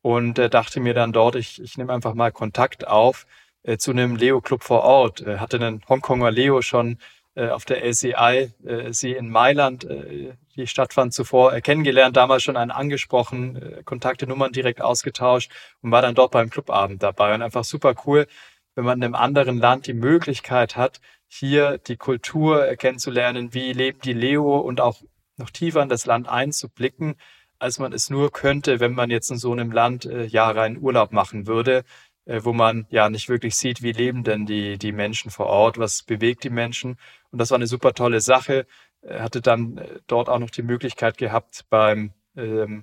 und 0.03 0.39
äh, 0.39 0.51
dachte 0.51 0.81
mir 0.81 0.95
dann 0.95 1.13
dort, 1.13 1.37
ich, 1.37 1.63
ich 1.63 1.77
nehme 1.79 1.93
einfach 1.93 2.15
mal 2.15 2.33
Kontakt 2.33 2.87
auf 2.87 3.27
äh, 3.63 3.79
zu 3.79 3.93
einem 3.93 4.17
Leo-Club 4.17 4.63
vor 4.63 4.83
Ort. 4.83 5.21
Äh, 5.23 5.39
hatte 5.39 5.57
einen 5.57 5.83
Hongkonger 5.89 6.31
Leo 6.31 6.63
schon 6.63 6.99
äh, 7.35 7.49
auf 7.49 7.65
der 7.65 7.83
LCI, 7.85 8.53
äh, 8.65 8.93
sie 8.93 9.13
in 9.13 9.31
Mailand, 9.31 9.85
äh, 9.85 10.35
die 10.57 10.67
stattfand 10.67 11.15
zuvor, 11.15 11.55
äh, 11.55 11.61
kennengelernt, 11.61 12.17
damals 12.17 12.43
schon 12.43 12.57
einen 12.57 12.71
angesprochen, 12.71 13.57
äh, 13.57 13.83
Kontakte, 13.85 14.27
Nummern 14.27 14.53
direkt 14.53 14.83
ausgetauscht 14.83 15.51
und 15.81 15.91
war 15.91 16.03
dann 16.03 16.15
dort 16.15 16.33
beim 16.33 16.51
Clubabend 16.51 17.03
dabei. 17.03 17.35
Und 17.35 17.43
einfach 17.43 17.65
super 17.65 17.95
cool, 18.07 18.27
wenn 18.75 18.85
man 18.85 18.99
in 18.99 19.05
einem 19.05 19.15
anderen 19.15 19.59
Land 19.59 19.87
die 19.87 19.95
Möglichkeit 19.95 20.77
hat, 20.77 21.01
hier 21.29 21.79
die 21.79 21.97
Kultur 21.97 22.75
kennenzulernen, 22.77 23.55
wie 23.55 23.73
leben 23.73 24.01
die 24.05 24.13
Leo 24.13 24.59
und 24.59 24.81
auch 24.81 25.03
noch 25.37 25.51
tiefer 25.51 25.83
in 25.83 25.89
das 25.89 26.07
Land 26.07 26.29
einzublicken, 26.29 27.17
als 27.59 27.79
man 27.79 27.93
es 27.93 28.11
nur 28.11 28.31
könnte, 28.33 28.81
wenn 28.81 28.95
man 28.95 29.11
jetzt 29.11 29.31
in 29.31 29.39
so 29.39 29.53
einem 29.53 29.73
Land 29.73 30.05
äh, 30.05 30.25
Jahre 30.25 30.63
einen 30.63 30.79
Urlaub 30.79 31.13
machen 31.13 31.47
würde, 31.47 31.85
äh, 32.25 32.41
wo 32.43 32.53
man 32.53 32.87
ja 32.91 33.09
nicht 33.09 33.29
wirklich 33.29 33.57
sieht, 33.57 33.83
wie 33.83 33.93
leben 33.93 34.25
denn 34.25 34.47
die, 34.47 34.79
die 34.79 34.93
Menschen 34.93 35.31
vor 35.31 35.47
Ort, 35.47 35.79
was 35.79 36.03
bewegt 36.03 36.45
die 36.45 36.51
Menschen. 36.51 36.99
Und 37.31 37.39
das 37.41 37.51
war 37.51 37.57
eine 37.57 37.67
super 37.67 37.95
tolle 37.95 38.21
Sache. 38.21 38.67
Er 39.01 39.23
hatte 39.23 39.41
dann 39.41 39.79
äh, 39.79 40.01
dort 40.07 40.29
auch 40.29 40.39
noch 40.39 40.51
die 40.51 40.63
Möglichkeit 40.63 41.19
gehabt, 41.19 41.65
beim 41.71 42.13
ähm, 42.37 42.41
äh, 42.41 42.83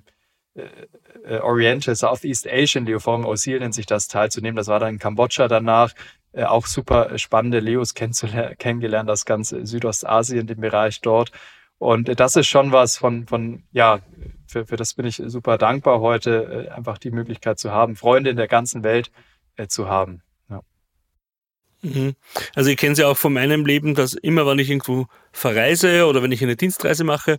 Oriental 1.40 1.94
Southeast 1.94 2.48
Asian 2.48 2.84
Leoform 2.84 3.24
Osil 3.24 3.60
nennt 3.60 3.74
sich 3.74 3.86
das 3.86 4.08
teilzunehmen. 4.08 4.56
Das 4.56 4.66
war 4.66 4.80
dann 4.80 4.94
in 4.94 4.98
Kambodscha 4.98 5.48
danach. 5.48 5.92
Äh, 6.32 6.44
auch 6.44 6.66
super 6.66 7.18
spannende 7.18 7.58
Leos 7.58 7.94
kennengelernt, 7.94 9.08
das 9.08 9.24
ganze 9.24 9.66
Südostasien, 9.66 10.46
den 10.46 10.60
Bereich 10.60 11.00
dort. 11.00 11.32
Und 11.78 12.20
das 12.20 12.36
ist 12.36 12.46
schon 12.46 12.72
was 12.72 12.98
von, 12.98 13.26
von 13.26 13.64
ja, 13.72 14.00
für, 14.46 14.66
für 14.66 14.76
das 14.76 14.94
bin 14.94 15.06
ich 15.06 15.20
super 15.24 15.58
dankbar 15.58 16.00
heute, 16.00 16.68
äh, 16.68 16.70
einfach 16.70 16.98
die 16.98 17.10
Möglichkeit 17.10 17.58
zu 17.58 17.72
haben, 17.72 17.96
Freunde 17.96 18.30
in 18.30 18.36
der 18.36 18.48
ganzen 18.48 18.84
Welt 18.84 19.10
äh, 19.56 19.66
zu 19.66 19.88
haben. 19.88 20.22
Mhm. 21.82 22.14
Also 22.54 22.70
ich 22.70 22.76
kenne 22.76 22.92
es 22.92 22.98
ja 22.98 23.08
auch 23.08 23.16
von 23.16 23.32
meinem 23.32 23.64
Leben, 23.64 23.94
dass 23.94 24.14
immer, 24.14 24.46
wenn 24.46 24.58
ich 24.58 24.68
irgendwo 24.68 25.06
verreise 25.32 26.06
oder 26.06 26.22
wenn 26.22 26.32
ich 26.32 26.42
eine 26.42 26.56
Dienstreise 26.56 27.04
mache, 27.04 27.38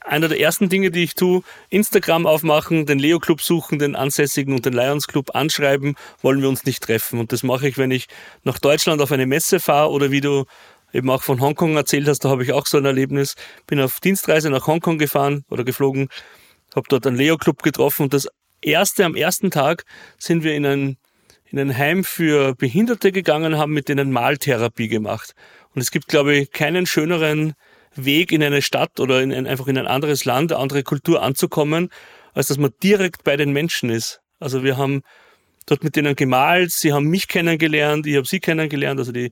einer 0.00 0.28
der 0.28 0.40
ersten 0.40 0.68
Dinge, 0.68 0.90
die 0.90 1.04
ich 1.04 1.14
tue, 1.14 1.42
Instagram 1.68 2.26
aufmachen, 2.26 2.86
den 2.86 2.98
Leo 2.98 3.18
Club 3.18 3.42
suchen, 3.42 3.78
den 3.78 3.94
Ansässigen 3.94 4.54
und 4.54 4.64
den 4.64 4.72
Lions 4.72 5.06
Club 5.06 5.34
anschreiben, 5.34 5.96
wollen 6.22 6.40
wir 6.40 6.48
uns 6.48 6.64
nicht 6.64 6.82
treffen. 6.82 7.20
Und 7.20 7.32
das 7.32 7.42
mache 7.42 7.68
ich, 7.68 7.76
wenn 7.76 7.90
ich 7.90 8.06
nach 8.42 8.58
Deutschland 8.58 9.02
auf 9.02 9.12
eine 9.12 9.26
Messe 9.26 9.60
fahre 9.60 9.90
oder 9.90 10.10
wie 10.10 10.22
du 10.22 10.44
eben 10.92 11.10
auch 11.10 11.22
von 11.22 11.40
Hongkong 11.40 11.76
erzählt 11.76 12.08
hast, 12.08 12.20
da 12.20 12.30
habe 12.30 12.42
ich 12.42 12.52
auch 12.52 12.66
so 12.66 12.78
ein 12.78 12.84
Erlebnis. 12.84 13.34
Bin 13.66 13.80
auf 13.80 14.00
Dienstreise 14.00 14.48
nach 14.48 14.66
Hongkong 14.66 14.96
gefahren 14.96 15.44
oder 15.50 15.64
geflogen, 15.64 16.08
habe 16.74 16.86
dort 16.88 17.06
einen 17.06 17.16
Leo 17.16 17.36
Club 17.36 17.62
getroffen 17.62 18.04
und 18.04 18.14
das 18.14 18.28
erste, 18.62 19.04
am 19.04 19.14
ersten 19.14 19.50
Tag 19.50 19.84
sind 20.18 20.42
wir 20.42 20.54
in 20.54 20.64
ein 20.64 20.96
in 21.54 21.70
ein 21.70 21.78
Heim 21.78 22.02
für 22.02 22.56
Behinderte 22.56 23.12
gegangen, 23.12 23.56
haben 23.56 23.72
mit 23.72 23.88
denen 23.88 24.10
Maltherapie 24.10 24.88
gemacht. 24.88 25.34
Und 25.72 25.80
es 25.80 25.92
gibt, 25.92 26.08
glaube 26.08 26.34
ich, 26.34 26.50
keinen 26.50 26.84
schöneren 26.84 27.54
Weg 27.94 28.32
in 28.32 28.42
eine 28.42 28.60
Stadt 28.60 28.98
oder 28.98 29.22
in 29.22 29.32
ein, 29.32 29.46
einfach 29.46 29.68
in 29.68 29.78
ein 29.78 29.86
anderes 29.86 30.24
Land, 30.24 30.50
eine 30.50 30.60
andere 30.60 30.82
Kultur 30.82 31.22
anzukommen, 31.22 31.90
als 32.32 32.48
dass 32.48 32.58
man 32.58 32.72
direkt 32.82 33.22
bei 33.22 33.36
den 33.36 33.52
Menschen 33.52 33.88
ist. 33.88 34.20
Also 34.40 34.64
wir 34.64 34.76
haben 34.76 35.02
dort 35.66 35.84
mit 35.84 35.94
denen 35.94 36.16
gemalt, 36.16 36.72
sie 36.72 36.92
haben 36.92 37.06
mich 37.06 37.28
kennengelernt, 37.28 38.04
ich 38.08 38.16
habe 38.16 38.26
sie 38.26 38.40
kennengelernt, 38.40 38.98
also 38.98 39.12
die 39.12 39.30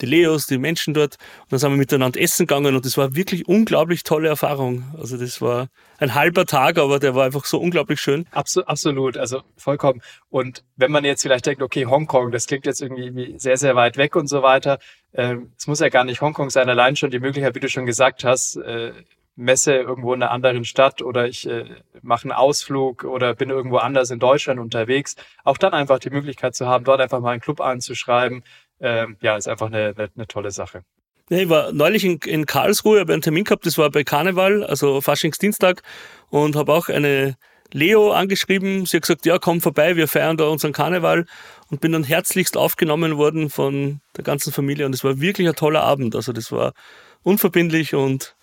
die 0.00 0.06
Leos, 0.06 0.46
die 0.46 0.58
Menschen 0.58 0.94
dort. 0.94 1.16
Und 1.42 1.52
dann 1.52 1.58
sind 1.58 1.70
wir 1.70 1.76
miteinander 1.76 2.20
essen 2.20 2.46
gegangen 2.46 2.74
und 2.74 2.84
das 2.84 2.96
war 2.96 3.14
wirklich 3.14 3.48
unglaublich 3.48 4.02
tolle 4.02 4.28
Erfahrung. 4.28 4.84
Also 4.98 5.16
das 5.16 5.40
war 5.40 5.68
ein 5.98 6.14
halber 6.14 6.46
Tag, 6.46 6.78
aber 6.78 6.98
der 6.98 7.14
war 7.14 7.24
einfach 7.24 7.44
so 7.44 7.58
unglaublich 7.58 8.00
schön. 8.00 8.26
Absolut, 8.30 8.68
absolut, 8.68 9.16
also 9.16 9.42
vollkommen. 9.56 10.00
Und 10.30 10.64
wenn 10.76 10.90
man 10.90 11.04
jetzt 11.04 11.22
vielleicht 11.22 11.46
denkt, 11.46 11.62
okay, 11.62 11.86
Hongkong, 11.86 12.30
das 12.30 12.46
klingt 12.46 12.66
jetzt 12.66 12.80
irgendwie 12.80 13.34
sehr, 13.38 13.56
sehr 13.56 13.74
weit 13.76 13.96
weg 13.96 14.16
und 14.16 14.28
so 14.28 14.42
weiter. 14.42 14.78
Ähm, 15.14 15.52
es 15.56 15.66
muss 15.66 15.80
ja 15.80 15.88
gar 15.88 16.04
nicht 16.04 16.20
Hongkong 16.20 16.50
sein, 16.50 16.68
allein 16.68 16.96
schon 16.96 17.10
die 17.10 17.20
Möglichkeit, 17.20 17.54
wie 17.54 17.60
du 17.60 17.68
schon 17.68 17.86
gesagt 17.86 18.24
hast, 18.24 18.56
äh, 18.56 18.92
Messe 19.38 19.74
irgendwo 19.74 20.14
in 20.14 20.22
einer 20.22 20.32
anderen 20.32 20.64
Stadt 20.64 21.00
oder 21.00 21.28
ich 21.28 21.48
äh, 21.48 21.64
mache 22.02 22.24
einen 22.24 22.32
Ausflug 22.32 23.04
oder 23.04 23.34
bin 23.34 23.50
irgendwo 23.50 23.76
anders 23.76 24.10
in 24.10 24.18
Deutschland 24.18 24.58
unterwegs, 24.58 25.14
auch 25.44 25.56
dann 25.56 25.74
einfach 25.74 26.00
die 26.00 26.10
Möglichkeit 26.10 26.56
zu 26.56 26.66
haben, 26.66 26.84
dort 26.84 27.00
einfach 27.00 27.20
mal 27.20 27.30
einen 27.30 27.40
Club 27.40 27.60
anzuschreiben, 27.60 28.42
ähm, 28.80 29.16
ja, 29.20 29.36
ist 29.36 29.48
einfach 29.48 29.66
eine, 29.66 29.94
eine, 29.96 30.10
eine 30.14 30.26
tolle 30.26 30.50
Sache. 30.50 30.82
Ja, 31.30 31.38
ich 31.38 31.48
war 31.48 31.72
neulich 31.72 32.04
in, 32.04 32.18
in 32.24 32.46
Karlsruhe, 32.46 33.00
habe 33.00 33.12
einen 33.12 33.22
Termin 33.22 33.44
gehabt, 33.44 33.66
das 33.66 33.76
war 33.76 33.90
bei 33.90 34.02
Karneval, 34.02 34.64
also 34.64 35.00
Faschingsdienstag 35.00 35.82
und 36.30 36.56
habe 36.56 36.72
auch 36.72 36.88
eine 36.88 37.36
Leo 37.72 38.12
angeschrieben. 38.12 38.86
Sie 38.86 38.96
hat 38.96 39.02
gesagt, 39.02 39.26
ja, 39.26 39.38
komm 39.38 39.60
vorbei, 39.60 39.96
wir 39.96 40.08
feiern 40.08 40.38
da 40.38 40.48
unseren 40.48 40.72
Karneval 40.72 41.26
und 41.70 41.80
bin 41.80 41.92
dann 41.92 42.04
herzlichst 42.04 42.56
aufgenommen 42.56 43.18
worden 43.18 43.50
von 43.50 44.00
der 44.16 44.24
ganzen 44.24 44.52
Familie 44.52 44.86
und 44.86 44.94
es 44.94 45.04
war 45.04 45.20
wirklich 45.20 45.46
ein 45.46 45.54
toller 45.54 45.82
Abend. 45.82 46.16
Also 46.16 46.32
das 46.32 46.50
war 46.50 46.72
unverbindlich 47.22 47.94
und 47.94 48.36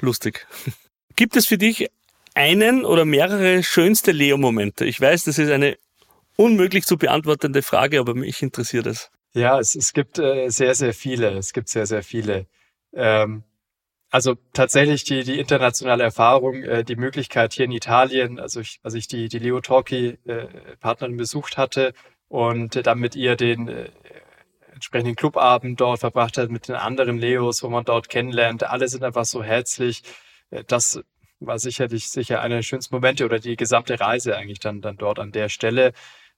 lustig. 0.00 0.46
Gibt 1.16 1.36
es 1.36 1.46
für 1.46 1.58
dich 1.58 1.90
einen 2.34 2.86
oder 2.86 3.04
mehrere 3.04 3.62
schönste 3.62 4.12
Leo-Momente? 4.12 4.86
Ich 4.86 4.98
weiß, 4.98 5.24
das 5.24 5.38
ist 5.38 5.50
eine 5.50 5.76
unmöglich 6.36 6.86
zu 6.86 6.96
beantwortende 6.96 7.60
Frage, 7.60 8.00
aber 8.00 8.14
mich 8.14 8.40
interessiert 8.42 8.86
es. 8.86 9.10
Ja, 9.34 9.58
es, 9.58 9.74
es 9.74 9.92
gibt 9.92 10.18
äh, 10.18 10.48
sehr, 10.50 10.74
sehr 10.74 10.92
viele. 10.94 11.30
Es 11.38 11.52
gibt 11.52 11.68
sehr, 11.68 11.86
sehr 11.86 12.02
viele. 12.02 12.46
Ähm, 12.94 13.44
also 14.10 14.36
tatsächlich 14.52 15.04
die, 15.04 15.24
die 15.24 15.40
internationale 15.40 16.04
Erfahrung, 16.04 16.62
äh, 16.64 16.84
die 16.84 16.96
Möglichkeit 16.96 17.54
hier 17.54 17.64
in 17.66 17.72
Italien, 17.72 18.38
also 18.40 18.60
ich, 18.60 18.80
als 18.82 18.94
ich 18.94 19.08
die, 19.08 19.28
die 19.28 19.38
Leo 19.38 19.60
Talkie 19.60 20.18
äh, 20.26 20.48
Partnerin 20.80 21.16
besucht 21.16 21.56
hatte 21.56 21.94
und 22.28 22.76
äh, 22.76 22.82
dann 22.82 22.98
mit 22.98 23.16
ihr 23.16 23.36
den 23.36 23.68
äh, 23.68 23.90
entsprechenden 24.74 25.16
Clubabend 25.16 25.80
dort 25.80 26.00
verbracht 26.00 26.36
hat 26.38 26.50
mit 26.50 26.68
den 26.68 26.76
anderen 26.76 27.18
Leos, 27.18 27.62
wo 27.62 27.70
man 27.70 27.84
dort 27.84 28.08
kennenlernt. 28.10 28.64
Alle 28.64 28.88
sind 28.88 29.04
einfach 29.04 29.24
so 29.24 29.42
herzlich. 29.42 30.02
Äh, 30.50 30.64
das 30.66 31.02
war 31.40 31.58
sicherlich 31.58 32.10
sicher 32.10 32.42
einer 32.42 32.56
der 32.56 32.62
schönsten 32.62 32.94
Momente 32.94 33.24
oder 33.24 33.38
die 33.38 33.56
gesamte 33.56 33.98
Reise 33.98 34.36
eigentlich 34.36 34.60
dann, 34.60 34.82
dann 34.82 34.96
dort 34.98 35.18
an 35.18 35.32
der 35.32 35.48
Stelle. 35.48 35.92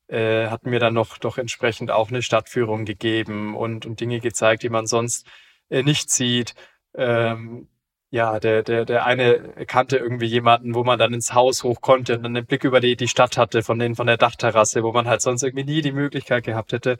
Äh, 0.09 0.49
hat 0.49 0.67
mir 0.67 0.81
dann 0.81 0.95
noch 0.95 1.19
doch 1.19 1.39
entsprechend 1.39 1.91
auch 1.91 2.11
eine 2.11 2.23
Stadtführung 2.23 2.85
gegeben 2.85 3.57
und, 3.57 3.87
und 3.87 4.01
Dinge 4.01 4.21
gezeigt, 4.21 4.63
die 4.63 4.69
man 4.69 4.87
sonst 4.87 5.27
äh, 5.71 5.83
nicht 5.83 6.11
sieht. 6.11 6.55
Ähm, 6.95 7.69
ja, 8.11 8.39
der, 8.39 8.63
der, 8.63 8.85
der 8.85 9.07
eine 9.07 9.41
kannte 9.67 9.97
irgendwie 9.97 10.27
jemanden, 10.27 10.75
wo 10.75 10.85
man 10.85 10.99
dann 10.99 11.15
ins 11.15 11.35
Haus 11.35 11.65
hoch 11.65 11.81
konnte 11.81 12.17
und 12.17 12.23
dann 12.23 12.37
einen 12.37 12.47
Blick 12.47 12.65
über 12.65 12.81
die, 12.81 12.97
die 12.97 13.09
Stadt 13.09 13.37
hatte 13.39 13.63
von 13.63 13.79
den, 13.79 13.97
von 13.97 14.07
der 14.07 14.17
Dachterrasse, 14.19 14.85
wo 14.85 14.93
man 14.93 15.09
halt 15.09 15.21
sonst 15.23 15.43
irgendwie 15.43 15.65
nie 15.65 15.83
die 15.83 15.93
Möglichkeit 15.93 16.45
gehabt 16.45 16.73
hätte. 16.73 16.99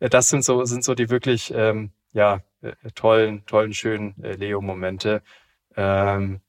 Äh, 0.00 0.08
das 0.10 0.28
sind 0.28 0.44
so, 0.44 0.64
sind 0.64 0.84
so 0.84 0.94
die 0.94 1.10
wirklich, 1.10 1.52
ähm, 1.54 1.92
ja, 2.12 2.42
äh, 2.62 2.72
tollen, 2.94 3.44
tollen, 3.46 3.74
schönen 3.74 4.22
äh, 4.24 4.34
Leo-Momente. 4.34 5.22
Ähm. 5.76 6.40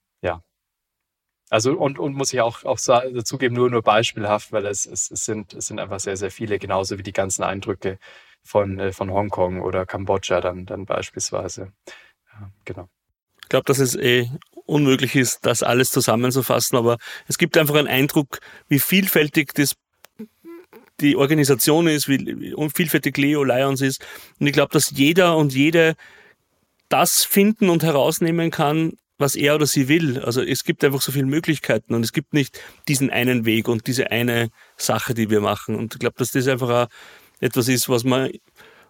Also, 1.50 1.74
und, 1.78 1.98
und 1.98 2.14
muss 2.14 2.34
ich 2.34 2.42
auch, 2.42 2.66
auch 2.66 2.80
dazugeben, 2.80 3.56
nur, 3.56 3.70
nur 3.70 3.82
beispielhaft, 3.82 4.52
weil 4.52 4.66
es, 4.66 4.86
es, 4.86 5.10
es 5.10 5.24
sind, 5.24 5.54
es 5.54 5.68
sind 5.68 5.80
einfach 5.80 6.00
sehr, 6.00 6.18
sehr 6.18 6.32
viele, 6.32 6.60
genauso 6.60 6.98
wie 6.98 7.04
die 7.04 7.14
ganzen 7.14 7.44
Eindrücke 7.44 8.00
von, 8.44 8.80
äh, 8.80 8.92
von 8.92 9.12
Hongkong 9.12 9.62
oder 9.62 9.86
Kambodscha 9.86 10.42
dann, 10.42 10.66
dann 10.66 10.86
beispielsweise. 10.86 11.72
Ja, 12.34 12.52
genau. 12.66 12.90
Ich 13.42 13.50
glaube, 13.50 13.66
dass 13.66 13.80
es 13.80 13.96
eh 13.96 14.30
unmöglich 14.66 15.16
ist, 15.16 15.46
das 15.46 15.64
alles 15.64 15.90
zusammenzufassen, 15.90 16.78
aber 16.78 16.98
es 17.28 17.38
gibt 17.38 17.58
einfach 17.58 17.76
einen 17.76 17.88
Eindruck, 17.88 18.42
wie 18.68 18.80
vielfältig 18.80 19.54
das 19.54 19.76
die 21.00 21.16
Organisation 21.16 21.88
ist, 21.88 22.10
wie 22.10 22.56
vielfältig 22.74 23.18
Leo 23.18 23.44
Lions 23.44 23.82
ist. 23.82 24.04
Und 24.40 24.48
ich 24.48 24.54
glaube, 24.54 24.74
dass 24.74 24.90
jeder 24.90 25.38
und 25.38 25.54
jede 25.54 25.96
das 26.90 27.24
finden 27.24 27.70
und 27.70 27.84
herausnehmen 27.84 28.50
kann, 28.50 28.98
was 29.18 29.36
er 29.36 29.56
oder 29.56 29.66
sie 29.66 29.88
will. 29.88 30.20
Also 30.20 30.42
es 30.42 30.64
gibt 30.64 30.84
einfach 30.84 31.02
so 31.02 31.12
viele 31.12 31.26
Möglichkeiten 31.26 31.94
und 31.94 32.04
es 32.04 32.14
gibt 32.14 32.34
nicht 32.34 32.62
diesen 32.88 33.10
einen 33.10 33.46
Weg 33.46 33.68
und 33.68 33.88
diese 33.88 34.12
eine 34.12 34.50
Sache, 34.76 35.14
die 35.14 35.30
wir 35.30 35.42
machen. 35.42 35.76
Und 35.76 35.96
ich 35.96 36.00
glaube, 36.00 36.16
dass 36.18 36.32
das 36.32 36.48
einfach 36.48 36.70
auch 36.70 36.88
etwas 37.40 37.68
ist, 37.68 37.90
was 37.90 38.04
man, 38.04 38.32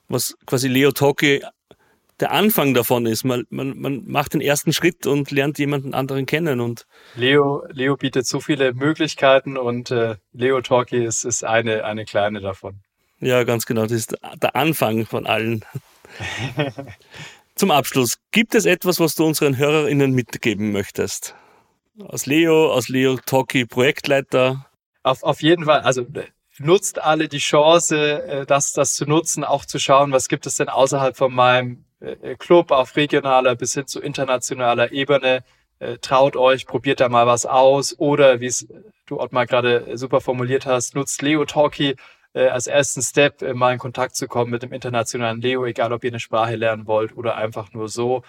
was 0.07 0.35
quasi 0.45 0.67
Leo 0.67 0.91
Talkie 0.91 1.43
der 2.19 2.31
Anfang 2.31 2.73
davon 2.73 3.05
ist. 3.05 3.23
Man, 3.23 3.45
man, 3.49 3.77
man 3.77 4.03
macht 4.05 4.33
den 4.33 4.41
ersten 4.41 4.73
Schritt 4.73 5.05
und 5.05 5.31
lernt 5.31 5.59
jemanden 5.59 5.93
anderen 5.93 6.25
kennen. 6.25 6.59
Und 6.59 6.87
Leo, 7.15 7.63
Leo 7.69 7.95
bietet 7.95 8.25
so 8.25 8.39
viele 8.39 8.73
Möglichkeiten 8.73 9.57
und 9.57 9.91
äh, 9.91 10.15
Leo 10.33 10.61
Talkie 10.61 11.03
ist, 11.03 11.25
ist 11.25 11.43
eine, 11.43 11.83
eine 11.85 12.05
kleine 12.05 12.41
davon. 12.41 12.79
Ja, 13.19 13.43
ganz 13.43 13.65
genau. 13.65 13.83
Das 13.83 13.91
ist 13.93 14.15
der 14.41 14.55
Anfang 14.55 15.05
von 15.05 15.25
allen. 15.25 15.63
Zum 17.57 17.71
Abschluss, 17.71 18.19
gibt 18.31 18.53
es 18.53 18.67
etwas, 18.67 18.99
was 18.99 19.15
du 19.15 19.25
unseren 19.25 19.57
HörerInnen 19.57 20.11
mitgeben 20.11 20.71
möchtest? 20.71 21.33
Aus 21.99 22.27
Leo, 22.27 22.71
aus 22.71 22.87
Leo 22.87 23.17
Talkie 23.25 23.65
Projektleiter? 23.65 24.67
Auf, 25.01 25.23
auf 25.23 25.41
jeden 25.41 25.65
Fall. 25.65 25.79
Also 25.79 26.05
nutzt 26.59 27.01
alle 27.01 27.27
die 27.27 27.39
Chance, 27.39 28.23
äh, 28.23 28.45
das, 28.45 28.73
das 28.73 28.93
zu 28.93 29.07
nutzen, 29.07 29.43
auch 29.43 29.65
zu 29.65 29.79
schauen, 29.79 30.11
was 30.11 30.27
gibt 30.27 30.45
es 30.45 30.57
denn 30.57 30.69
außerhalb 30.69 31.17
von 31.17 31.33
meinem 31.33 31.85
äh, 31.99 32.35
Club 32.35 32.69
auf 32.69 32.95
regionaler 32.95 33.55
bis 33.55 33.73
hin 33.73 33.87
zu 33.87 34.01
internationaler 34.01 34.91
Ebene. 34.91 35.43
Äh, 35.79 35.97
traut 35.97 36.35
euch, 36.35 36.67
probiert 36.67 36.99
da 36.99 37.09
mal 37.09 37.25
was 37.25 37.47
aus 37.47 37.97
oder 37.97 38.39
wie 38.39 38.47
es 38.47 38.67
du 39.07 39.19
Ottmar 39.19 39.47
gerade 39.47 39.97
super 39.97 40.21
formuliert 40.21 40.67
hast, 40.67 40.93
nutzt 40.93 41.23
Leo 41.23 41.43
Talkie 41.45 41.95
äh, 42.33 42.47
als 42.47 42.67
ersten 42.67 43.01
Step, 43.01 43.41
mal 43.55 43.73
in 43.73 43.79
Kontakt 43.79 44.15
zu 44.15 44.27
kommen 44.27 44.51
mit 44.51 44.63
dem 44.63 44.73
internationalen 44.73 45.41
Leo, 45.41 45.65
egal 45.65 45.93
ob 45.93 46.03
ihr 46.03 46.11
eine 46.11 46.19
Sprache 46.19 46.55
lernen 46.55 46.87
wollt 46.87 47.15
oder 47.15 47.35
einfach 47.35 47.73
nur 47.73 47.89
so. 47.89 48.23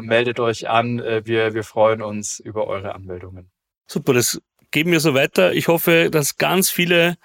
meldet 0.00 0.40
euch 0.40 0.68
an, 0.68 0.98
wir, 0.98 1.54
wir 1.54 1.62
freuen 1.62 2.02
uns 2.02 2.40
über 2.40 2.66
eure 2.66 2.96
Anmeldungen. 2.96 3.48
Super, 3.86 4.12
das 4.12 4.40
geben 4.70 4.92
wir 4.92 5.00
so 5.00 5.14
weiter. 5.14 5.52
Ich 5.52 5.68
hoffe, 5.68 6.10
dass 6.10 6.36
ganz 6.36 6.70
viele 6.70 7.16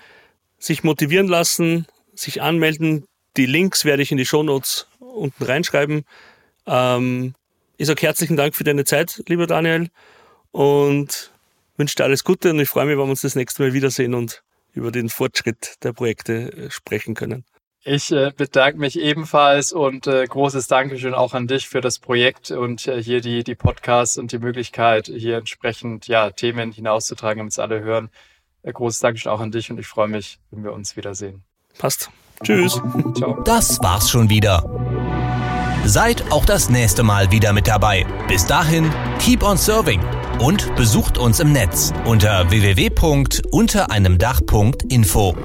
sich 0.59 0.83
motivieren 0.83 1.27
lassen, 1.27 1.87
sich 2.13 2.41
anmelden. 2.41 3.05
Die 3.37 3.45
Links 3.45 3.85
werde 3.85 4.03
ich 4.03 4.11
in 4.11 4.17
die 4.17 4.25
Show 4.25 4.43
Notes 4.43 4.87
unten 4.99 5.43
reinschreiben. 5.43 6.05
Ähm, 6.65 7.35
ich 7.77 7.87
sage 7.87 8.01
herzlichen 8.01 8.37
Dank 8.37 8.55
für 8.55 8.63
deine 8.63 8.85
Zeit, 8.85 9.23
lieber 9.27 9.47
Daniel, 9.47 9.89
und 10.51 11.33
wünsche 11.77 11.95
dir 11.95 12.03
alles 12.03 12.23
Gute 12.23 12.51
und 12.51 12.59
ich 12.59 12.69
freue 12.69 12.85
mich, 12.85 12.93
wenn 12.93 13.05
wir 13.05 13.09
uns 13.09 13.21
das 13.21 13.35
nächste 13.35 13.63
Mal 13.63 13.73
wiedersehen 13.73 14.13
und 14.13 14.43
über 14.73 14.91
den 14.91 15.09
Fortschritt 15.09 15.75
der 15.83 15.93
Projekte 15.93 16.51
äh, 16.51 16.71
sprechen 16.71 17.13
können. 17.13 17.45
Ich 17.85 18.11
äh, 18.11 18.31
bedanke 18.35 18.79
mich 18.79 18.97
ebenfalls 18.97 19.73
und 19.73 20.07
äh, 20.07 20.25
großes 20.25 20.67
Dankeschön 20.67 21.13
auch 21.13 21.33
an 21.33 21.47
dich 21.47 21.67
für 21.67 21.81
das 21.81 21.99
Projekt 21.99 22.51
und 22.51 22.87
äh, 22.87 23.03
hier 23.03 23.19
die, 23.19 23.43
die 23.43 23.55
Podcasts 23.55 24.17
und 24.17 24.31
die 24.31 24.39
Möglichkeit, 24.39 25.07
hier 25.07 25.37
entsprechend 25.37 26.07
ja, 26.07 26.29
Themen 26.29 26.71
hinauszutragen, 26.71 27.39
damit 27.39 27.51
es 27.51 27.59
alle 27.59 27.81
hören. 27.81 28.09
Äh, 28.61 28.71
großes 28.71 29.01
Dankeschön 29.01 29.31
auch 29.31 29.41
an 29.41 29.51
dich 29.51 29.69
und 29.69 29.79
ich 29.79 29.87
freue 29.87 30.07
mich, 30.07 30.39
wenn 30.51 30.63
wir 30.63 30.71
uns 30.71 30.95
wiedersehen. 30.95 31.43
Passt. 31.77 32.09
Tschüss. 32.41 32.81
Ciao. 33.15 33.41
Das 33.43 33.81
war's 33.83 34.09
schon 34.09 34.29
wieder. 34.29 34.63
Seid 35.85 36.31
auch 36.31 36.45
das 36.45 36.69
nächste 36.69 37.03
Mal 37.03 37.31
wieder 37.31 37.51
mit 37.51 37.67
dabei. 37.67 38.05
Bis 38.29 38.45
dahin, 38.45 38.89
keep 39.19 39.43
on 39.43 39.57
serving 39.57 39.99
und 40.43 40.75
besucht 40.75 41.17
uns 41.17 41.39
im 41.39 41.53
Netz 41.53 41.93
unter 42.05 42.51
www.untereinemdach.info. 42.51 45.35